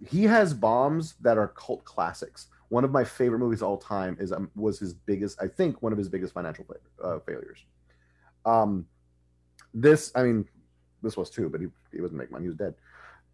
he 0.04 0.24
has 0.24 0.52
bombs 0.52 1.14
that 1.20 1.38
are 1.38 1.48
cult 1.48 1.84
classics. 1.84 2.48
One 2.70 2.82
of 2.84 2.90
my 2.90 3.04
favorite 3.04 3.38
movies 3.38 3.62
of 3.62 3.68
all 3.68 3.78
time 3.78 4.16
is 4.18 4.32
um, 4.32 4.50
was 4.56 4.78
his 4.80 4.94
biggest, 4.94 5.40
I 5.40 5.46
think, 5.46 5.82
one 5.82 5.92
of 5.92 5.98
his 5.98 6.08
biggest 6.08 6.34
financial 6.34 6.64
fa- 6.64 7.04
uh, 7.06 7.18
failures. 7.20 7.64
Um, 8.44 8.86
this, 9.74 10.12
I 10.14 10.22
mean, 10.22 10.46
this 11.02 11.16
was 11.16 11.30
too, 11.30 11.48
but 11.48 11.60
he 11.60 11.68
he 11.92 12.00
wasn't 12.00 12.18
making 12.18 12.32
money. 12.32 12.44
He 12.44 12.48
was 12.48 12.56
dead. 12.56 12.74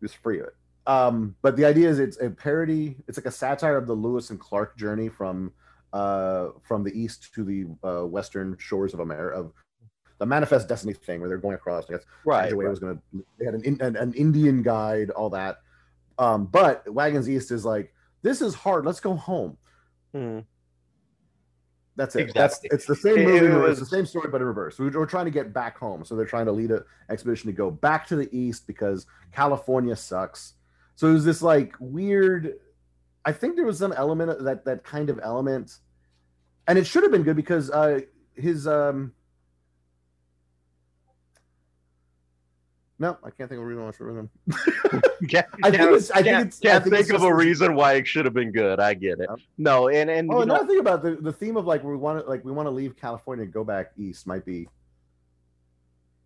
He 0.01 0.05
was 0.05 0.13
free 0.13 0.41
of 0.41 0.47
it. 0.47 0.55
Um, 0.87 1.35
but 1.43 1.57
the 1.57 1.65
idea 1.65 1.89
is 1.89 1.99
it's 1.99 2.21
a 2.21 2.31
parody. 2.31 2.97
It's 3.09 3.19
like 3.19 3.27
a 3.27 3.31
satire 3.31 3.77
of 3.77 3.87
the 3.87 3.95
Lewis 3.95 4.31
and 4.31 4.39
Clark 4.39 4.77
journey 4.77 5.09
from 5.09 5.53
uh, 5.93 6.49
from 6.63 6.85
the 6.85 6.93
east 6.99 7.33
to 7.35 7.45
the 7.45 7.67
uh, 7.83 8.07
western 8.07 8.57
shores 8.59 8.95
of 8.95 9.01
America. 9.01 9.39
Of 9.41 9.53
the 10.19 10.27
Manifest 10.27 10.67
Destiny 10.69 10.95
thing, 10.95 11.21
where 11.21 11.29
they're 11.29 11.37
going 11.39 11.57
across. 11.57 11.85
I 11.91 11.95
guess 11.95 12.05
Right. 12.25 12.55
Right. 12.55 12.69
was 12.69 12.79
gonna. 12.79 12.99
They 13.39 13.45
had 13.45 13.55
an, 13.55 13.81
an 13.81 13.97
an 13.97 14.13
Indian 14.15 14.63
guide, 14.63 15.11
all 15.11 15.31
that. 15.31 15.59
Um, 16.19 16.47
but 16.47 16.89
Wagons 16.91 17.29
East 17.29 17.51
is 17.51 17.65
like 17.65 17.93
this 18.23 18.41
is 18.41 18.55
hard. 18.55 18.87
Let's 18.87 19.01
go 19.01 19.15
home. 19.15 19.59
Mhm. 20.15 20.45
That's 21.97 22.15
it. 22.15 22.21
Exactly. 22.29 22.69
That's 22.71 22.75
it's 22.75 22.87
the 22.87 22.95
same 22.95 23.25
movie. 23.25 23.47
it 23.47 23.59
was- 23.59 23.81
it's 23.81 23.91
the 23.91 23.97
same 23.97 24.05
story, 24.07 24.29
but 24.31 24.41
in 24.41 24.47
reverse. 24.47 24.79
We- 24.79 24.91
We're 24.91 25.07
trying 25.07 25.25
to 25.25 25.31
get 25.31 25.53
back 25.53 25.79
home, 25.79 26.05
so 26.05 26.15
they're 26.15 26.27
trying 26.27 26.47
to 26.47 26.53
lead 26.53 26.71
an 26.71 26.85
expedition 27.11 27.49
to 27.51 27.57
go 27.57 27.71
back 27.71 28.07
to 28.09 28.17
the 28.17 28.29
east 28.37 28.67
because 28.67 29.07
California 29.33 29.97
sucks. 29.97 30.55
So 30.95 31.09
it 31.09 31.13
was 31.13 31.25
this 31.25 31.43
like 31.43 31.75
weird. 31.81 32.55
I 33.25 33.33
think 33.33 33.57
there 33.57 33.65
was 33.67 33.79
some 33.79 33.93
element 33.93 34.45
that 34.45 34.65
that 34.67 34.85
kind 34.85 35.11
of 35.11 35.19
element, 35.23 35.79
and 36.69 36.79
it 36.79 36.87
should 36.87 37.03
have 37.03 37.13
been 37.13 37.23
good 37.25 37.37
because 37.37 37.71
uh 37.71 38.01
his 38.35 38.67
um. 38.67 39.13
No, 42.99 43.19
I 43.23 43.29
can't 43.31 43.49
think 43.51 43.59
of 43.59 43.65
a 43.65 43.67
reason 43.67 43.83
why 43.83 43.89
it 43.91 43.95
should 43.97 44.07
have 44.07 44.17
been. 44.17 45.01
Can't, 45.29 45.47
I 45.63 45.71
think 45.71 45.83
it's- 45.83 46.11
I 46.11 46.23
think 46.23 46.25
can't- 46.25 46.55
I 46.67 46.79
think 46.81 46.95
think 46.95 47.01
it's 47.09 47.11
of 47.13 47.23
a 47.25 47.35
reason 47.35 47.75
why 47.75 47.95
it 47.95 48.07
should 48.07 48.25
have 48.25 48.33
been 48.35 48.53
good. 48.53 48.81
I 48.81 48.95
get 48.95 49.19
it. 49.21 49.29
No, 49.59 49.89
and 49.89 50.09
and 50.11 50.31
Oh, 50.31 50.37
know, 50.37 50.41
another 50.43 50.67
thing 50.67 50.79
about 50.79 51.03
the, 51.03 51.17
the 51.17 51.33
theme 51.33 51.57
of 51.59 51.67
like 51.67 51.85
we 51.85 51.95
want 51.97 52.23
to 52.25 52.29
like 52.29 52.43
we 52.45 52.53
want 52.53 52.67
to 52.67 52.71
leave 52.71 52.97
California 52.97 53.45
and 53.45 53.53
go 53.53 53.65
back 53.65 53.93
east 53.99 54.27
might 54.27 54.45
be. 54.47 54.67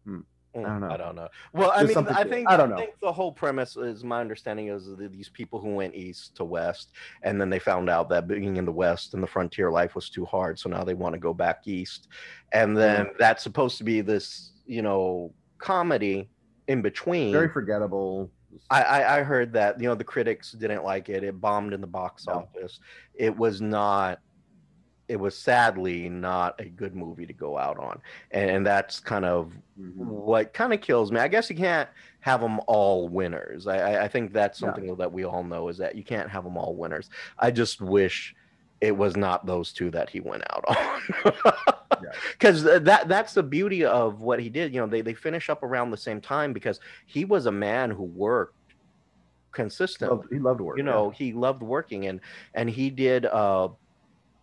Hmm. 0.04 0.20
Mm, 0.56 0.64
don't 0.64 0.80
know. 0.80 0.90
I 0.90 0.96
don't 0.96 1.14
know. 1.14 1.28
Well, 1.52 1.72
I 1.74 1.84
mean, 1.84 1.96
I 2.08 2.24
think 2.24 2.48
I 2.50 2.56
don't 2.56 2.70
know. 2.70 2.76
think 2.76 2.94
the 3.00 3.12
whole 3.12 3.30
premise 3.32 3.76
is 3.76 4.02
my 4.02 4.20
understanding 4.20 4.68
is 4.68 4.86
that 4.86 5.12
these 5.12 5.28
people 5.28 5.60
who 5.60 5.74
went 5.74 5.94
east 5.94 6.34
to 6.36 6.44
west, 6.44 6.92
and 7.22 7.40
then 7.40 7.50
they 7.50 7.58
found 7.60 7.88
out 7.88 8.08
that 8.10 8.26
being 8.26 8.56
in 8.56 8.64
the 8.64 8.72
west 8.72 9.14
and 9.14 9.22
the 9.22 9.26
frontier 9.28 9.70
life 9.70 9.94
was 9.94 10.08
too 10.10 10.24
hard, 10.24 10.58
so 10.58 10.68
now 10.68 10.82
they 10.82 10.94
want 10.94 11.12
to 11.14 11.20
go 11.20 11.32
back 11.34 11.66
east, 11.68 12.08
and 12.52 12.76
then 12.76 13.06
Mm. 13.06 13.18
that's 13.18 13.42
supposed 13.44 13.78
to 13.78 13.84
be 13.84 14.00
this, 14.00 14.52
you 14.66 14.82
know, 14.82 15.32
comedy 15.58 16.28
in 16.70 16.82
between. 16.82 17.32
Very 17.32 17.48
forgettable. 17.48 18.30
I, 18.70 18.82
I 18.82 19.18
I 19.18 19.22
heard 19.22 19.52
that 19.54 19.80
you 19.80 19.88
know 19.88 19.94
the 19.94 20.04
critics 20.04 20.52
didn't 20.52 20.84
like 20.84 21.08
it. 21.08 21.24
It 21.24 21.40
bombed 21.40 21.72
in 21.72 21.80
the 21.80 21.86
box 21.86 22.26
No. 22.26 22.34
office. 22.34 22.78
It 23.14 23.36
was 23.36 23.60
not. 23.60 24.20
It 25.08 25.18
was 25.18 25.36
sadly 25.36 26.08
not 26.08 26.54
a 26.60 26.66
good 26.66 26.94
movie 26.94 27.26
to 27.26 27.32
go 27.32 27.58
out 27.58 27.78
on, 27.78 28.00
and 28.30 28.64
that's 28.64 29.00
kind 29.00 29.24
of 29.24 29.52
Mhm. 29.80 29.94
what 29.96 30.52
kind 30.54 30.72
of 30.72 30.80
kills 30.80 31.10
me. 31.10 31.18
I 31.18 31.26
guess 31.26 31.50
you 31.50 31.56
can't 31.56 31.88
have 32.20 32.40
them 32.40 32.60
all 32.68 33.08
winners. 33.08 33.66
I, 33.66 33.78
I, 33.94 34.04
I 34.04 34.08
think 34.08 34.32
that's 34.32 34.60
Yeah. 34.60 34.68
something 34.68 34.94
that 34.96 35.12
we 35.12 35.24
all 35.24 35.42
know 35.42 35.66
is 35.68 35.78
that 35.78 35.96
you 35.96 36.04
can't 36.04 36.28
have 36.30 36.44
them 36.44 36.56
all 36.56 36.76
winners. 36.76 37.10
I 37.38 37.50
just 37.50 37.80
wish 37.80 38.36
it 38.80 38.96
was 38.96 39.16
not 39.16 39.46
those 39.46 39.72
two 39.72 39.90
that 39.90 40.08
he 40.10 40.20
went 40.20 40.44
out 40.50 40.64
on. 40.68 41.32
Yeah. 42.02 42.10
Because 42.32 42.62
that 42.64 43.08
that's 43.08 43.34
the 43.34 43.42
beauty 43.42 43.84
of 43.84 44.20
what 44.20 44.40
he 44.40 44.48
did. 44.48 44.72
You 44.74 44.80
know, 44.80 44.86
they, 44.86 45.00
they 45.02 45.14
finish 45.14 45.50
up 45.50 45.62
around 45.62 45.90
the 45.90 45.96
same 45.96 46.20
time 46.20 46.52
because 46.52 46.80
he 47.06 47.24
was 47.24 47.46
a 47.46 47.52
man 47.52 47.90
who 47.90 48.04
worked 48.04 48.54
consistently 49.52 50.16
Loved- 50.16 50.32
he 50.32 50.38
loved 50.38 50.60
work. 50.60 50.76
you 50.78 50.84
know 50.84 51.10
he 51.10 51.32
loved 51.32 51.60
working 51.62 52.06
and 52.06 52.20
and 52.54 52.70
he 52.70 52.88
did 52.88 53.26
uh 53.26 53.68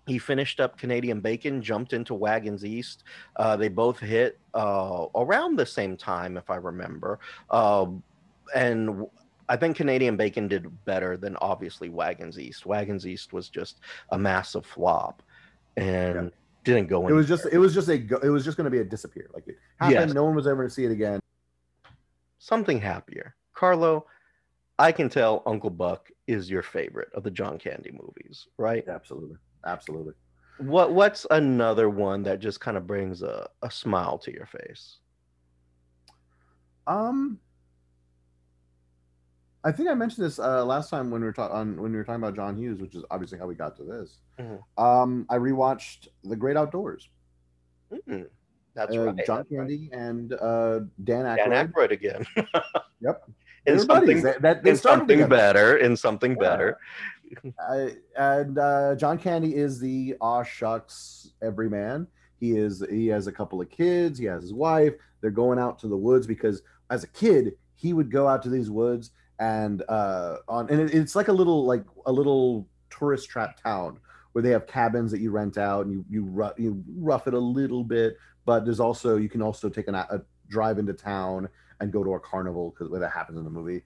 he 0.06 0.18
finished 0.20 0.60
up 0.60 0.78
canadian 0.78 1.22
bacon 1.22 1.62
jumped 1.62 1.94
into 1.94 2.14
wagons 2.14 2.66
east 2.66 3.06
uh 3.38 3.56
they 3.56 3.70
both 3.70 3.98
hit 4.00 4.38
uh 4.54 5.06
around 5.16 5.56
the 5.56 5.66
same 5.66 5.96
time 5.96 6.36
if 6.36 6.50
i 6.50 6.56
remember 6.58 7.20
um 7.52 8.04
and 8.54 9.06
I 9.48 9.56
think 9.56 9.78
canadian 9.78 10.18
bacon 10.18 10.50
did 10.50 10.68
better 10.84 11.16
than 11.16 11.38
obviously 11.38 11.88
wagons 11.88 12.38
east 12.38 12.66
wagons 12.66 13.08
east 13.08 13.32
was 13.32 13.48
just 13.48 13.80
a 14.10 14.18
massive 14.18 14.66
flop 14.66 15.24
and 15.78 16.16
Yeah. 16.16 16.30
Didn't 16.74 16.90
go 16.90 17.08
It 17.08 17.14
was 17.14 17.28
just 17.28 17.46
it 17.52 17.58
was 17.58 17.74
just 17.74 17.88
a 17.90 17.98
go- 17.98 18.20
it 18.24 18.30
was 18.30 18.44
just 18.46 18.58
going 18.58 18.66
to 18.66 18.72
be 18.72 18.80
a 18.80 18.84
disappear. 18.84 19.28
Like 19.34 19.48
it 19.48 19.58
happened. 19.80 20.10
Yes. 20.10 20.14
No 20.14 20.24
one 20.26 20.36
was 20.36 20.48
ever 20.48 20.64
to 20.64 20.70
see 20.70 20.86
it 20.86 20.92
again. 20.92 21.20
something 22.40 22.80
happier 22.80 23.36
carlo 23.56 24.06
i 24.78 24.92
can 24.92 25.10
tell 25.10 25.42
uncle 25.48 25.72
buck 25.72 26.10
is 26.28 26.50
your 26.50 26.62
favorite 26.62 27.10
of 27.16 27.24
the 27.24 27.32
john 27.32 27.58
candy 27.58 27.92
movies 27.92 28.48
right 28.58 28.88
Absolutely, 28.88 29.38
absolutely. 29.66 30.14
What 30.60 30.94
what's 30.94 31.26
another 31.32 31.90
one 31.90 32.24
that 32.24 32.40
just 32.40 32.60
kind 32.60 32.78
of 32.78 32.86
brings 32.88 33.22
a, 33.22 33.48
a 33.62 33.70
smile 33.70 34.18
to 34.20 34.32
your 34.34 34.46
face? 34.48 34.98
Um, 36.88 37.40
I 39.68 39.72
think 39.74 39.90
I 39.90 39.94
mentioned 39.94 40.26
this 40.26 40.40
uh, 40.40 40.64
last 40.64 40.90
time 40.90 41.12
when 41.12 41.20
we 41.20 41.28
were 41.28 41.34
talking 41.34 41.76
when 41.82 41.92
we 41.92 41.98
were 41.98 42.06
talking 42.06 42.24
about 42.24 42.36
John 42.38 42.56
Hughes, 42.56 42.80
which 42.80 42.96
is 42.96 43.04
obviously 43.12 43.38
how 43.38 43.48
we 43.48 43.56
got 43.56 43.76
to 43.78 43.84
this. 43.84 44.20
Mhm. 44.40 44.60
Um, 44.78 45.26
I 45.30 45.36
rewatched 45.38 46.08
The 46.24 46.38
Great 46.38 46.56
Outdoors. 46.56 47.10
Mm, 48.08 48.28
that's 48.74 48.96
uh, 48.96 49.00
right. 49.02 49.26
John 49.26 49.38
that's 49.40 49.52
right. 49.52 49.68
Candy 49.68 49.90
and 49.92 50.32
uh, 50.34 50.80
Dan 51.04 51.26
Aykroyd. 51.26 51.50
Dan 51.50 51.68
Aykroyd 51.68 51.92
again. 51.92 52.26
Yep. 53.02 53.30
In 53.68 53.80
something, 53.80 54.22
That, 54.24 54.42
that- 54.42 54.66
in 54.66 54.76
something 54.76 55.28
better. 55.28 55.78
In 55.78 55.96
something 55.98 56.32
Yeah. 56.32 56.38
better. 56.50 56.78
I, 57.60 57.96
and 58.18 58.58
uh, 58.58 58.96
John 58.96 59.20
Candy 59.20 59.54
is 59.56 59.80
the 59.80 60.16
aw 60.22 60.42
shucks 60.44 61.34
everyman. 61.44 62.08
He 62.40 62.58
is 62.58 62.84
he 62.90 63.08
has 63.08 63.28
a 63.28 63.32
couple 63.32 63.60
of 63.62 63.70
kids. 63.70 64.18
He 64.18 64.26
has 64.26 64.42
his 64.44 64.54
wife. 64.54 64.94
They're 65.22 65.30
going 65.30 65.60
out 65.60 65.78
to 65.80 65.88
the 65.88 65.98
woods 65.98 66.26
because 66.26 66.62
as 66.90 67.04
a 67.04 67.08
kid 67.08 67.54
he 67.76 67.92
would 67.94 68.10
go 68.10 68.28
out 68.28 68.42
to 68.44 68.50
these 68.50 68.70
woods 68.72 69.12
and 69.40 69.84
uh, 69.88 70.38
on 70.48 70.70
and 70.70 70.82
it, 70.82 70.94
it's 70.94 71.16
like 71.16 71.28
a 71.28 71.34
little 71.34 71.66
like 71.66 71.84
a 72.06 72.12
little 72.12 72.68
tourist 72.90 73.30
trap 73.30 73.62
town 73.62 74.00
where 74.32 74.42
they 74.42 74.50
have 74.50 74.68
cabins 74.68 75.12
that 75.12 75.20
you 75.20 75.32
rent 75.32 75.58
out 75.58 75.86
and 75.86 75.92
you 75.92 76.06
you 76.10 76.24
rough, 76.24 76.54
you 76.58 76.84
rough 76.96 77.28
it 77.28 77.34
a 77.34 77.40
little 77.40 77.84
bit. 77.84 78.18
But 78.46 78.66
there's 78.66 78.80
also 78.80 79.18
you 79.18 79.30
can 79.30 79.42
also 79.42 79.70
take 79.70 79.88
an, 79.88 79.96
a 79.96 80.22
drive 80.50 80.80
into 80.80 80.94
town 80.94 81.50
and 81.80 81.92
go 81.92 82.04
to 82.04 82.14
a 82.14 82.20
carnival 82.20 82.72
because 82.72 82.92
that 83.00 83.12
happens 83.12 83.38
in 83.38 83.44
the 83.44 83.50
movie. 83.50 83.84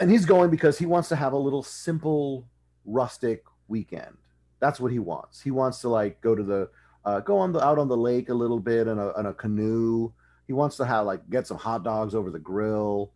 And 0.00 0.10
he's 0.10 0.26
going 0.26 0.50
because 0.50 0.78
he 0.78 0.86
wants 0.86 1.08
to 1.10 1.16
have 1.16 1.32
a 1.32 1.38
little 1.38 1.62
simple 1.62 2.46
rustic 2.84 3.44
weekend. 3.68 4.16
That's 4.60 4.80
what 4.80 4.90
he 4.90 4.98
wants. 4.98 5.40
He 5.40 5.50
wants 5.50 5.80
to 5.82 5.88
like 5.88 6.20
go 6.20 6.34
to 6.34 6.42
the 6.42 6.68
uh, 7.04 7.20
go 7.20 7.38
on 7.38 7.52
the 7.52 7.64
out 7.64 7.78
on 7.78 7.88
the 7.88 7.96
lake 7.96 8.28
a 8.30 8.34
little 8.34 8.58
bit 8.58 8.88
in 8.88 8.98
a, 8.98 9.18
in 9.18 9.26
a 9.26 9.34
canoe. 9.34 10.12
He 10.46 10.52
wants 10.52 10.76
to 10.78 10.84
have 10.84 11.06
like 11.06 11.28
get 11.30 11.46
some 11.46 11.56
hot 11.56 11.84
dogs 11.84 12.14
over 12.14 12.30
the 12.30 12.38
grill 12.38 13.12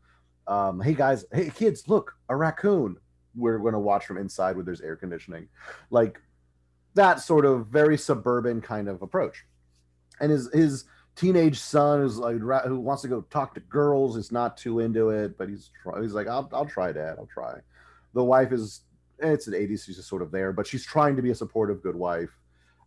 um, 0.51 0.80
hey 0.80 0.94
guys 0.94 1.24
hey 1.32 1.48
kids 1.48 1.88
look 1.88 2.16
a 2.28 2.36
raccoon. 2.36 2.96
We're 3.36 3.59
going 3.59 3.74
to 3.74 3.78
watch 3.78 4.05
from 4.05 4.18
inside 4.18 4.57
where 4.57 4.64
there's 4.64 4.80
air 4.80 4.96
conditioning. 4.96 5.48
Like 5.90 6.20
that 6.94 7.20
sort 7.20 7.44
of 7.44 7.68
very 7.68 7.96
suburban 7.96 8.61
kind 8.61 8.88
of 8.88 9.01
approach. 9.01 9.44
And 10.20 10.32
his 10.32 10.53
his 10.53 10.84
teenage 11.14 11.59
son 11.59 12.03
is 12.03 12.18
like 12.18 12.38
who 12.38 12.80
wants 12.80 13.03
to 13.03 13.09
go 13.09 13.22
talk 13.30 13.55
to 13.55 13.61
girls 13.61 14.16
is 14.16 14.32
not 14.32 14.57
too 14.57 14.78
into 14.78 15.11
it 15.11 15.36
but 15.36 15.48
he's 15.48 15.70
he's 16.01 16.12
like 16.12 16.28
I'll, 16.28 16.48
I'll 16.53 16.66
try 16.66 16.92
dad 16.92 17.16
i'll 17.18 17.26
try. 17.26 17.55
The 18.14 18.24
wife 18.24 18.53
is 18.53 18.82
it's 19.18 19.46
an 19.46 19.55
80s 19.55 19.84
she's 19.84 19.96
just 19.96 20.09
sort 20.09 20.22
of 20.22 20.30
there 20.30 20.53
but 20.53 20.66
she's 20.66 20.84
trying 20.84 21.16
to 21.16 21.22
be 21.22 21.30
a 21.30 21.34
supportive 21.34 21.82
good 21.82 21.96
wife. 21.96 22.30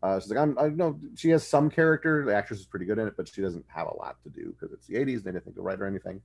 Uh, 0.02 0.20
she's 0.20 0.30
like 0.30 0.40
i'm 0.40 0.58
i 0.60 0.68
know 0.68 1.00
she 1.16 1.30
has 1.30 1.48
some 1.48 1.70
character 1.70 2.26
the 2.26 2.36
actress 2.36 2.60
is 2.60 2.66
pretty 2.66 2.86
good 2.86 3.00
in 3.00 3.08
it 3.08 3.16
but 3.16 3.26
she 3.26 3.42
doesn't 3.42 3.64
have 3.68 3.88
a 3.88 3.96
lot 3.96 4.18
to 4.22 4.30
do 4.30 4.54
because 4.54 4.74
it's 4.74 4.86
the 4.86 4.96
80s 4.96 5.24
they 5.24 5.32
didn't 5.32 5.46
think 5.46 5.56
to 5.56 5.62
write 5.62 5.80
or 5.80 5.88
anything 5.88 6.22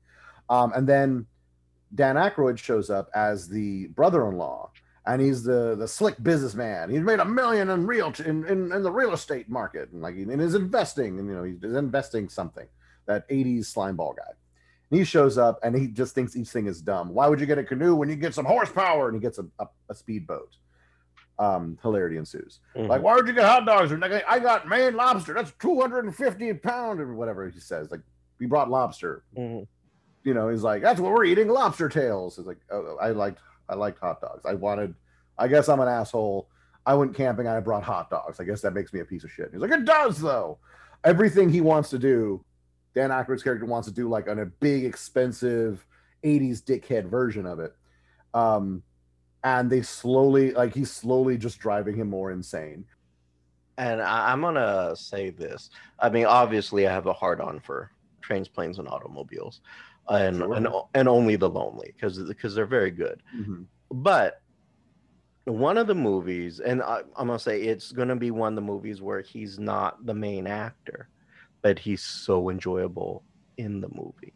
um, 0.51 0.73
and 0.75 0.87
then 0.87 1.27
dan 1.95 2.17
Aykroyd 2.17 2.59
shows 2.59 2.91
up 2.91 3.09
as 3.15 3.49
the 3.49 3.87
brother-in-law 3.89 4.71
and 5.07 5.23
he's 5.23 5.43
the 5.43 5.75
the 5.75 5.89
slick 5.89 6.23
businessman. 6.23 6.91
He's 6.91 7.01
made 7.01 7.19
a 7.19 7.25
million 7.25 7.71
in 7.71 7.87
real 7.87 8.13
in, 8.25 8.45
in, 8.47 8.71
in 8.73 8.83
the 8.83 8.93
real 8.93 9.15
estate 9.15 9.49
market, 9.49 9.91
and 9.91 10.03
like 10.03 10.17
and 10.17 10.41
is 10.41 10.55
investing, 10.55 11.19
and 11.19 11.27
you 11.29 11.35
know 11.35 11.45
he's 11.45 11.63
investing 11.63 12.29
something. 12.29 12.67
That 13.07 13.27
'80s 13.31 13.65
slime 13.67 13.97
ball 13.97 14.13
guy. 14.15 14.33
And 14.91 14.99
he 14.99 15.05
shows 15.05 15.39
up, 15.39 15.61
and 15.63 15.75
he 15.75 15.87
just 15.89 16.15
thinks 16.15 16.37
each 16.37 16.51
thing 16.51 16.67
is 16.67 16.83
dumb. 16.83 17.15
Why 17.15 17.27
would 17.27 17.41
you 17.41 17.47
get 17.47 17.57
a 17.57 17.65
canoe 17.65 17.95
when 17.95 18.11
you 18.11 18.17
get 18.17 18.35
some 18.35 18.45
horsepower? 18.45 19.09
And 19.09 19.17
he 19.17 19.21
gets 19.21 19.39
a, 19.39 19.47
a, 19.59 19.67
a 19.89 19.95
speedboat. 19.95 20.57
Um, 21.39 21.79
hilarity 21.83 22.17
ensues. 22.19 22.61
Mhm. 22.77 22.89
Like, 22.89 23.01
why 23.03 23.15
would 23.15 23.27
you 23.29 23.33
get 23.33 23.45
hot 23.45 23.65
dogs? 23.65 23.93
And 23.93 24.01
like, 24.03 24.25
I 24.29 24.39
got 24.41 24.67
Maine 24.69 24.95
lobster. 24.95 25.33
That's 25.35 25.53
250 25.61 26.51
a 26.51 26.55
pound, 26.55 27.01
or 27.01 27.15
whatever 27.15 27.49
he 27.49 27.61
says. 27.61 27.91
Like, 27.91 28.01
we 28.41 28.47
brought 28.47 28.69
lobster. 28.71 29.23
Mhm. 29.37 29.67
You 30.25 30.35
know, 30.35 30.49
he's 30.49 30.63
like, 30.63 30.83
that's 30.83 31.01
what 31.01 31.13
we're 31.13 31.25
eating, 31.25 31.49
lobster 31.49 31.89
tails. 31.89 32.39
It's 32.39 32.47
like, 32.47 32.59
oh, 32.71 32.97
I 33.01 33.11
liked, 33.11 33.41
I 33.69 33.75
liked 33.75 33.99
hot 33.99 34.21
dogs. 34.21 34.45
I 34.45 34.55
wanted, 34.55 34.95
I 35.39 35.49
guess 35.49 35.69
I'm 35.69 35.81
an 35.81 35.89
asshole. 35.89 36.49
I 36.85 36.95
went 36.95 37.15
camping. 37.15 37.47
I 37.47 37.61
brought 37.61 37.83
hot 37.83 38.11
dogs. 38.11 38.41
I 38.41 38.45
guess 38.45 38.61
that 38.63 38.75
makes 38.75 38.93
me 38.93 39.01
a 39.01 39.05
piece 39.05 39.25
of 39.25 39.31
shit. 39.31 39.51
He's 39.53 39.61
like, 39.61 39.71
it 39.71 39.85
does 39.85 40.19
though. 40.19 40.59
Everything 41.05 41.51
he 41.51 41.61
wants 41.61 41.91
to 41.91 41.99
do, 41.99 42.45
Dan 42.95 43.11
Aykroyd's 43.11 43.43
character 43.43 43.67
wants 43.67 43.87
to 43.89 43.95
do 43.95 44.09
like 44.09 44.29
on 44.29 44.39
a 44.41 44.47
big, 44.47 44.85
expensive 44.85 45.87
80s 46.25 46.63
dickhead 46.63 47.09
version 47.09 47.47
of 47.47 47.61
it. 47.61 47.75
Um, 48.35 48.83
and 49.45 49.71
they 49.71 49.83
slowly, 49.83 50.51
like, 50.53 50.75
he's 50.75 50.91
slowly 50.91 51.39
just 51.39 51.59
driving 51.59 51.97
him 51.97 52.09
more 52.09 52.33
insane. 52.33 52.85
And 53.77 54.03
I, 54.03 54.33
I'm 54.33 54.41
gonna 54.41 54.97
say 54.97 55.31
this. 55.31 55.71
I 55.99 56.09
mean, 56.09 56.27
obviously, 56.27 56.89
I 56.89 56.93
have 56.93 57.07
a 57.07 57.13
hard 57.13 57.41
on 57.41 57.61
for 57.61 57.93
trains, 58.21 58.49
planes, 58.49 58.79
and 58.79 58.89
automobiles, 58.89 59.61
and 60.09 60.37
Sure. 60.37 60.55
and 60.55 60.69
and 60.95 61.09
only 61.09 61.37
the 61.37 61.49
lonely 61.49 61.93
because 61.95 62.19
because 62.23 62.55
they're 62.55 62.67
very 62.67 62.91
good. 62.91 63.23
But 63.91 64.41
one 65.45 65.79
of 65.79 65.87
the 65.87 65.95
movies, 65.95 66.61
and 66.61 66.83
I, 66.83 66.99
I'm 67.17 67.27
gonna 67.29 67.39
say 67.39 67.63
it's 67.63 67.93
gonna 67.93 68.17
be 68.17 68.31
one 68.31 68.53
of 68.53 68.57
the 68.57 68.61
movies 68.63 69.01
where 69.01 69.21
he's 69.23 69.59
not 69.59 70.05
the 70.05 70.15
main 70.15 70.47
actor, 70.47 71.09
but 71.63 71.79
he's 71.79 72.03
so 72.03 72.51
enjoyable 72.51 73.23
in 73.57 73.81
the 73.81 73.89
movie, 73.89 74.35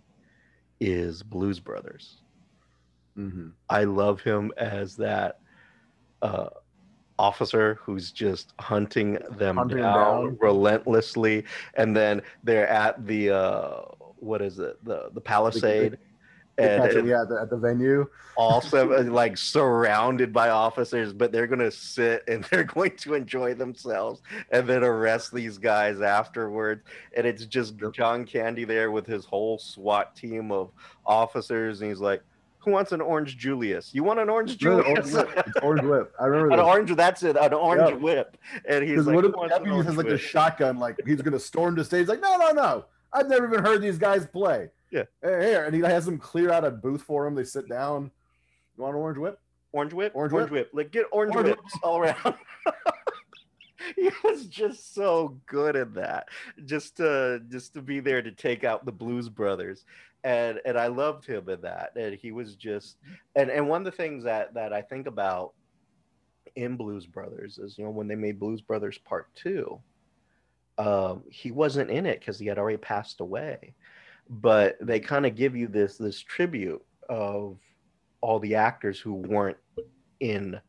is 0.80 1.22
Blues 1.22 1.60
Brothers. 1.60 2.22
Mm-hmm. 3.18 3.48
I 3.68 3.84
love 3.84 4.20
him 4.22 4.52
as 4.56 4.96
that 4.96 5.40
uh, 6.22 6.48
officer 7.18 7.78
who's 7.82 8.10
just 8.10 8.54
hunting 8.58 9.18
them 9.36 9.58
Hunting 9.58 9.78
down, 9.78 10.24
down. 10.24 10.38
relentlessly, 10.40 11.44
and 11.74 11.94
then 11.94 12.22
they're 12.42 12.68
at 12.68 13.06
the 13.06 13.30
uh, 13.30 13.82
what 14.22 14.40
is 14.42 14.58
it 14.58 14.82
the 14.84 15.10
the 15.12 15.20
Palisade, 15.20 15.98
and, 16.58 16.82
and 16.84 17.08
yeah, 17.08 17.22
at 17.22 17.28
the, 17.28 17.40
at 17.42 17.50
the 17.50 17.56
venue. 17.56 18.06
Also, 18.36 18.92
uh, 18.92 19.02
like 19.02 19.36
surrounded 19.36 20.32
by 20.32 20.48
officers, 20.50 21.12
but 21.12 21.32
they're 21.32 21.46
gonna 21.46 21.70
sit 21.70 22.22
and 22.28 22.44
they're 22.50 22.64
going 22.64 22.96
to 22.98 23.14
enjoy 23.14 23.52
themselves 23.54 24.22
and 24.50 24.66
then 24.66 24.82
arrest 24.84 25.34
these 25.34 25.58
guys 25.58 26.00
afterwards. 26.00 26.82
And 27.16 27.26
it's 27.26 27.44
just. 27.46 27.74
John 27.92 28.24
Candy 28.24 28.64
there 28.64 28.90
with 28.90 29.06
his 29.06 29.24
whole 29.24 29.58
SWAT 29.58 30.14
team 30.16 30.50
of 30.52 30.70
officers, 31.04 31.80
and 31.82 31.90
he's 31.90 32.00
like, 32.00 32.22
"Who 32.60 32.70
wants 32.70 32.92
an 32.92 33.00
orange 33.02 33.36
Julius? 33.36 33.90
You 33.92 34.02
want 34.04 34.18
an 34.20 34.30
orange 34.30 34.52
No, 34.62 34.82
Julius? 34.82 35.14
orange 35.14 35.34
whip. 35.34 35.46
Orange 35.62 35.82
whip. 35.82 36.14
I 36.20 36.24
remember 36.26 36.52
an 36.52 36.58
this. 36.58 36.66
orange. 36.66 36.94
That's 36.96 37.22
it. 37.22 37.36
An 37.36 37.52
orange 37.52 37.90
Yeah. 37.90 37.96
whip." 37.96 38.36
And 38.66 38.84
he's 38.86 39.04
like, 39.06 39.14
one 39.16 39.24
of 39.24 39.30
"Who 39.30 39.32
the 39.32 39.36
wants 39.38 39.54
an 39.56 39.62
deputies 39.64 39.84
has 39.86 39.96
like 39.96 40.06
a 40.06 40.18
shotgun, 40.18 40.78
like 40.78 40.96
he's 41.06 41.20
gonna 41.22 41.38
storm 41.40 41.74
the 41.74 41.84
stage. 41.84 42.08
Like, 42.08 42.20
no, 42.22 42.36
no, 42.36 42.50
no. 42.52 42.84
I've 43.12 43.28
never 43.28 43.46
even 43.46 43.64
heard 43.64 43.82
these 43.82 43.98
guys 43.98 44.26
play. 44.26 44.68
Yeah. 44.90 45.04
Hey, 45.22 45.50
here, 45.50 45.64
and 45.64 45.74
he 45.74 45.80
has 45.82 46.04
them 46.04 46.18
clear 46.18 46.50
out 46.50 46.64
a 46.64 46.70
booth 46.70 47.02
for 47.02 47.26
him. 47.26 47.34
They 47.34 47.44
sit 47.44 47.68
down. 47.68 48.10
You 48.76 48.84
want 48.84 48.96
an 48.96 49.02
orange 49.02 49.18
whip? 49.18 49.38
Orange 49.72 49.94
whip, 49.94 50.12
Orange 50.14 50.32
orange, 50.34 50.50
whip? 50.50 50.66
whip. 50.66 50.70
Like 50.74 50.92
get 50.92 51.06
orange, 51.12 51.34
Orange 51.34 51.56
whips 51.56 51.78
all 51.82 51.98
around. 51.98 52.34
he 53.96 54.10
was 54.22 54.46
just 54.46 54.94
so 54.94 55.38
good 55.46 55.76
at 55.76 55.94
that. 55.94 56.28
Just 56.66 56.98
to 56.98 57.40
just 57.48 57.72
to 57.74 57.82
be 57.82 58.00
there 58.00 58.22
to 58.22 58.32
take 58.32 58.64
out 58.64 58.84
the 58.84 58.92
Blues 58.92 59.28
Brothers, 59.30 59.84
and 60.24 60.60
and 60.66 60.78
I 60.78 60.88
loved 60.88 61.24
him 61.24 61.48
in 61.48 61.62
that. 61.62 61.92
And 61.96 62.14
he 62.14 62.32
was 62.32 62.54
just 62.54 62.96
and 63.34 63.50
and 63.50 63.68
one 63.68 63.80
of 63.80 63.84
the 63.86 63.96
things 63.96 64.24
that 64.24 64.52
that 64.54 64.72
I 64.72 64.82
think 64.82 65.06
about 65.06 65.52
in 66.54 66.76
Blues 66.76 67.06
Brothers 67.06 67.58
is 67.58 67.78
you 67.78 67.84
know 67.84 67.90
when 67.90 68.08
they 68.08 68.14
made 68.14 68.38
Blues 68.38 68.60
Brothers 68.60 68.98
Part 68.98 69.28
Two, 69.34 69.80
um, 70.78 71.22
he 71.30 71.50
wasn't 71.50 71.90
in 71.90 72.06
it 72.06 72.20
because 72.20 72.38
he 72.38 72.46
had 72.46 72.58
already 72.58 72.78
passed 72.78 73.20
away, 73.20 73.74
but 74.28 74.76
they 74.80 75.00
kind 75.00 75.26
of 75.26 75.34
give 75.34 75.54
you 75.56 75.68
this 75.68 75.96
this 75.96 76.20
tribute 76.20 76.82
of 77.08 77.58
all 78.20 78.38
the 78.38 78.54
actors 78.54 78.98
who 78.98 79.14
weren't 79.14 79.58
in 80.20 80.60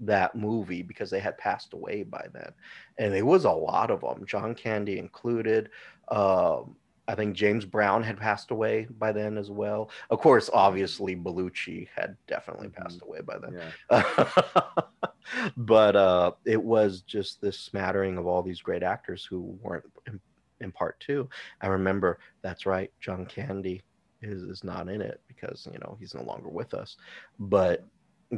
that 0.00 0.36
movie 0.36 0.82
because 0.82 1.10
they 1.10 1.18
had 1.18 1.36
passed 1.38 1.72
away 1.72 2.04
by 2.04 2.24
then. 2.32 2.52
And 2.98 3.14
it 3.14 3.26
was 3.26 3.44
a 3.44 3.50
lot 3.50 3.90
of 3.90 4.00
them 4.00 4.24
john 4.26 4.54
candy 4.54 4.98
included. 4.98 5.70
Um, 6.08 6.76
i 7.06 7.14
think 7.14 7.34
james 7.34 7.64
brown 7.64 8.02
had 8.02 8.18
passed 8.18 8.50
away 8.50 8.86
by 8.98 9.10
then 9.12 9.36
as 9.38 9.50
well. 9.50 9.90
Of 10.10 10.20
course 10.20 10.48
obviously 10.52 11.16
Belushi 11.16 11.88
had 11.96 12.16
definitely 12.28 12.68
passed 12.68 13.00
away 13.02 13.20
by 13.22 13.38
then. 13.38 13.60
Yeah. 13.90 14.62
but 15.56 15.96
uh, 15.96 16.32
it 16.44 16.62
was 16.62 17.02
just 17.02 17.40
this 17.40 17.58
smattering 17.58 18.18
of 18.18 18.26
all 18.26 18.42
these 18.42 18.60
great 18.60 18.82
actors 18.82 19.24
who 19.24 19.58
weren't 19.62 19.84
in, 20.06 20.20
in 20.60 20.72
part 20.72 20.98
two. 21.00 21.28
I 21.60 21.68
remember 21.68 22.18
that's 22.42 22.66
right 22.66 22.90
john 23.00 23.26
candy 23.26 23.82
is, 24.22 24.42
is 24.42 24.64
not 24.64 24.88
in 24.88 25.00
it 25.00 25.20
because 25.28 25.68
you 25.72 25.78
know 25.78 25.96
he's 26.00 26.14
no 26.14 26.22
longer 26.22 26.48
with 26.48 26.74
us. 26.74 26.96
But 27.38 27.84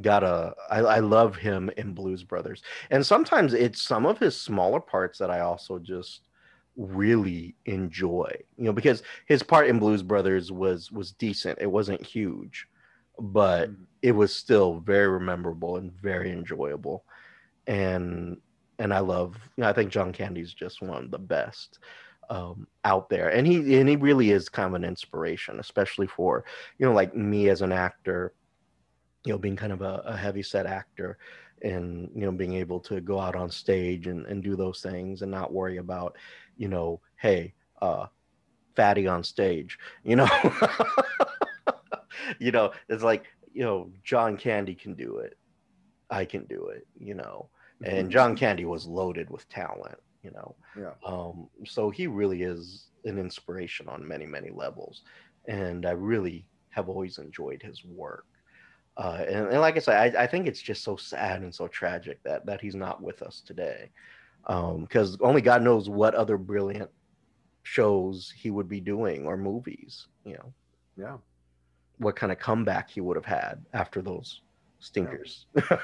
gotta 0.02 0.54
I, 0.70 0.78
I 0.80 0.98
love 1.00 1.36
him 1.36 1.70
in 1.76 1.94
blues 1.94 2.22
brothers. 2.22 2.62
And 2.90 3.04
sometimes 3.04 3.54
it's 3.54 3.82
some 3.82 4.06
of 4.06 4.18
his 4.18 4.40
smaller 4.40 4.80
parts 4.80 5.18
that 5.18 5.30
i 5.30 5.40
also 5.40 5.78
just 5.78 6.22
really 6.76 7.54
enjoy 7.66 8.32
you 8.56 8.64
know 8.64 8.72
because 8.72 9.02
his 9.26 9.42
part 9.42 9.66
in 9.66 9.78
blues 9.78 10.02
brothers 10.02 10.52
was 10.52 10.90
was 10.92 11.12
decent. 11.12 11.58
It 11.60 11.70
wasn't 11.70 12.04
huge 12.04 12.66
but 13.20 13.70
Mhm. 13.70 13.86
it 14.02 14.12
was 14.12 14.34
still 14.34 14.80
very 14.80 15.20
memorable 15.20 15.76
and 15.76 15.92
very 15.92 16.30
enjoyable. 16.32 17.04
And 17.66 18.38
and 18.78 18.94
i 18.94 18.98
love 19.00 19.36
you 19.56 19.62
know, 19.62 19.68
i 19.68 19.72
think 19.74 19.90
john 19.92 20.12
candy's 20.12 20.54
just 20.54 20.80
one 20.82 21.04
of 21.04 21.10
the 21.10 21.18
best 21.18 21.78
um, 22.30 22.66
out 22.84 23.10
there. 23.10 23.28
And 23.30 23.46
he 23.46 23.78
and 23.78 23.88
he 23.88 23.96
really 23.96 24.30
is 24.30 24.48
kind 24.48 24.68
of 24.68 24.74
an 24.74 24.84
inspiration 24.84 25.60
especially 25.60 26.06
for 26.06 26.44
you 26.78 26.86
know 26.86 26.92
like 26.94 27.14
me 27.14 27.48
as 27.50 27.62
an 27.62 27.72
actor 27.72 28.34
you 29.24 29.32
know 29.32 29.38
being 29.38 29.56
kind 29.56 29.72
of 29.72 29.82
a, 29.82 30.02
a 30.06 30.16
heavy 30.16 30.42
set 30.42 30.66
actor 30.66 31.18
and 31.62 32.10
you 32.14 32.22
know 32.22 32.32
being 32.32 32.54
able 32.54 32.80
to 32.80 33.00
go 33.00 33.18
out 33.20 33.36
on 33.36 33.50
stage 33.50 34.06
and, 34.06 34.26
and 34.26 34.42
do 34.42 34.56
those 34.56 34.80
things 34.80 35.22
and 35.22 35.30
not 35.30 35.52
worry 35.52 35.76
about 35.76 36.16
you 36.56 36.68
know 36.68 37.00
hey 37.16 37.52
uh 37.82 38.06
fatty 38.76 39.06
on 39.06 39.22
stage 39.22 39.78
you 40.04 40.16
know 40.16 40.28
you 42.38 42.50
know 42.52 42.72
it's 42.88 43.02
like 43.02 43.24
you 43.52 43.64
know 43.64 43.90
john 44.04 44.36
candy 44.36 44.74
can 44.74 44.94
do 44.94 45.18
it. 45.18 45.36
I 46.10 46.24
can 46.24 46.44
do 46.44 46.68
it 46.68 46.86
you 46.98 47.14
know? 47.14 47.48
And 47.84 48.10
john 48.10 48.36
candy 48.36 48.64
was 48.64 48.86
loaded 48.86 49.30
with 49.30 49.48
talent 49.48 49.98
you 50.22 50.30
know? 50.32 50.54
Yeah. 50.76 50.92
um 51.04 51.48
so 51.64 51.90
he 51.90 52.06
really 52.06 52.42
is 52.42 52.88
an 53.04 53.18
inspiration 53.18 53.88
on 53.88 54.06
many 54.06 54.26
many 54.26 54.50
levels. 54.50 55.02
And 55.48 55.86
i 55.86 55.92
really 55.92 56.46
have 56.70 56.88
always 56.88 57.18
enjoyed 57.18 57.62
his 57.62 57.84
work. 57.84 58.24
Uh, 58.96 59.24
and, 59.26 59.46
and 59.48 59.60
like 59.60 59.76
I 59.76 59.80
said, 59.80 60.16
I, 60.16 60.22
I 60.24 60.26
think 60.26 60.46
it's 60.46 60.60
just 60.60 60.84
so 60.84 60.96
sad 60.96 61.42
and 61.42 61.54
so 61.54 61.66
tragic 61.68 62.22
that 62.24 62.44
that 62.46 62.60
he's 62.60 62.74
not 62.74 63.02
with 63.02 63.22
us 63.22 63.40
today, 63.40 63.90
because 64.46 65.16
only 65.20 65.40
God 65.40 65.62
knows 65.62 65.88
what 65.88 66.14
other 66.14 66.36
brilliant 66.36 66.90
shows 67.62 68.32
he 68.36 68.50
would 68.50 68.68
be 68.68 68.80
doing 68.80 69.26
or 69.26 69.36
movies. 69.36 70.06
You 70.24 70.34
know, 70.34 70.52
Yeah. 70.96 71.16
What 72.00 72.16
kind 72.16 72.32
of 72.32 72.38
comeback 72.38 72.90
he 72.90 73.00
would 73.00 73.16
have 73.16 73.24
had 73.26 73.64
after 73.72 74.00
those 74.02 74.40
stinkers. 74.80 75.46
because 75.54 75.76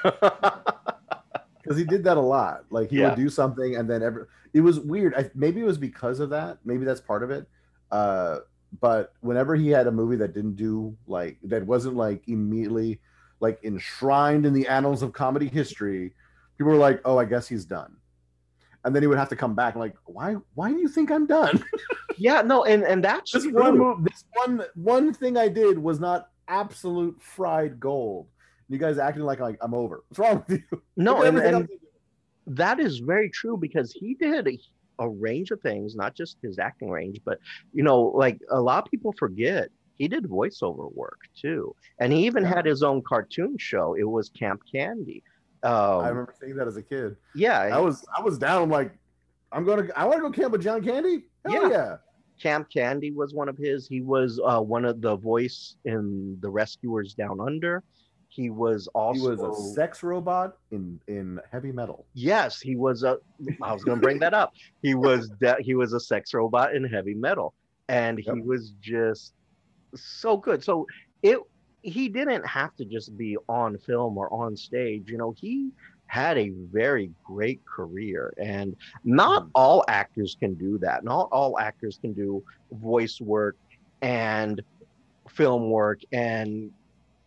he 1.77 1.83
did 1.83 2.03
that 2.03 2.17
a 2.17 2.21
lot. 2.21 2.65
Like 2.69 2.89
he 2.89 2.97
Yeah. 2.97 3.09
would 3.09 3.15
do 3.15 3.29
something, 3.29 3.75
and 3.75 3.89
then 3.89 4.01
every 4.03 4.25
it 4.53 4.61
was 4.61 4.79
weird. 4.79 5.13
I, 5.15 5.29
maybe 5.35 5.61
it 5.61 5.65
was 5.65 5.77
because 5.77 6.19
of 6.19 6.31
that. 6.31 6.57
Maybe 6.65 6.83
that's 6.85 7.01
part 7.01 7.23
of 7.23 7.29
it. 7.31 7.47
Uh, 7.91 8.39
but 8.81 9.13
whenever 9.21 9.55
he 9.55 9.69
had 9.69 9.87
a 9.87 9.91
movie 9.91 10.17
that 10.17 10.33
didn't 10.33 10.55
do 10.55 10.97
like 11.07 11.37
that 11.43 11.65
wasn't 11.65 11.95
like 11.95 12.23
immediately 12.27 12.99
like 13.39 13.63
enshrined 13.63 14.45
in 14.45 14.53
the 14.53 14.67
annals 14.67 15.03
of 15.03 15.13
comedy 15.13 15.47
history, 15.47 16.13
people 16.57 16.71
were 16.73 16.79
like, 16.79 16.99
"Oh, 17.05 17.17
I 17.17 17.25
guess 17.25 17.47
he's 17.47 17.63
done." 17.65 17.95
And 18.87 18.95
then 18.95 19.03
he 19.03 19.07
would 19.07 19.17
have 19.17 19.27
to 19.29 19.35
come 19.35 19.53
back 19.53 19.75
like, 19.75 19.93
"Why? 20.05 20.37
Why 20.55 20.71
do 20.71 20.79
you 20.79 20.87
think 20.87 21.11
I'm 21.11 21.25
done?" 21.27 21.61
yeah, 22.17 22.41
no, 22.41 22.63
and 22.63 22.83
and 22.83 23.03
that's 23.03 23.33
this 23.33 23.43
true. 23.43 23.51
one 23.53 23.77
move, 23.77 24.03
this 24.05 24.23
one 24.33 24.63
one 24.75 25.13
thing 25.13 25.35
I 25.35 25.49
did 25.49 25.77
was 25.77 25.99
not 25.99 26.29
absolute 26.47 27.21
fried 27.21 27.81
gold. 27.81 28.27
You 28.69 28.77
guys 28.77 28.97
acting 28.97 29.23
like 29.23 29.41
like 29.41 29.57
I'm 29.61 29.73
over. 29.73 30.05
What's 30.07 30.19
wrong 30.19 30.43
with 30.47 30.59
you? 30.71 30.81
no, 30.95 31.21
and, 31.23 31.37
and 31.37 31.55
else 31.55 31.67
you 31.69 31.79
do. 31.79 32.55
that 32.55 32.79
is 32.79 32.99
very 32.99 33.29
true 33.29 33.57
because 33.57 33.91
he 33.91 34.13
did 34.13 34.47
a, 34.47 34.57
a 34.99 35.09
range 35.09 35.51
of 35.51 35.59
things, 35.59 35.93
not 35.95 36.15
just 36.15 36.37
his 36.41 36.57
acting 36.57 36.89
range, 36.89 37.19
but 37.25 37.39
you 37.73 37.83
know, 37.83 38.03
like 38.03 38.39
a 38.49 38.61
lot 38.61 38.85
of 38.85 38.89
people 38.89 39.13
forget 39.19 39.67
he 39.97 40.07
did 40.07 40.23
voiceover 40.25 40.93
work 40.95 41.19
too, 41.41 41.75
and 41.99 42.13
he 42.13 42.25
even 42.25 42.43
Yeah. 42.43 42.55
had 42.55 42.65
his 42.65 42.83
own 42.83 43.01
cartoon 43.05 43.57
show. 43.59 43.95
It 43.95 44.03
was 44.09 44.29
Camp 44.29 44.61
Candy. 44.71 45.23
Um, 45.63 45.73
I 46.01 46.09
remember 46.09 46.33
seeing 46.39 46.55
that 46.55 46.67
as 46.67 46.77
a 46.77 46.83
kid. 46.83 47.15
yeah, 47.35 47.59
I 47.61 47.79
was 47.79 48.05
I 48.17 48.21
was 48.21 48.37
down. 48.37 48.61
I'm 48.63 48.69
like, 48.69 48.91
I'm 49.51 49.65
gonna 49.65 49.87
I 49.95 50.05
want 50.05 50.17
to 50.17 50.21
go 50.21 50.31
camp 50.31 50.51
with 50.51 50.61
John 50.61 50.83
Candy. 50.83 51.25
Hell 51.45 51.63
Yeah. 51.63 51.69
yeah. 51.69 51.95
Camp 52.41 52.67
Candy 52.71 53.11
was 53.11 53.33
one 53.33 53.49
of 53.49 53.57
his. 53.57 53.87
He 53.87 54.01
was 54.01 54.39
uh, 54.45 54.61
one 54.61 54.85
of 54.85 55.01
the 55.01 55.15
voice 55.15 55.75
in 55.85 56.37
The 56.41 56.49
Rescuers 56.49 57.15
Down 57.15 57.39
Under. 57.39 57.83
He 58.29 58.51
was 58.51 58.83
He 58.83 58.89
also 58.93 59.35
was 59.35 59.41
a 59.41 59.73
sex 59.73 60.03
robot 60.03 60.57
in 60.69 60.99
in 61.07 61.39
heavy 61.51 61.71
metal. 61.71 62.05
Yes, 62.13 62.61
he 62.61 62.75
was 62.75 63.01
a. 63.03 63.17
I 63.63 63.73
was 63.73 63.83
going 63.83 63.97
to 63.97 64.01
bring 64.03 64.19
that 64.19 64.35
up. 64.35 64.53
He 64.83 64.93
was 64.93 65.29
de- 65.41 65.57
he 65.61 65.73
was 65.73 65.93
a 65.93 65.99
sex 65.99 66.31
robot 66.35 66.75
in 66.75 66.83
heavy 66.83 67.15
metal, 67.15 67.55
and 67.89 68.19
he 68.19 68.25
Yep. 68.27 68.45
was 68.45 68.73
just 68.79 69.33
so 69.95 70.37
good. 70.37 70.63
So 70.63 70.85
it 71.23 71.39
he 71.87 72.09
didn't 72.09 72.45
have 72.47 72.75
to 72.77 72.85
just 72.85 73.17
be 73.17 73.37
on 73.49 73.77
film 73.79 74.17
or 74.17 74.31
on 74.33 74.55
stage. 74.57 75.09
You 75.09 75.17
know, 75.17 75.33
he 75.37 75.71
had 76.07 76.37
a 76.37 76.49
very 76.71 77.11
great 77.23 77.61
career, 77.65 78.33
and 78.37 78.75
not 79.03 79.43
Mhm. 79.43 79.51
all 79.55 79.83
actors 79.87 80.35
can 80.39 80.55
do 80.55 80.77
that. 80.79 81.03
Not 81.03 81.29
all 81.31 81.57
actors 81.59 81.97
can 81.99 82.13
do 82.13 82.43
voice 82.71 83.19
work 83.21 83.57
and 84.01 84.61
film 85.29 85.69
work 85.69 86.01
and 86.11 86.71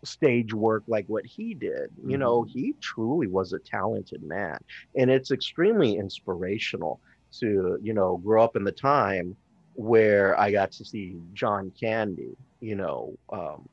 stage 0.04 0.54
work 0.54 0.84
like 0.88 1.06
what 1.08 1.26
he 1.26 1.54
did. 1.54 1.90
You 2.04 2.18
know, 2.18 2.44
he 2.44 2.74
truly 2.80 3.26
was 3.26 3.52
a 3.52 3.58
talented 3.58 4.22
man. 4.22 4.58
And 4.96 5.10
it's 5.10 5.30
extremely 5.30 5.96
inspirational 5.96 7.00
to, 7.40 7.78
you 7.82 7.94
know, 7.94 8.18
grow 8.18 8.44
up 8.44 8.56
in 8.56 8.64
the 8.64 8.72
time 8.72 9.36
where 9.74 10.38
I 10.40 10.50
got 10.52 10.72
to 10.72 10.84
see 10.84 11.20
John 11.32 11.72
Candy, 11.78 12.36
you 12.60 12.76
know, 12.76 13.18
um, 13.32 13.68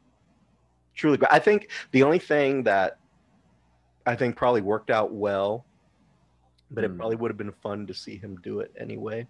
truly 0.97 1.17
great. 1.17 1.31
I 1.31 1.39
think 1.39 1.69
the 1.91 2.03
only 2.03 2.19
thing 2.19 2.63
that 2.63 2.97
I 4.05 4.15
think 4.15 4.35
probably 4.35 4.61
worked 4.61 4.89
out 4.89 5.13
well, 5.13 5.65
but 6.71 6.83
it 6.83 6.91
Hmm. 6.91 6.97
probably 6.97 7.15
would 7.15 7.31
have 7.31 7.37
been 7.37 7.51
fun 7.51 7.87
to 7.87 7.93
see 7.93 8.17
him 8.17 8.37
do 8.43 8.59
it 8.59 8.73
anyway, 8.77 9.27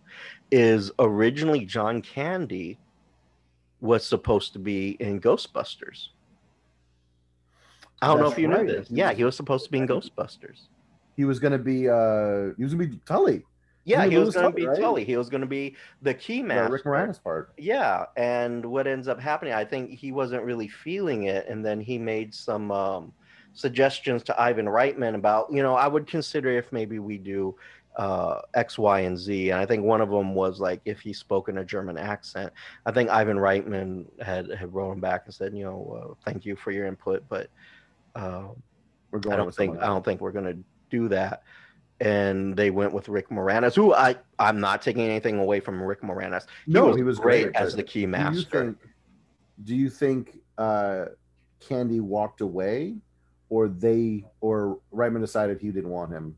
is 0.51 0.91
originally 0.99 1.65
John 1.65 2.01
Candy 2.01 2.79
was 3.81 4.05
supposed 4.05 4.53
to 4.53 4.59
be 4.59 4.91
in 4.99 5.19
Ghostbusters. 5.21 6.07
I 8.01 8.07
don't 8.07 8.19
know 8.19 8.31
if 8.31 8.37
you 8.37 8.49
right. 8.49 8.65
knew 8.65 8.71
this. 8.71 8.89
Yeah, 8.89 9.13
he 9.13 9.23
was 9.23 9.35
supposed 9.35 9.65
to 9.65 9.71
be 9.71 9.79
in 9.79 9.87
Ghostbusters. 9.87 10.67
He 11.15 11.25
was 11.25 11.39
gonna 11.39 11.57
be 11.57 11.89
uh 11.89 12.53
he 12.57 12.63
was 12.63 12.73
gonna 12.73 12.87
be 12.87 12.99
Tully. 13.05 13.43
Yeah, 13.87 14.03
He 14.03 14.11
he 14.11 14.17
was 14.17 14.27
was 14.27 14.35
going 14.35 14.51
to 14.51 14.55
be 14.55 14.67
right? 14.67 14.79
Tully. 14.79 15.05
He 15.05 15.15
was 15.15 15.29
going 15.29 15.41
to 15.41 15.47
be 15.47 15.75
the 16.01 16.13
key 16.13 16.43
man. 16.43 16.69
Rick 16.69 16.83
Moranis 16.83 17.23
part. 17.23 17.53
Yeah, 17.57 18.05
and 18.17 18.65
what 18.65 18.85
ends 18.85 19.07
up 19.07 19.19
happening, 19.19 19.53
I 19.53 19.63
think 19.63 19.91
he 19.91 20.11
wasn't 20.11 20.43
really 20.43 20.67
feeling 20.67 21.23
it, 21.23 21.47
and 21.47 21.65
then 21.65 21.79
he 21.79 21.97
made 21.97 22.35
some 22.35 22.69
um, 22.71 23.13
suggestions 23.53 24.23
to 24.23 24.39
Ivan 24.39 24.65
Reitman 24.65 25.15
about, 25.15 25.51
you 25.51 25.63
know, 25.63 25.73
I 25.73 25.87
would 25.87 26.05
consider 26.05 26.49
if 26.49 26.71
maybe 26.73 26.99
we 26.99 27.17
do 27.17 27.55
uh, 27.95 28.41
X, 28.53 28.77
Y, 28.77 28.99
and 28.99 29.17
Z, 29.17 29.51
and 29.51 29.59
I 29.59 29.65
think 29.65 29.83
one 29.83 30.01
of 30.01 30.09
them 30.09 30.35
was 30.35 30.59
like 30.59 30.81
if 30.83 30.99
he 30.99 31.13
spoke 31.13 31.47
in 31.47 31.59
a 31.59 31.65
German 31.65 31.97
accent. 31.97 32.51
I 32.85 32.91
think 32.91 33.09
Ivan 33.09 33.37
Reitman 33.37 34.05
had 34.21 34.51
had 34.51 34.73
wrote 34.73 34.91
him 34.91 34.99
back 34.99 35.23
and 35.25 35.33
said, 35.33 35.55
you 35.55 35.63
know, 35.63 35.79
uh, 35.97 36.13
thank 36.29 36.45
you 36.45 36.57
for 36.57 36.71
your 36.71 36.85
input, 36.87 37.23
but 37.29 37.49
uh, 38.15 38.49
We're 39.11 39.19
going 39.19 39.33
I 39.33 39.37
don't 39.37 39.55
think 39.55 39.79
I 39.79 39.85
don't 39.87 40.03
think 40.03 40.19
we're 40.19 40.33
going 40.33 40.45
to 40.45 40.57
do 40.89 41.07
that. 41.07 41.43
And 41.99 42.55
they 42.55 42.69
went 42.69 42.93
with 42.93 43.09
Rick 43.09 43.29
Moranis, 43.29 43.75
who 43.75 43.93
I 43.93 44.15
I'm 44.39 44.59
not 44.59 44.81
taking 44.81 45.03
anything 45.03 45.39
away 45.39 45.59
from 45.59 45.81
Rick 45.81 46.01
Moranis. 46.01 46.45
He 46.65 46.73
No, 46.73 46.87
was 46.87 46.95
he 46.95 47.03
was 47.03 47.19
great 47.19 47.43
great, 47.53 47.55
as 47.55 47.75
the 47.75 47.83
key 47.83 48.01
Do 48.01 48.01
you 48.01 48.07
master. 48.09 48.63
think? 48.65 48.77
Do 49.63 49.75
you 49.75 49.89
think 49.89 50.37
uh, 50.57 51.05
Candy 51.59 51.99
walked 51.99 52.41
away, 52.41 52.95
or 53.49 53.67
they, 53.67 54.23
or 54.41 54.79
Reitman 54.93 55.21
decided 55.21 55.59
he 55.59 55.71
didn't 55.71 55.89
want 55.89 56.11
him? 56.11 56.37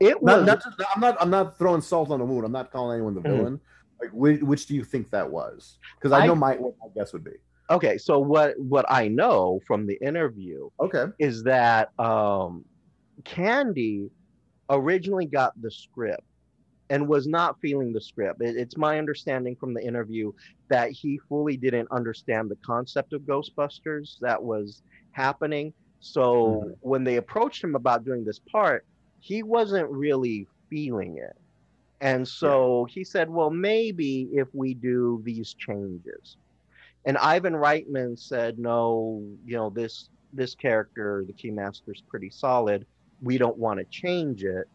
It 0.00 0.20
was 0.20 0.44
not 0.44 0.62
just, 0.64 0.80
I'm 0.94 1.00
not. 1.00 1.16
I'm 1.20 1.30
not 1.30 1.56
throwing 1.58 1.80
salt 1.82 2.10
on 2.10 2.18
the 2.18 2.24
wound. 2.24 2.44
I'm 2.44 2.52
not 2.52 2.72
calling 2.72 2.94
anyone 2.96 3.14
the 3.14 3.20
Mhm. 3.20 3.36
villain. 3.36 3.60
Like, 4.00 4.10
which, 4.12 4.40
which 4.40 4.66
do 4.66 4.74
you 4.74 4.82
think 4.82 5.10
that 5.10 5.30
was? 5.30 5.78
Because 5.96 6.10
I 6.12 6.20
I- 6.22 6.26
know 6.26 6.34
my 6.34 6.56
what 6.56 6.74
my 6.80 6.88
guess 6.96 7.12
would 7.12 7.22
be. 7.22 7.32
okay. 7.68 7.96
So 7.98 8.18
what 8.18 8.58
what 8.58 8.86
I 8.88 9.06
know 9.06 9.60
from 9.66 9.86
the 9.86 9.98
interview 10.02 10.68
Okay. 10.80 11.04
is 11.20 11.44
that 11.44 11.90
um, 12.00 12.64
Candy 13.24 14.10
originally 14.70 15.26
got 15.26 15.60
the 15.60 15.70
script 15.70 16.22
and 16.88 17.08
was 17.08 17.26
not 17.26 17.60
feeling 17.60 17.92
the 17.92 18.00
script. 18.00 18.42
It- 18.42 18.56
it's 18.56 18.76
my 18.76 18.98
understanding 18.98 19.56
from 19.56 19.74
the 19.74 19.84
interview 19.84 20.32
that 20.70 20.90
he 20.90 21.18
fully 21.28 21.56
didn't 21.56 21.88
understand 21.90 22.50
the 22.50 22.58
concept 22.64 23.12
of 23.12 23.22
Ghostbusters 23.22 24.18
that 24.20 24.42
was 24.42 24.82
happening. 25.12 25.74
So 26.00 26.62
Mhm. 26.64 26.76
when 26.80 27.04
they 27.04 27.16
approached 27.16 27.62
him 27.62 27.74
about 27.74 28.04
doing 28.04 28.24
this 28.24 28.40
part, 28.50 28.86
he 29.20 29.42
wasn't 29.42 29.90
really 29.90 30.46
feeling 30.68 31.18
it. 31.18 31.36
And 32.00 32.26
so 32.26 32.86
he 32.86 33.04
said, 33.04 33.28
well, 33.30 33.50
maybe 33.50 34.30
if 34.32 34.48
we 34.54 34.74
do 34.74 35.20
these 35.24 35.54
changes. 35.54 36.38
And 37.04 37.18
Ivan 37.18 37.54
Reitman 37.54 38.18
said, 38.18 38.58
no, 38.58 39.22
you 39.44 39.56
know, 39.56 39.70
this 39.70 40.08
this 40.32 40.54
character, 40.54 41.24
the 41.26 41.34
Keymaster, 41.34 41.88
is 41.88 42.02
pretty 42.08 42.30
solid. 42.30 42.86
We 43.22 43.38
don't 43.38 43.56
want 43.58 43.78
to 43.78 43.84
change 43.86 44.44
it. 44.44 44.66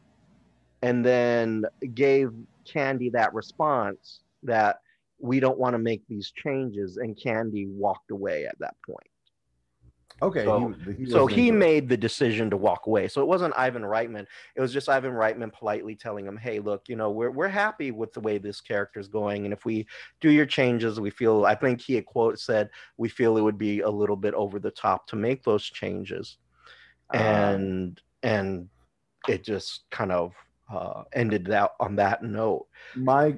And 0.82 1.04
then 1.04 1.66
gave 1.94 2.32
Candy 2.66 3.10
that 3.10 3.34
response 3.34 4.22
that 4.44 4.78
we 5.20 5.40
don't 5.40 5.58
want 5.58 5.74
to 5.74 5.80
make 5.80 6.04
these 6.08 6.32
changes. 6.32 6.98
And 6.98 7.18
Candy 7.20 7.68
walked 7.68 8.12
away 8.12 8.46
at 8.46 8.58
that 8.60 8.76
point. 8.86 9.08
Okay. 10.22 10.46
So- 10.46 10.74
he, 10.98 11.06
So 11.10 11.28
he 11.28 11.52
made 11.52 11.90
the 11.90 11.98
decision 11.98 12.50
to 12.50 12.58
walk 12.58 12.88
away. 12.88 13.08
So 13.10 13.22
it 13.22 13.28
wasn't 13.28 13.54
Ivan 13.58 13.82
Reitman. 13.82 14.26
It 14.56 14.62
was 14.62 14.72
just 14.72 14.88
Ivan 14.88 15.12
Reitman 15.12 15.52
politely 15.52 15.96
telling 15.96 16.26
him, 16.26 16.38
"Hey, 16.38 16.60
look, 16.60 16.88
you 16.88 16.96
know, 16.96 17.12
we're 17.12 17.32
we're 17.32 17.50
happy 17.50 17.92
with 17.92 18.14
the 18.14 18.22
way 18.22 18.38
this 18.38 18.62
character 18.62 19.00
is 19.00 19.10
going, 19.10 19.44
and 19.44 19.54
if 19.54 19.66
we 19.66 19.88
do 20.22 20.30
your 20.30 20.46
changes, 20.46 21.02
we 21.02 21.10
feel. 21.10 21.46
I 21.46 21.56
think 21.56 21.82
he 21.82 21.96
had 21.96 22.06
quote 22.06 22.40
said 22.40 22.70
we 22.98 23.10
feel 23.10 23.36
it 23.38 23.42
would 23.42 23.58
be 23.58 23.82
a 23.82 23.90
little 23.90 24.16
bit 24.16 24.34
over 24.36 24.58
the 24.58 24.72
top 24.72 25.06
to 25.08 25.16
make 25.18 25.44
those 25.44 25.64
changes, 25.66 26.38
Um, 27.14 27.96
and 28.26 28.68
it 29.28 29.44
just 29.44 29.84
kind 29.92 30.12
of 30.12 30.34
uh, 30.72 31.04
ended 31.14 31.46
that 31.46 31.72
on 31.80 31.96
that 31.96 32.24
note. 32.24 32.68
my 32.96 33.36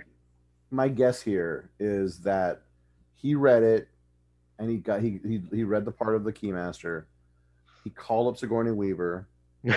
my 0.71 0.87
guess 0.87 1.21
here 1.21 1.69
is 1.79 2.19
that 2.19 2.61
he 3.15 3.35
read 3.35 3.63
it 3.63 3.87
and 4.59 4.69
he 4.69 4.77
got 4.77 5.01
he 5.01 5.19
he, 5.25 5.41
he 5.51 5.63
read 5.63 5.85
the 5.85 5.91
part 5.91 6.15
of 6.15 6.23
the 6.23 6.33
keymaster. 6.33 7.05
He 7.83 7.89
called 7.89 8.33
up 8.33 8.39
sigourney 8.39 8.71
weaver. 8.71 9.27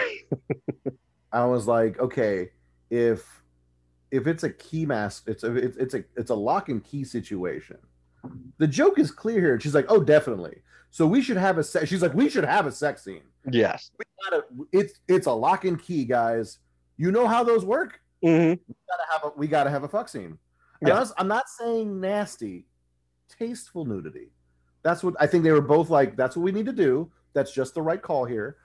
I 1.33 1.45
was 1.45 1.67
like 1.67 1.99
okay 1.99 2.51
if 2.91 3.43
if 4.11 4.27
it's 4.27 4.43
a 4.43 4.51
key 4.51 4.85
mask 4.85 5.29
it's 5.29 5.43
a 5.45 5.55
it's, 5.55 5.77
it's 5.77 5.95
a 5.95 6.05
it's 6.17 6.31
a 6.31 6.35
lock 6.35 6.69
and 6.69 6.83
key 6.83 7.05
situation. 7.05 7.79
The 8.59 8.67
joke 8.67 8.99
is 8.99 9.11
clear 9.11 9.41
here. 9.41 9.61
She's 9.61 9.75
like 9.75 9.87
oh 9.89 10.03
definitely. 10.03 10.63
So 10.93 11.07
we 11.07 11.23
should 11.23 11.37
have 11.37 11.59
a 11.59 11.65
sex 11.65 11.89
she's 11.89 12.03
like 12.03 12.15
we 12.15 12.29
should 12.29 12.45
have 12.45 12.67
a 12.67 12.73
sex 12.73 13.05
scene 13.05 13.23
yes. 13.51 13.91
we 13.99 14.05
gotta 14.25 14.45
it's 14.73 15.01
it's 15.09 15.27
a 15.27 15.33
lock 15.33 15.65
and 15.65 15.81
key 15.83 16.05
guys 16.05 16.59
you 16.97 17.11
know 17.11 17.27
how 17.27 17.43
those 17.45 17.65
work 17.65 18.01
Mhm. 18.23 18.59
gotta 18.89 19.03
have 19.13 19.25
a 19.25 19.39
we 19.39 19.47
gotta 19.47 19.71
have 19.71 19.83
a 19.85 19.89
fuck 19.89 20.09
scene. 20.09 20.39
Yeah. 20.83 20.99
Was- 20.99 21.15
I'm 21.17 21.29
not 21.29 21.49
saying 21.49 21.99
nasty, 22.01 22.67
tasteful 23.31 23.85
nudity. 23.87 24.31
That's 24.83 25.03
what 25.03 25.15
I 25.19 25.27
think 25.27 25.43
they 25.45 25.53
were 25.53 25.61
both 25.63 25.89
like. 25.91 26.17
That's 26.17 26.37
what 26.37 26.43
we 26.43 26.53
need 26.53 26.67
to 26.67 26.73
do. 26.73 27.11
That's 27.33 27.51
just 27.53 27.75
the 27.75 27.81
right 27.83 28.01
call 28.01 28.25
here. 28.27 28.57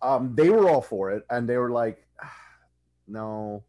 Um, 0.00 0.34
they 0.34 0.48
were 0.50 0.68
all 0.68 0.80
for 0.82 1.10
it, 1.10 1.24
and 1.30 1.46
they 1.48 1.56
were 1.58 1.70
like, 1.70 2.06
"Ah, 2.22 2.34
no. 3.06 3.64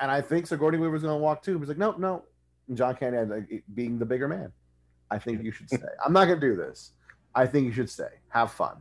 And 0.00 0.10
I 0.10 0.20
think 0.20 0.46
Sigourney 0.46 0.78
Weaver's 0.78 1.02
gonna 1.02 1.16
walk 1.18 1.42
too. 1.42 1.58
He's 1.58 1.68
like, 1.68 1.78
no, 1.78 1.92
no. 1.92 2.24
And 2.68 2.76
John 2.76 2.94
Candy 2.96 3.18
like, 3.32 3.64
being 3.74 3.98
the 3.98 4.04
bigger 4.06 4.28
man. 4.28 4.52
I 5.10 5.18
think 5.18 5.42
you 5.44 5.52
should 5.52 5.70
say, 5.70 5.78
I'm 6.04 6.12
not 6.12 6.26
gonna 6.26 6.40
do 6.40 6.56
this. 6.56 6.92
I 7.34 7.46
think 7.46 7.66
you 7.66 7.72
should 7.72 7.90
stay. 7.90 8.08
Have 8.28 8.52
fun. 8.52 8.76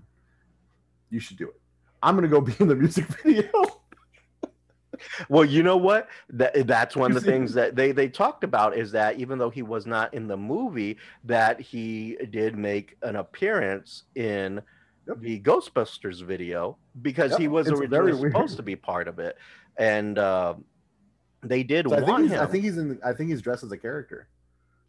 You 1.10 1.20
should 1.20 1.38
do 1.38 1.47
it. 1.49 1.60
I'm 2.01 2.16
gonna 2.16 2.28
go 2.28 2.41
be 2.41 2.54
in 2.60 2.68
the 2.68 2.76
music 2.76 3.06
video. 3.24 3.49
Well, 5.28 5.43
you 5.43 5.64
know 5.64 5.78
what? 5.78 6.08
That 6.30 6.68
that's 6.68 6.95
one 6.95 7.12
of 7.12 7.16
the 7.16 7.22
things 7.22 7.54
that 7.54 7.76
they 7.76 7.91
they 7.91 8.08
talked 8.08 8.43
about 8.43 8.78
is 8.78 8.91
that 8.91 9.18
even 9.20 9.38
though 9.38 9.49
he 9.49 9.62
was 9.64 9.86
not 9.86 10.14
in 10.14 10.28
the 10.28 10.38
movie, 10.38 10.97
that 11.24 11.60
he 11.60 12.18
did 12.30 12.58
make 12.58 12.95
an 13.01 13.16
appearance 13.16 14.04
in 14.16 14.62
Yep. 15.06 15.20
the 15.20 15.39
Ghostbusters 15.41 16.24
video 16.24 16.78
because 17.01 17.32
Yep, 17.32 17.39
he 17.41 17.47
was 17.49 17.68
it's 17.68 17.78
originally 17.78 18.30
supposed 18.30 18.56
to 18.56 18.64
be 18.64 18.78
part 18.78 19.10
of 19.10 19.20
it, 19.20 19.38
and 19.76 20.18
uh, 20.18 20.54
they 21.41 21.62
did 21.64 21.89
So 21.89 21.95
I 21.95 21.97
think 21.97 22.08
want 22.08 22.30
him. 22.30 22.39
I 22.39 22.45
think 22.45 22.64
he's 22.64 22.78
in. 22.78 22.99
I 23.04 23.12
think 23.12 23.30
he's 23.30 23.41
dressed 23.41 23.64
as 23.66 23.72
a 23.74 23.78
character. 23.78 24.30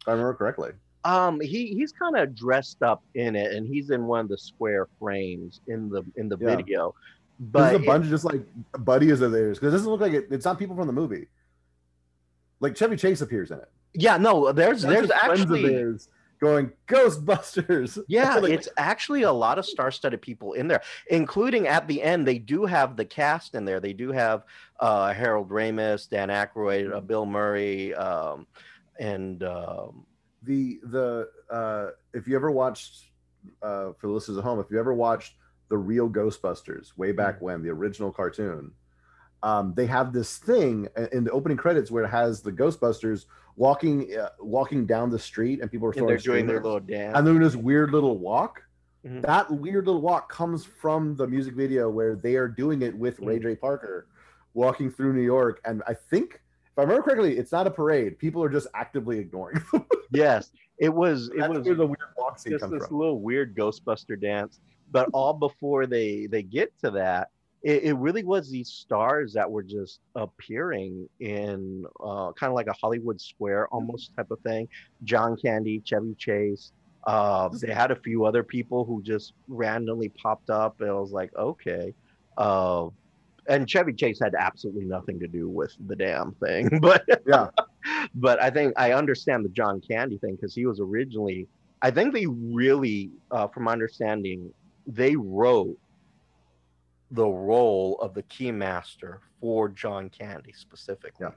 If 0.01 0.07
I 0.07 0.11
remember 0.11 0.33
correctly. 0.35 0.71
Um, 1.05 1.39
he 1.39 1.67
he's 1.67 1.91
kind 1.93 2.17
of 2.17 2.35
dressed 2.35 2.81
up 2.83 3.03
in 3.13 3.35
it, 3.35 3.53
and 3.53 3.65
he's 3.67 3.89
in 3.91 4.05
one 4.05 4.19
of 4.21 4.27
the 4.27 4.37
square 4.37 4.87
frames 4.99 5.61
in 5.67 5.87
the 5.89 6.03
in 6.17 6.27
the 6.27 6.37
Yeah. 6.39 6.55
video. 6.57 6.95
But 7.39 7.69
There's 7.69 7.79
a 7.79 7.83
it- 7.83 7.85
bunch 7.85 8.03
of 8.05 8.09
just 8.09 8.25
like 8.25 8.41
buddies 8.79 9.21
of 9.21 9.31
theirs 9.31 9.59
because 9.59 9.73
it 9.73 9.77
doesn't 9.77 9.91
look 9.91 10.01
like 10.01 10.13
it, 10.13 10.27
it's 10.31 10.45
not 10.45 10.57
people 10.59 10.75
from 10.75 10.87
the 10.87 10.93
movie. 10.93 11.27
Like 12.59 12.75
Chevy 12.75 12.95
Chase 12.97 13.21
appears 13.21 13.51
in 13.51 13.59
it. 13.59 13.69
yeah, 13.93 14.17
no, 14.17 14.51
there's 14.51 14.81
That's 14.81 14.93
there's 14.93 15.07
just 15.09 15.19
friends 15.25 15.41
of 15.41 15.47
actually 15.51 15.67
theirs 15.69 16.09
going 16.39 16.71
Ghostbusters. 16.87 17.97
Yeah, 18.07 18.35
Like, 18.37 18.51
it's 18.51 18.67
actually 18.77 19.23
a 19.23 19.31
lot 19.31 19.57
of 19.59 19.65
star-studded 19.65 20.21
people 20.21 20.53
in 20.53 20.67
there, 20.67 20.81
including 21.09 21.67
at 21.67 21.87
the 21.87 22.01
end. 22.01 22.27
They 22.27 22.39
do 22.39 22.65
have 22.65 22.95
the 22.97 23.05
cast 23.05 23.55
in 23.55 23.63
there. 23.65 23.79
They 23.79 23.93
do 23.93 24.11
have 24.11 24.43
uh, 24.79 25.13
Harold 25.13 25.49
Ramis, 25.49 26.09
Dan 26.09 26.29
Aykroyd, 26.29 26.93
uh, 26.93 26.99
Bill 27.01 27.25
Murray, 27.25 27.93
um, 27.95 28.47
and 28.99 29.43
um, 29.43 30.05
the 30.45 30.79
the 30.83 31.29
uh, 31.49 31.89
if 32.13 32.27
you 32.27 32.35
ever 32.35 32.51
watched 32.51 33.05
uh, 33.61 33.91
for 33.99 34.07
the 34.07 34.13
listeners 34.13 34.37
at 34.37 34.43
home, 34.43 34.59
if 34.59 34.67
you 34.71 34.79
ever 34.79 34.93
watched 34.93 35.35
the 35.69 35.77
real 35.77 36.09
Ghostbusters 36.09 36.97
way 36.97 37.11
back 37.11 37.41
when 37.41 37.61
the 37.63 37.69
original 37.69 38.11
cartoon, 38.11 38.71
um, 39.43 39.73
they 39.75 39.85
have 39.85 40.13
this 40.13 40.37
thing 40.37 40.87
in 41.11 41.23
the 41.23 41.31
opening 41.31 41.57
credits 41.57 41.91
where 41.91 42.03
it 42.03 42.09
has 42.09 42.41
the 42.41 42.51
Ghostbusters 42.51 43.25
walking 43.55 44.15
uh, 44.17 44.29
walking 44.39 44.85
down 44.85 45.09
the 45.09 45.19
street 45.19 45.61
and 45.61 45.71
people 45.71 45.87
are 45.87 45.91
and 45.91 46.07
they're 46.09 46.17
doing 46.17 46.45
their 46.47 46.61
little 46.61 46.79
dance. 46.79 47.17
and 47.17 47.25
doing 47.25 47.39
this 47.39 47.55
weird 47.55 47.91
little 47.91 48.17
walk. 48.19 48.61
Mhm. 49.05 49.21
That 49.21 49.51
weird 49.51 49.85
little 49.85 50.01
walk 50.01 50.31
comes 50.31 50.65
from 50.65 51.15
the 51.15 51.27
music 51.27 51.53
video 51.53 51.89
where 51.89 52.15
they 52.15 52.35
are 52.35 52.47
doing 52.47 52.81
it 52.81 52.97
with 52.97 53.19
Ray 53.19 53.37
Mhm. 53.39 53.43
J. 53.43 53.55
Parker 53.55 54.07
walking 54.55 54.89
through 54.89 55.13
New 55.13 55.21
York. 55.21 55.61
And 55.65 55.83
I 55.87 55.93
think, 55.93 56.41
if 56.75 56.79
I 56.79 56.81
remember 56.81 57.03
correctly, 57.03 57.37
it's 57.37 57.53
not 57.53 57.67
a 57.67 57.71
parade. 57.71 58.19
People 58.19 58.43
are 58.43 58.49
just 58.49 58.67
actively 58.73 59.17
ignoring. 59.19 59.61
them. 59.71 59.85
Yes, 60.11 60.51
it 60.77 60.93
was. 60.93 61.29
It 61.29 61.39
That's 61.39 61.57
was 61.57 61.65
where 61.65 61.75
the 61.75 61.87
weird 61.87 61.99
just 62.47 62.69
this 62.69 62.87
from. 62.87 62.97
little 62.97 63.19
weird 63.19 63.55
Ghostbuster 63.55 64.21
dance. 64.21 64.59
But 64.91 65.09
all 65.13 65.33
before 65.33 65.87
they 65.87 66.27
they 66.27 66.43
get 66.43 66.77
to 66.83 66.91
that, 66.91 67.29
it, 67.63 67.83
it 67.83 67.93
really 67.93 68.23
was 68.23 68.49
these 68.49 68.69
stars 68.69 69.33
that 69.33 69.49
were 69.49 69.63
just 69.63 69.99
appearing 70.15 71.09
in 71.19 71.85
uh, 71.99 72.31
kind 72.33 72.49
of 72.49 72.53
like 72.53 72.67
a 72.67 72.73
Hollywood 72.73 73.19
Square 73.19 73.69
almost 73.69 74.15
type 74.15 74.29
of 74.31 74.39
thing. 74.41 74.67
John 75.03 75.35
Candy, 75.37 75.81
Chevy 75.83 76.13
Chase. 76.15 76.71
Uh, 77.05 77.49
they 77.61 77.73
had 77.73 77.91
a 77.91 77.95
few 77.95 78.25
other 78.25 78.43
people 78.43 78.85
who 78.85 79.01
just 79.01 79.33
randomly 79.47 80.09
popped 80.09 80.49
up, 80.49 80.81
and 80.81 80.89
I 80.89 80.93
was 80.93 81.11
like, 81.11 81.35
okay. 81.35 81.93
Uh, 82.37 82.89
and 83.47 83.69
Chevy 83.69 83.93
Chase 83.93 84.19
had 84.21 84.35
absolutely 84.37 84.85
nothing 84.85 85.19
to 85.19 85.27
do 85.27 85.47
with 85.49 85.75
the 85.87 85.95
damn 85.95 86.33
thing, 86.35 86.69
but 86.81 87.03
Yeah. 87.27 87.49
but 88.15 88.41
I 88.41 88.49
think 88.49 88.73
I 88.77 88.93
understand 88.93 89.45
the 89.45 89.49
John 89.49 89.81
Candy 89.81 90.17
thing 90.17 90.35
because 90.35 90.55
he 90.55 90.65
was 90.65 90.79
originally. 90.79 91.47
I 91.81 91.91
think 91.91 92.13
they 92.13 92.25
really, 92.25 93.11
uh, 93.31 93.47
from 93.47 93.63
my 93.63 93.73
understanding, 93.73 94.51
they 94.87 95.15
wrote 95.15 95.77
the 97.11 97.27
role 97.27 97.99
of 98.01 98.13
the 98.13 98.23
keymaster 98.23 99.19
for 99.39 99.69
John 99.69 100.09
Candy 100.09 100.53
specifically, 100.53 101.27
Yeah. 101.27 101.31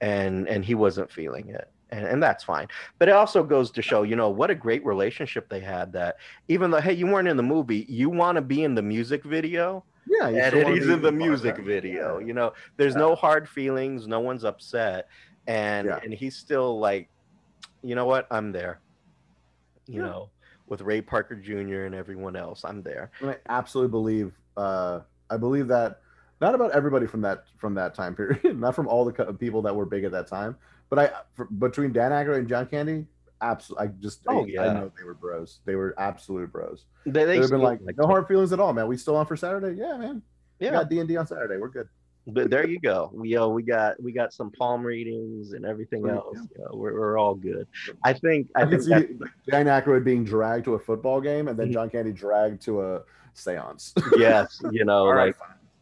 and 0.00 0.48
and 0.48 0.64
he 0.64 0.74
wasn't 0.76 1.10
feeling 1.10 1.48
it, 1.48 1.68
and 1.90 2.06
and 2.06 2.22
that's 2.22 2.44
fine. 2.44 2.68
But 2.98 3.08
it 3.08 3.12
also 3.12 3.42
goes 3.42 3.70
to 3.72 3.82
show, 3.82 4.04
you 4.04 4.14
know, 4.14 4.30
what 4.30 4.50
a 4.50 4.54
great 4.54 4.84
relationship 4.86 5.48
they 5.48 5.60
had. 5.60 5.92
That 5.92 6.18
even 6.46 6.70
though 6.70 6.80
hey, 6.80 6.92
you 6.92 7.06
weren't 7.06 7.26
in 7.28 7.36
the 7.36 7.42
movie, 7.42 7.84
you 7.88 8.08
want 8.10 8.36
to 8.36 8.42
be 8.42 8.62
in 8.62 8.74
the 8.76 8.82
music 8.82 9.24
video 9.24 9.84
Yeah. 10.08 10.28
and 10.28 10.46
still 10.56 10.72
he's 10.74 10.88
in 10.88 11.02
the 11.02 11.12
music 11.12 11.58
video 11.58 12.18
you 12.18 12.32
know 12.32 12.52
there's 12.76 12.94
Yeah. 12.94 13.00
no 13.00 13.14
hard 13.14 13.48
feelings 13.48 14.06
no 14.06 14.20
one's 14.20 14.44
upset 14.44 15.08
and 15.46 15.86
Yeah. 15.86 16.00
and 16.02 16.12
he's 16.12 16.36
still 16.36 16.78
like 16.78 17.08
you 17.82 17.94
know 17.94 18.06
what 18.06 18.26
i'm 18.30 18.52
there 18.52 18.80
you 19.86 20.00
Yeah. 20.02 20.08
know 20.08 20.30
with 20.66 20.80
ray 20.82 21.00
parker 21.00 21.34
jr 21.34 21.84
and 21.84 21.94
everyone 21.94 22.36
else 22.36 22.64
i'm 22.64 22.82
there 22.82 23.10
And 23.20 23.30
I 23.30 23.36
absolutely 23.48 23.90
believe. 23.90 24.32
Uh, 24.56 25.00
I 25.30 25.36
believe 25.36 25.68
that 25.68 26.00
not 26.40 26.54
about 26.54 26.72
everybody 26.72 27.06
from 27.06 27.20
that 27.22 27.44
from 27.58 27.74
that 27.74 27.94
time 27.94 28.14
period, 28.20 28.58
not 28.58 28.74
from 28.74 28.88
all 28.88 29.04
the 29.04 29.12
people 29.34 29.62
that 29.62 29.74
were 29.74 29.86
big 29.86 30.04
at 30.04 30.12
that 30.12 30.26
time, 30.26 30.56
but 30.90 30.98
I 30.98 31.10
for, 31.34 31.44
between 31.46 31.92
Dan 31.92 32.10
Aykroyd 32.12 32.38
and 32.38 32.48
John 32.48 32.66
Candy, 32.66 33.06
absolutely, 33.42 33.86
I 33.86 33.90
just 34.00 34.20
Oh, 34.26 34.44
I, 34.44 34.46
yeah. 34.46 34.62
I 34.62 34.72
know 34.74 34.92
they 34.96 35.04
were 35.04 35.14
bros. 35.14 35.60
They 35.64 35.74
were 35.74 35.94
absolute 35.98 36.50
bros. 36.52 36.86
They, 37.06 37.24
They'd 37.24 37.40
have 37.40 37.50
been 37.50 37.60
seem 37.60 37.60
like, 37.60 37.80
no 37.96 38.06
hard 38.06 38.26
feelings 38.28 38.52
at 38.52 38.60
all, 38.60 38.72
man. 38.72 38.86
We 38.88 38.96
still 38.96 39.16
on 39.16 39.26
for 39.26 39.36
Saturday? 39.36 39.78
Yeah, 39.80 39.96
man. 39.96 40.22
We 40.60 40.66
Yeah, 40.66 40.72
got 40.72 40.88
D 40.90 40.98
and 40.98 41.08
D 41.08 41.16
on 41.16 41.26
Saturday. 41.26 41.56
We're 41.56 41.68
good. 41.68 41.88
but 42.26 42.50
there 42.50 42.66
you 42.68 42.78
go. 42.80 43.10
We 43.14 43.36
uh, 43.36 43.46
we 43.48 43.62
got 43.62 44.02
we 44.02 44.12
got 44.12 44.32
some 44.34 44.50
palm 44.50 44.82
readings 44.84 45.52
and 45.52 45.64
everything 45.64 46.04
Yeah. 46.04 46.16
else. 46.16 46.36
You 46.56 46.64
know, 46.64 46.70
we're, 46.74 46.92
we're 46.92 47.18
all 47.18 47.34
good. 47.34 47.66
I 48.04 48.12
think 48.12 48.48
I, 48.56 48.62
I, 48.62 48.66
think 48.68 48.82
see 48.82 48.90
Dan 49.50 49.66
Aykroyd 49.74 50.04
being 50.04 50.24
dragged 50.24 50.64
to 50.66 50.74
a 50.74 50.78
football 50.78 51.20
game, 51.20 51.48
and 51.48 51.58
then 51.58 51.68
Mhm. 51.68 51.72
John 51.74 51.90
Candy 51.90 52.12
dragged 52.12 52.60
to 52.62 52.82
a 52.82 53.02
séance. 53.34 53.92
yes, 54.18 54.60
you 54.72 54.84
know, 54.84 55.06
right, 55.08 55.26
like 55.26 55.36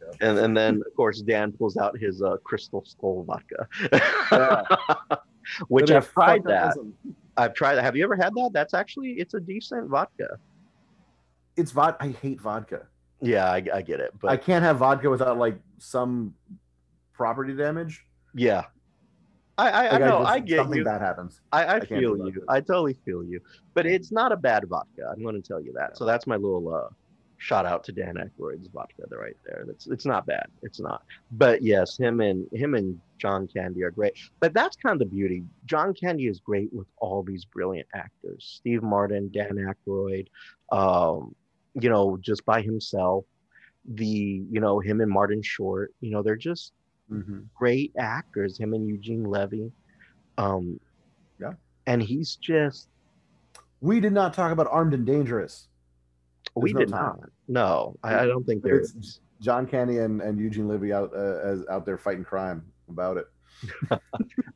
let's 0.05 0.17
and 0.21 0.37
and 0.39 0.55
then 0.55 0.75
of 0.85 0.95
course 0.95 1.19
Dan 1.21 1.51
pulls 1.51 1.75
out 1.75 1.97
his 1.97 2.21
uh, 2.21 2.37
crystal 2.45 2.81
skull 2.85 3.23
vodka, 3.25 3.67
Yeah. 4.31 4.63
which 5.67 5.91
I've 5.91 6.09
tried 6.13 6.43
that. 6.45 6.77
I've 7.37 7.53
tried 7.53 7.75
that. 7.75 7.83
Have 7.83 7.95
you 7.95 8.03
ever 8.03 8.15
had 8.15 8.33
that? 8.33 8.51
That's 8.53 8.73
actually 8.73 9.11
it's 9.13 9.33
a 9.33 9.39
decent 9.39 9.89
vodka. 9.89 10.37
It's 11.55 11.71
vodka. 11.71 12.03
I 12.03 12.09
hate 12.09 12.41
vodka. 12.41 12.87
Yeah, 13.21 13.45
I, 13.49 13.63
I 13.73 13.81
get 13.81 13.99
it, 13.99 14.11
but 14.21 14.29
I 14.31 14.37
can't 14.37 14.63
have 14.63 14.77
vodka 14.77 15.09
without 15.09 15.37
like 15.37 15.59
some 15.79 16.33
property 17.13 17.53
damage. 17.55 18.05
yeah, 18.35 18.65
I 19.57 19.69
I, 19.69 19.85
I 19.85 19.91
Like, 19.91 19.99
know 20.01 20.19
just- 20.19 20.29
I 20.31 20.39
get 20.39 20.57
something 20.57 20.77
you. 20.79 20.83
bad 20.85 21.01
happens. 21.01 21.41
I, 21.51 21.65
I, 21.65 21.79
can't 21.79 21.89
feel 22.01 22.17
you. 22.17 22.43
I 22.47 22.59
totally 22.61 22.93
feel 23.05 23.23
you. 23.23 23.39
But 23.73 23.85
it's 23.87 24.11
not 24.11 24.31
a 24.31 24.37
bad 24.37 24.65
vodka. 24.67 25.11
I'm 25.11 25.23
going 25.23 25.35
to 25.35 25.47
tell 25.47 25.59
you 25.61 25.73
that. 25.73 25.97
So 25.97 26.05
that's 26.05 26.27
my 26.27 26.35
little 26.35 26.73
uh, 26.73 26.89
shout 27.37 27.65
out 27.65 27.83
to 27.85 27.91
Dan 27.91 28.15
Aykroyd's 28.15 28.67
vodka 28.67 29.03
right 29.11 29.37
there. 29.45 29.63
That's 29.67 29.87
it's 29.87 30.05
not 30.05 30.25
bad. 30.25 30.47
It's 30.63 30.79
not. 30.79 31.03
But 31.31 31.61
yes, 31.61 31.97
him 31.97 32.19
and 32.21 32.47
him 32.51 32.73
and 32.75 32.99
John 33.17 33.47
Candy 33.47 33.83
are 33.83 33.91
great. 33.91 34.13
But 34.39 34.53
that's 34.53 34.75
kind 34.75 34.93
of 34.93 34.99
the 34.99 35.13
beauty. 35.15 35.43
John 35.65 35.93
Candy 35.93 36.27
is 36.27 36.39
great 36.39 36.71
with 36.73 36.87
all 36.97 37.23
these 37.23 37.45
brilliant 37.45 37.87
actors. 37.93 38.53
Steve 38.57 38.83
Martin, 38.83 39.29
Dan 39.31 39.51
Aykroyd, 39.87 40.27
um, 40.71 41.35
you 41.73 41.89
know, 41.89 42.17
just 42.21 42.45
by 42.45 42.61
himself. 42.61 43.25
The 43.89 44.05
you 44.51 44.59
know 44.59 44.79
him 44.79 44.99
and 45.01 45.09
Martin 45.09 45.41
Short. 45.41 45.93
You 46.01 46.11
know 46.11 46.21
they're 46.23 46.35
just 46.35 46.73
Mhm. 47.11 47.45
great 47.55 47.93
actors, 47.97 48.57
him 48.57 48.73
and 48.73 48.85
Eugene 48.85 49.23
Levy. 49.23 49.71
Um, 50.37 50.79
Yeah. 51.39 51.53
And 51.85 52.01
he's 52.03 52.35
just, 52.35 52.89
We 53.79 53.99
did 54.01 54.11
not 54.11 54.33
talk 54.33 54.51
about 54.51 54.67
Armed 54.71 54.93
and 54.93 55.05
Dangerous. 55.05 55.69
We 56.61 56.73
no 56.73 56.79
did 56.79 56.89
time. 56.89 57.17
not. 57.19 57.29
No, 57.47 57.95
I, 58.03 58.19
I 58.19 58.25
don't 58.25 58.45
think 58.45 58.63
there's 58.63 58.91
It's- 58.91 59.19
John 59.39 59.67
Candy 59.67 59.99
and, 59.99 60.19
and 60.21 60.39
Eugene 60.39 60.67
Levy 60.67 60.91
out 60.91 61.11
uh, 61.15 61.39
as 61.43 61.63
out 61.69 61.85
there 61.85 61.97
fighting 61.97 62.23
crime 62.23 62.63
about 62.89 63.17
it. 63.17 63.27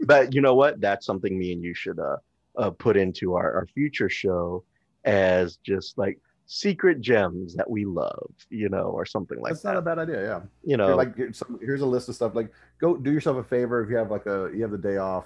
But 0.01 0.33
you 0.33 0.41
know 0.41 0.55
what? 0.55 0.81
That's 0.81 1.05
something 1.05 1.37
me 1.37 1.53
and 1.53 1.63
you 1.63 1.73
should 1.73 1.99
uh, 1.99 2.17
uh 2.57 2.71
put 2.71 2.97
into 2.97 3.35
our, 3.35 3.53
our 3.53 3.67
future 3.67 4.09
show 4.09 4.63
as 5.05 5.57
just 5.57 5.97
like 5.97 6.19
secret 6.47 6.99
gems 6.99 7.53
that 7.55 7.69
we 7.69 7.85
love, 7.85 8.29
you 8.49 8.67
know, 8.67 8.85
or 8.87 9.05
something 9.05 9.39
like 9.39 9.51
That's 9.51 9.61
that. 9.61 9.75
That's 9.75 9.85
not 9.85 9.93
a 9.93 9.95
bad 9.95 10.09
idea. 10.09 10.23
Yeah. 10.27 10.41
you 10.63 10.77
know, 10.77 10.95
like 10.95 11.15
here's, 11.15 11.37
some, 11.37 11.59
here's 11.61 11.81
a 11.81 11.85
list 11.85 12.09
of 12.09 12.15
stuff. 12.15 12.33
Like 12.35 12.51
go 12.79 12.97
do 12.97 13.11
yourself 13.11 13.37
a 13.37 13.43
favor 13.43 13.83
if 13.83 13.89
you 13.89 13.95
have 13.95 14.09
like 14.11 14.25
a 14.25 14.49
you 14.53 14.61
have 14.63 14.71
the 14.71 14.77
day 14.77 14.97
off, 14.97 15.25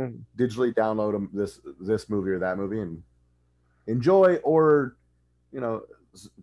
Mhm. 0.00 0.18
digitally 0.36 0.74
download 0.74 1.28
this 1.32 1.60
this 1.80 2.10
movie 2.10 2.30
or 2.30 2.38
that 2.40 2.58
movie 2.58 2.80
and 2.80 3.02
enjoy 3.86 4.36
or 4.42 4.96
you 5.52 5.60
know 5.60 5.82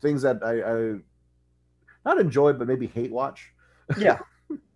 things 0.01 0.21
that 0.23 0.43
I, 0.43 0.61
I 0.61 0.95
not 2.05 2.19
enjoy 2.19 2.53
but 2.53 2.67
maybe 2.67 2.87
hate 2.87 3.11
watch. 3.11 3.51
yeah. 3.97 4.19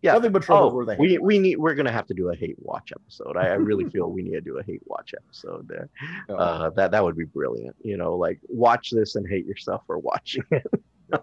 Yeah. 0.01 0.13
Nothing 0.13 0.31
but 0.31 0.41
trouble 0.43 0.67
Oh, 0.67 0.71
for 0.71 0.85
the 0.85 0.93
hate. 0.95 0.99
we, 0.99 1.17
we 1.19 1.39
need 1.39 1.57
we're 1.57 1.75
gonna 1.75 1.91
have 1.91 2.07
to 2.07 2.13
do 2.13 2.29
a 2.29 2.35
hate 2.35 2.55
watch 2.59 2.91
episode. 2.95 3.35
I, 3.37 3.47
I 3.49 3.53
really 3.55 3.85
feel 3.91 4.09
we 4.09 4.21
need 4.23 4.31
to 4.31 4.41
do 4.41 4.57
a 4.57 4.63
hate 4.63 4.81
watch 4.85 5.13
episode 5.15 5.67
there. 5.67 5.89
Yeah. 6.29 6.35
Uh, 6.35 6.69
that 6.71 6.91
that 6.91 7.03
would 7.03 7.17
be 7.17 7.25
brilliant. 7.25 7.75
You 7.83 7.97
know, 7.97 8.15
like 8.15 8.39
watch 8.47 8.89
this 8.91 9.15
and 9.15 9.27
hate 9.27 9.45
yourself 9.45 9.81
for 9.85 9.97
watching 9.99 10.43
it. 10.51 10.65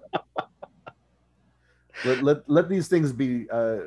let, 2.05 2.23
let 2.23 2.49
let 2.51 2.69
these 2.69 2.89
things 2.89 3.13
be. 3.13 3.49
Uh, 3.51 3.79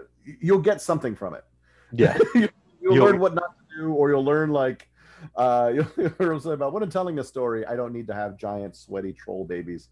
you'll 0.42 0.60
get 0.60 0.82
something 0.82 1.16
from 1.16 1.34
it. 1.36 1.46
Yeah. 1.92 2.18
you'll, 2.36 2.50
You'll- 2.82 3.06
learn 3.06 3.20
what 3.20 3.36
not 3.36 3.56
to 3.60 3.78
do, 3.82 3.94
or 3.94 4.10
you'll 4.10 4.26
learn 4.26 4.50
like 4.52 4.90
uh, 5.36 5.72
you'll, 5.98 6.12
you'll 6.20 6.52
about 6.52 6.74
when 6.74 6.84
I'm 6.84 6.90
telling 6.90 7.20
a 7.20 7.24
story. 7.24 7.66
I 7.66 7.76
don't 7.76 7.94
need 7.94 8.08
to 8.08 8.14
have 8.14 8.38
giant 8.38 8.76
sweaty 8.76 9.14
troll 9.14 9.46
babies, 9.46 9.90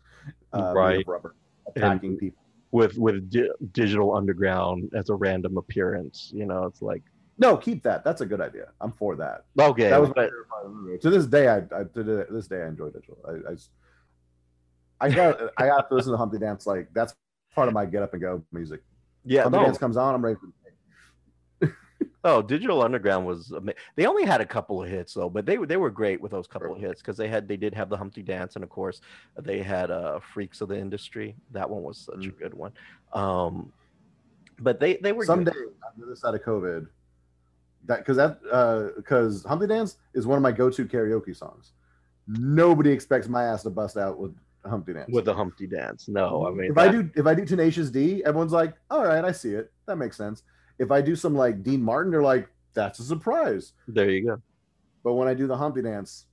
uh, 0.54 0.60
made 0.60 0.74
Right. 0.74 1.00
of 1.02 1.08
rubber 1.08 1.36
attacking 1.76 2.18
people. 2.18 2.42
with 2.72 2.98
with 2.98 3.30
di- 3.30 3.50
digital 3.72 4.16
underground 4.16 4.90
as 4.96 5.10
a 5.10 5.16
random 5.16 5.58
appearance. 5.58 6.32
You 6.34 6.46
know, 6.46 6.66
it's 6.66 6.82
like 6.82 7.04
No, 7.38 7.58
keep 7.58 7.84
that. 7.84 8.04
That's 8.04 8.22
a 8.22 8.26
good 8.26 8.42
idea. 8.42 8.68
I'm 8.82 8.92
for 8.94 9.16
that. 9.18 9.46
okay, 9.60 9.90
that 9.90 10.00
was 10.02 10.10
but 10.10 10.26
favorite 10.30 10.48
part 10.50 10.66
of 10.66 10.72
the 10.72 10.78
movie. 10.78 10.98
To 11.00 11.10
this 11.10 11.26
day, 11.26 11.48
I, 11.50 11.58
I 11.58 11.84
to 11.94 12.26
this 12.30 12.48
day 12.48 12.62
I 12.64 12.68
enjoy 12.68 12.90
digital. 12.90 13.18
i 13.28 13.56
i 15.02 15.10
got 15.10 15.40
I 15.58 15.68
got 15.68 15.90
to 15.90 15.96
listen 15.96 16.12
to 16.12 16.18
Humpty 16.18 16.38
Dance. 16.40 16.66
Like 16.66 16.88
that's 16.94 17.14
part 17.54 17.68
of 17.68 17.74
my 17.74 17.86
get 17.86 18.04
up 18.04 18.14
and 18.14 18.22
go 18.22 18.42
music. 18.52 18.82
yeah, 19.26 19.44
Humpty 19.44 19.60
no, 19.60 19.66
Dance 19.66 19.78
comes 19.78 19.98
on, 19.98 20.14
I'm 20.16 20.24
ready 20.24 20.38
for 20.40 20.48
oh, 22.26 22.42
digital 22.42 22.82
underground 22.82 23.26
was 23.26 23.54
ama- 23.56 23.74
they 23.96 24.06
only 24.06 24.26
had 24.26 24.42
a 24.42 24.46
couple 24.46 24.84
of 24.84 24.90
hits 24.90 25.14
though, 25.14 25.30
but 25.30 25.46
they 25.46 25.58
were 25.58 25.66
they 25.66 25.78
were 25.78 25.90
great 25.90 26.20
with 26.20 26.32
those 26.32 26.48
couple 26.48 26.74
of 26.76 26.82
hits 26.82 27.02
because 27.02 27.16
they 27.16 27.30
had 27.30 27.48
they 27.48 27.56
did 27.56 27.74
have 27.74 27.88
the 27.90 27.96
Humpty 27.98 28.22
Dance 28.24 28.56
and 28.56 28.64
of 28.64 28.70
course 28.70 29.00
they 29.40 29.62
had 29.62 29.92
uh 29.92 30.20
Freaks 30.34 30.60
of 30.62 30.68
the 30.70 30.78
Industry. 30.78 31.36
That 31.52 31.70
one 31.70 31.84
was 31.84 31.98
such 32.00 32.26
a 32.26 32.32
Mm. 32.32 32.38
good 32.40 32.54
one. 32.54 32.74
Um, 33.14 33.72
but 34.60 34.80
they 34.80 34.98
they 34.98 35.12
were 35.14 35.22
good. 35.24 35.28
someday 35.28 35.52
on 35.52 35.92
the 35.98 36.06
other 36.06 36.16
side 36.16 36.34
of 36.36 36.42
COVID. 36.44 36.88
That 37.86 38.00
because 38.00 38.18
that 38.18 38.42
because 38.98 39.44
Humpty 39.46 39.68
Dance 39.68 39.98
is 40.14 40.26
one 40.26 40.38
of 40.38 40.42
my 40.44 40.52
go-to 40.52 40.86
karaoke 40.86 41.36
songs. 41.36 41.74
Nobody 42.28 42.90
expects 42.90 43.28
my 43.28 43.44
ass 43.44 43.62
to 43.64 43.70
bust 43.70 43.98
out 43.98 44.18
with 44.18 44.36
Humpty 44.66 44.94
Dance. 44.94 45.12
with 45.14 45.26
the 45.26 45.34
Humpty 45.34 45.68
Dance. 45.68 46.08
No, 46.08 46.48
I 46.48 46.52
mean 46.52 46.72
if 46.72 46.78
I 46.80 46.88
do 46.88 47.08
if 47.16 47.28
I 47.28 47.36
do 47.36 47.46
Tenacious 47.46 47.92
D, 47.92 48.24
everyone's 48.26 48.52
like, 48.54 48.74
"All 48.90 49.04
right, 49.06 49.24
I 49.24 49.32
see 49.32 49.54
it. 49.54 49.72
That 49.86 49.98
makes 49.98 50.18
sense." 50.18 50.42
If 50.80 50.92
I 50.92 51.02
do 51.02 51.16
some 51.16 51.36
like 51.36 51.64
Dean 51.64 51.82
Martin, 51.82 52.12
they're 52.12 52.22
like, 52.22 52.50
"That's 52.74 53.00
a 53.00 53.04
surprise." 53.04 53.74
there 53.88 54.10
you 54.10 54.26
go. 54.26 54.42
But 55.04 55.14
when 55.14 55.28
I 55.28 55.34
do 55.34 55.48
the 55.48 55.56
Humpty 55.56 55.82
Dance, 55.82 56.26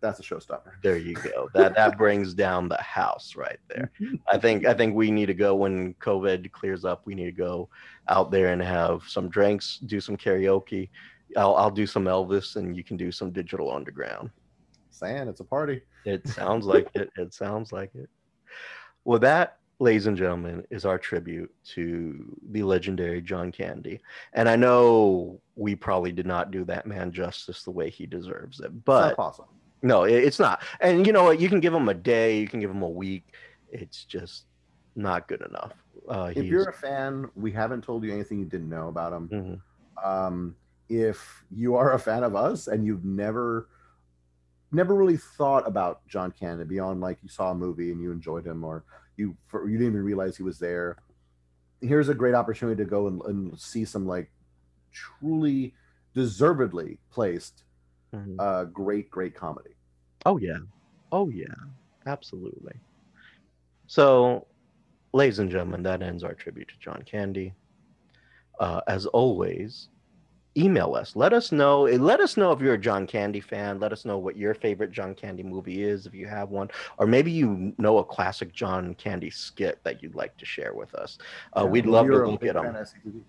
that's 0.00 0.20
a 0.20 0.22
showstopper. 0.22 0.72
There 0.82 0.96
you 0.96 1.14
go. 1.14 1.48
That 1.54 1.74
that 1.74 1.98
brings 1.98 2.34
down 2.34 2.68
the 2.68 2.80
house 2.80 3.34
right 3.34 3.58
there. 3.68 3.90
Mm-hmm. 4.00 4.16
I 4.28 4.38
think 4.38 4.66
I 4.66 4.74
think 4.74 4.94
we 4.94 5.10
need 5.10 5.26
to 5.26 5.34
go 5.34 5.54
when 5.56 5.94
COVID 5.94 6.52
clears 6.52 6.84
up. 6.84 7.02
We 7.04 7.14
need 7.14 7.26
to 7.26 7.32
go 7.32 7.68
out 8.08 8.30
there 8.30 8.52
and 8.52 8.62
have 8.62 9.02
some 9.08 9.28
drinks, 9.28 9.78
do 9.78 10.00
some 10.00 10.16
karaoke. 10.16 10.90
I'll 11.36 11.54
I'll 11.56 11.70
do 11.70 11.86
some 11.86 12.04
Elvis, 12.04 12.56
and 12.56 12.76
you 12.76 12.84
can 12.84 12.96
do 12.96 13.10
some 13.10 13.30
digital 13.30 13.72
underground. 13.72 14.30
Saying 14.90 15.28
it's 15.28 15.40
a 15.40 15.44
party. 15.44 15.82
It 16.04 16.26
sounds 16.28 16.66
like 16.66 16.88
it. 16.94 17.10
It 17.16 17.34
sounds 17.34 17.72
like 17.72 17.94
it. 17.94 18.08
Well, 19.04 19.18
that, 19.20 19.58
ladies 19.80 20.06
and 20.06 20.16
gentlemen, 20.16 20.64
is 20.70 20.84
our 20.84 20.98
tribute 20.98 21.52
to 21.64 22.36
the 22.50 22.62
legendary 22.62 23.20
John 23.22 23.52
Candy. 23.52 24.00
And 24.32 24.48
I 24.48 24.56
know 24.56 25.40
we 25.54 25.74
probably 25.76 26.10
did 26.12 26.26
not 26.26 26.50
do 26.50 26.64
that 26.64 26.86
man 26.86 27.12
justice 27.12 27.62
the 27.62 27.70
way 27.70 27.88
he 27.90 28.04
deserves 28.06 28.60
it, 28.60 28.84
but 28.84 29.08
not 29.08 29.16
possible. 29.16 29.48
no, 29.82 30.04
it- 30.04 30.24
it's 30.24 30.38
not. 30.40 30.62
And 30.80 31.06
you 31.06 31.12
know 31.12 31.24
what? 31.24 31.38
You 31.40 31.48
can 31.48 31.60
give 31.60 31.72
him 31.74 31.88
a 31.88 31.94
day, 31.94 32.40
you 32.40 32.48
can 32.48 32.60
give 32.60 32.70
him 32.70 32.82
a 32.82 32.88
week. 32.88 33.34
It's 33.70 34.04
just 34.04 34.46
not 34.96 35.28
good 35.28 35.42
enough. 35.42 35.72
Uh, 36.08 36.32
If 36.34 36.46
you're 36.46 36.68
a 36.70 36.72
fan, 36.72 37.30
we 37.36 37.52
haven't 37.52 37.82
told 37.84 38.02
you 38.02 38.12
anything 38.12 38.38
you 38.40 38.46
didn't 38.46 38.68
know 38.68 38.88
about 38.88 39.12
him. 39.12 39.28
Mhm. 39.28 39.60
um, 40.04 40.54
if 40.88 41.44
you 41.50 41.74
are 41.74 41.92
a 41.94 41.98
fan 41.98 42.22
of 42.22 42.34
us 42.34 42.66
and 42.68 42.84
you've 42.86 43.04
never 43.04 43.68
never 44.70 44.94
really 44.94 45.16
thought 45.16 45.66
about 45.66 46.06
John 46.06 46.30
Canada 46.30 46.64
beyond 46.64 47.00
like 47.00 47.18
you 47.22 47.28
saw 47.28 47.50
a 47.50 47.54
movie 47.54 47.90
and 47.90 48.00
you 48.00 48.10
enjoyed 48.12 48.46
him 48.46 48.62
or 48.64 48.84
you 49.18 49.36
for, 49.48 49.68
you 49.68 49.76
didn't 49.76 49.92
even 49.92 50.02
realize 50.04 50.36
he 50.36 50.42
was 50.42 50.58
there 50.58 50.96
here's 51.80 52.08
a 52.08 52.14
great 52.14 52.34
opportunity 52.34 52.82
to 52.82 52.88
go 52.88 53.06
and, 53.08 53.20
and 53.22 53.60
see 53.60 53.84
some 53.84 54.06
like 54.06 54.30
truly 54.92 55.74
deservedly 56.14 56.98
placed 57.10 57.64
Mhm. 58.14 58.36
uh 58.38 58.64
great 58.64 59.10
great 59.10 59.34
comedy 59.34 59.74
Oh 60.26 60.36
yeah. 60.38 60.58
Oh 61.12 61.28
yeah. 61.28 61.54
Absolutely. 62.06 62.74
So, 63.86 64.46
ladies 65.12 65.38
and 65.38 65.50
gentlemen, 65.50 65.82
that 65.84 66.02
ends 66.02 66.24
our 66.24 66.34
tribute 66.34 66.68
to 66.68 66.78
John 66.80 67.02
Candy. 67.06 67.54
Uh, 68.58 68.80
as 68.88 69.06
always, 69.06 69.88
email 70.58 70.94
us. 70.94 71.14
Let 71.14 71.32
us 71.32 71.52
know. 71.52 71.82
Let 71.82 72.20
us 72.20 72.36
know 72.36 72.50
if 72.52 72.60
you're 72.60 72.74
a 72.74 72.78
John 72.78 73.06
Candy 73.06 73.40
fan. 73.40 73.78
Let 73.78 73.92
us 73.92 74.04
know 74.04 74.18
what 74.18 74.36
your 74.36 74.54
favorite 74.54 74.90
John 74.90 75.14
Candy 75.14 75.42
movie 75.42 75.82
is, 75.84 76.06
if 76.06 76.14
you 76.14 76.26
have 76.26 76.50
one, 76.50 76.68
or 76.98 77.06
maybe 77.06 77.30
you 77.30 77.72
know 77.78 77.98
a 77.98 78.04
classic 78.04 78.52
John 78.52 78.94
Candy 78.96 79.30
skit 79.30 79.78
that 79.84 80.02
you'd 80.02 80.14
like 80.14 80.36
to 80.38 80.44
share 80.44 80.74
with 80.74 80.94
us. 80.94 81.18
Uh, 81.56 81.62
Yeah, 81.64 81.70
we'd 81.70 81.86
love 81.86 82.06
to 82.08 82.26
look 82.26 82.44
at 82.44 82.54
them. 82.54 82.64
fan 82.64 82.76
of 82.76 82.86
SCTV. 82.88 83.20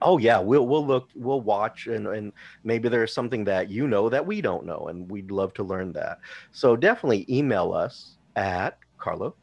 Oh 0.00 0.16
yeah, 0.16 0.38
we'll 0.38 0.66
we'll 0.66 0.86
look, 0.86 1.10
we'll 1.14 1.42
watch, 1.42 1.86
and 1.88 2.06
and 2.06 2.32
maybe 2.64 2.88
there's 2.88 3.12
something 3.12 3.44
that 3.44 3.70
you 3.70 3.86
know 3.86 4.08
that 4.08 4.24
we 4.24 4.40
don't 4.40 4.64
know, 4.64 4.86
and 4.88 5.10
we'd 5.10 5.30
love 5.30 5.52
to 5.54 5.62
learn 5.62 5.92
that. 5.92 6.20
So 6.52 6.74
definitely 6.74 7.26
email 7.28 7.72
us 7.72 8.16
at 8.34 8.78
Carlo. 8.98 9.34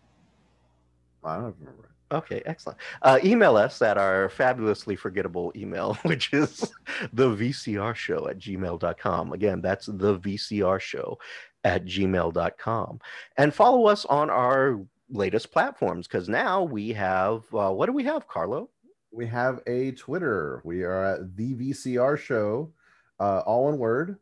I 1.23 1.35
don't 1.35 1.55
remember 1.59 1.90
Okay, 2.11 2.41
excellent. 2.45 2.77
Uh, 3.01 3.19
email 3.23 3.55
us 3.55 3.81
at 3.81 3.97
our 3.97 4.27
fabulously 4.29 4.95
forgettable 4.95 5.51
email, 5.55 5.93
which 6.03 6.33
is 6.33 6.71
the 7.13 7.29
VCR 7.29 7.95
show 7.95 8.27
at 8.27 8.37
gmail.com. 8.37 9.33
Again, 9.33 9.61
that's 9.61 9.85
the 9.85 10.19
VCR 10.19 10.79
show 10.79 11.17
at 11.63 11.85
gmail.com. 11.85 12.99
And 13.37 13.53
follow 13.53 13.87
us 13.87 14.05
on 14.05 14.29
our 14.29 14.81
latest 15.09 15.51
platforms 15.51 16.07
because 16.07 16.27
now 16.27 16.63
we 16.63 16.89
have, 16.89 17.43
uh, 17.53 17.71
what 17.71 17.85
do 17.85 17.93
we 17.93 18.03
have, 18.03 18.27
Carlo? 18.27 18.69
We 19.11 19.27
have 19.27 19.61
a 19.67 19.91
Twitter. 19.91 20.61
We 20.65 20.83
are 20.83 21.15
at 21.15 21.35
the 21.35 21.53
VCR 21.53 22.17
show, 22.17 22.71
uh, 23.19 23.39
all 23.39 23.65
one 23.65 23.77
word. 23.77 24.17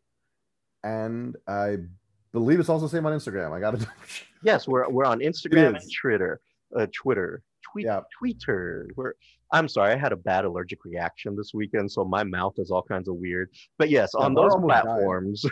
And 0.83 1.35
I 1.47 1.77
believe 2.33 2.59
it's 2.59 2.69
also 2.69 2.85
the 2.85 2.89
same 2.89 3.05
on 3.05 3.13
Instagram. 3.17 3.51
I 3.51 3.59
got 3.59 3.79
to. 3.79 3.87
yes, 4.43 4.67
we're, 4.67 4.87
we're 4.89 5.05
on 5.05 5.19
Instagram 5.19 5.75
and 5.75 5.91
Twitter. 6.01 6.39
Uh, 6.75 6.85
Twitter 6.93 7.41
tweet 7.71 7.85
Yeah. 7.85 8.01
tweeter. 8.21 8.87
Where 8.95 9.15
i'm 9.51 9.67
sorry 9.67 9.93
i 9.93 9.95
had 9.97 10.11
a 10.11 10.15
bad 10.15 10.45
allergic 10.45 10.85
reaction 10.85 11.35
this 11.35 11.51
weekend 11.55 11.91
so 11.91 12.05
my 12.05 12.23
mouth 12.23 12.53
is 12.59 12.69
all 12.71 12.83
kinds 12.83 13.07
of 13.09 13.15
weird. 13.15 13.49
But 13.79 13.89
yes 13.89 14.11
Yeah, 14.17 14.25
on 14.25 14.33
those 14.35 14.53
platforms 14.61 15.43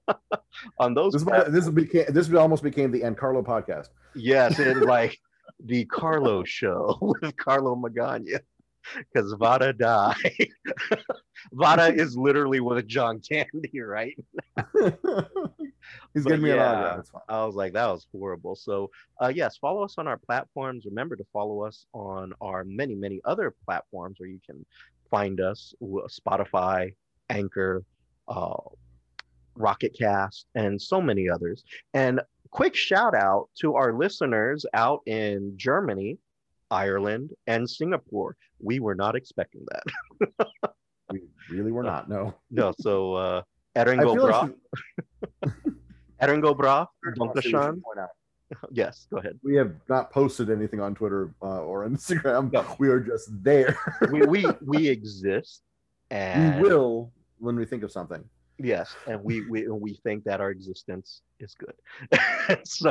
on 0.80 0.94
those 0.94 1.12
This, 1.12 1.24
plat- 1.24 1.48
is- 1.48 1.52
this 1.54 1.68
became 1.68 2.06
this 2.10 2.32
almost 2.34 2.62
became 2.62 2.90
the 2.90 3.02
Carlo 3.14 3.42
podcast. 3.42 3.88
yes 4.14 4.58
it 4.58 4.76
like 4.96 5.16
the 5.64 5.84
carlo 5.86 6.44
show 6.44 6.96
with 7.02 7.36
carlo 7.36 7.74
magana 7.76 8.38
because 9.12 9.32
vara 9.38 9.72
died. 9.72 10.48
Vara 11.52 11.88
is 11.88 12.16
literally 12.16 12.60
with 12.60 12.86
john 12.86 13.20
candy 13.28 13.80
right 13.80 14.16
He's 16.14 16.24
But 16.24 16.30
giving 16.30 16.44
me 16.44 16.50
an 16.50 16.56
yeah. 16.56 16.70
autograph. 16.72 16.98
It's 17.00 17.10
fine. 17.10 17.22
I 17.28 17.44
was 17.44 17.54
like, 17.54 17.72
that 17.74 17.86
was 17.86 18.06
horrible. 18.12 18.56
So, 18.56 18.90
uh, 19.20 19.32
yes, 19.34 19.56
follow 19.56 19.82
us 19.82 19.96
on 19.98 20.06
our 20.06 20.16
platforms. 20.16 20.84
Remember 20.86 21.16
to 21.16 21.24
follow 21.32 21.62
us 21.62 21.86
on 21.92 22.32
our 22.40 22.64
many, 22.64 22.94
many 22.94 23.20
other 23.24 23.54
platforms 23.64 24.16
where 24.18 24.28
you 24.28 24.40
can 24.44 24.64
find 25.10 25.40
us 25.40 25.74
Spotify, 25.82 26.94
Anchor, 27.30 27.84
uh, 28.28 28.56
Pocket 29.58 29.96
Cast, 29.98 30.46
and 30.54 30.80
so 30.80 31.00
many 31.00 31.28
others. 31.28 31.64
And 31.94 32.20
quick 32.50 32.74
shout 32.74 33.14
out 33.14 33.48
to 33.60 33.74
our 33.74 33.92
listeners 33.92 34.64
out 34.74 35.02
in 35.06 35.54
Germany, 35.56 36.18
Ireland, 36.70 37.30
and 37.46 37.68
Singapore. 37.68 38.36
We 38.60 38.80
were 38.80 38.94
not 38.94 39.16
expecting 39.16 39.64
that. 39.70 40.46
We 41.10 41.22
really 41.50 41.72
were 41.72 41.82
not. 41.82 42.08
No. 42.08 42.34
No, 42.50 42.74
so 42.78 43.14
uh, 43.14 43.42
Erin 43.74 44.00
go 44.00 44.14
Bragh, 44.14 44.54
like 46.20 46.28
Erin 46.28 46.40
go 46.40 46.54
Bragh, 46.54 46.86
we- 47.04 47.12
Yes, 48.72 49.06
go 49.10 49.18
ahead. 49.18 49.38
we 49.42 49.56
have 49.56 49.72
not 49.88 50.10
posted 50.10 50.48
anything 50.50 50.80
on 50.80 50.94
Twitter 50.94 51.34
uh, 51.42 51.60
or 51.62 51.86
Instagram. 51.88 52.50
No. 52.52 52.64
We 52.78 52.88
are 52.88 53.00
just 53.00 53.28
there. 53.44 53.76
we 54.10 54.22
we 54.22 54.46
we 54.64 54.88
exist 54.88 55.62
and 56.10 56.62
we 56.62 56.68
will 56.68 57.12
when 57.38 57.56
we 57.56 57.66
think 57.66 57.82
of 57.82 57.92
something. 57.92 58.24
yes 58.58 58.96
and 59.06 59.22
we 59.22 59.46
we 59.52 59.68
we 59.68 59.94
think 60.02 60.24
that 60.24 60.40
our 60.40 60.50
existence 60.50 61.22
is 61.38 61.54
good 61.54 61.76
so 62.64 62.90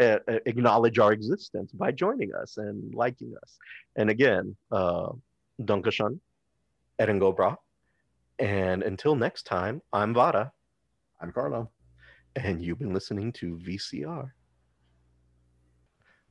uh, 0.00 0.18
uh, 0.26 0.40
acknowledge 0.50 0.98
our 0.98 1.12
existence 1.12 1.70
by 1.70 1.92
joining 1.92 2.34
us 2.34 2.56
and 2.56 2.76
liking 2.94 3.30
us 3.42 3.50
and 3.94 4.10
again 4.10 4.56
uh 4.72 5.14
Dankeschön, 5.60 6.18
Eren 6.98 7.18
bra 7.36 7.54
and 8.40 8.82
until 8.82 9.14
next 9.14 9.42
time 9.46 9.76
i'm 9.92 10.12
vara 10.14 10.50
I'm 11.22 11.30
Carlo. 11.30 11.70
And 12.36 12.62
you've 12.62 12.78
been 12.78 12.92
listening 12.92 13.32
to 13.32 13.56
vcr 13.58 14.30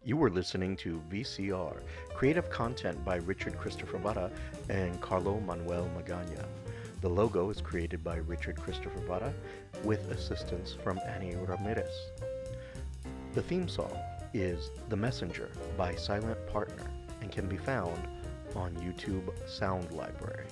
you 0.05 0.17
were 0.17 0.29
listening 0.29 0.75
to 0.77 1.01
VCR, 1.09 1.77
creative 2.13 2.49
content 2.49 3.05
by 3.05 3.17
Richard 3.17 3.57
Christopher 3.57 3.97
Vara 3.97 4.29
and 4.67 4.99
Carlo 4.99 5.39
Manuel 5.39 5.89
Magana. 5.97 6.45
The 6.99 7.07
logo 7.07 7.49
is 7.49 7.61
created 7.61 8.03
by 8.03 8.17
Richard 8.17 8.59
Christopher 8.59 8.99
Vara 9.07 9.33
with 9.85 10.11
assistance 10.11 10.75
from 10.83 10.99
Annie 11.07 11.35
Ramirez. 11.35 12.11
The 13.33 13.43
theme 13.43 13.69
song 13.69 13.97
is 14.33 14.71
The 14.89 14.97
Messenger 14.97 15.49
by 15.77 15.95
Silent 15.95 16.47
Partner 16.47 16.91
and 17.21 17.31
can 17.31 17.47
be 17.47 17.57
found 17.57 18.05
on 18.57 18.75
YouTube 18.75 19.29
Sound 19.47 19.89
Library. 19.93 20.47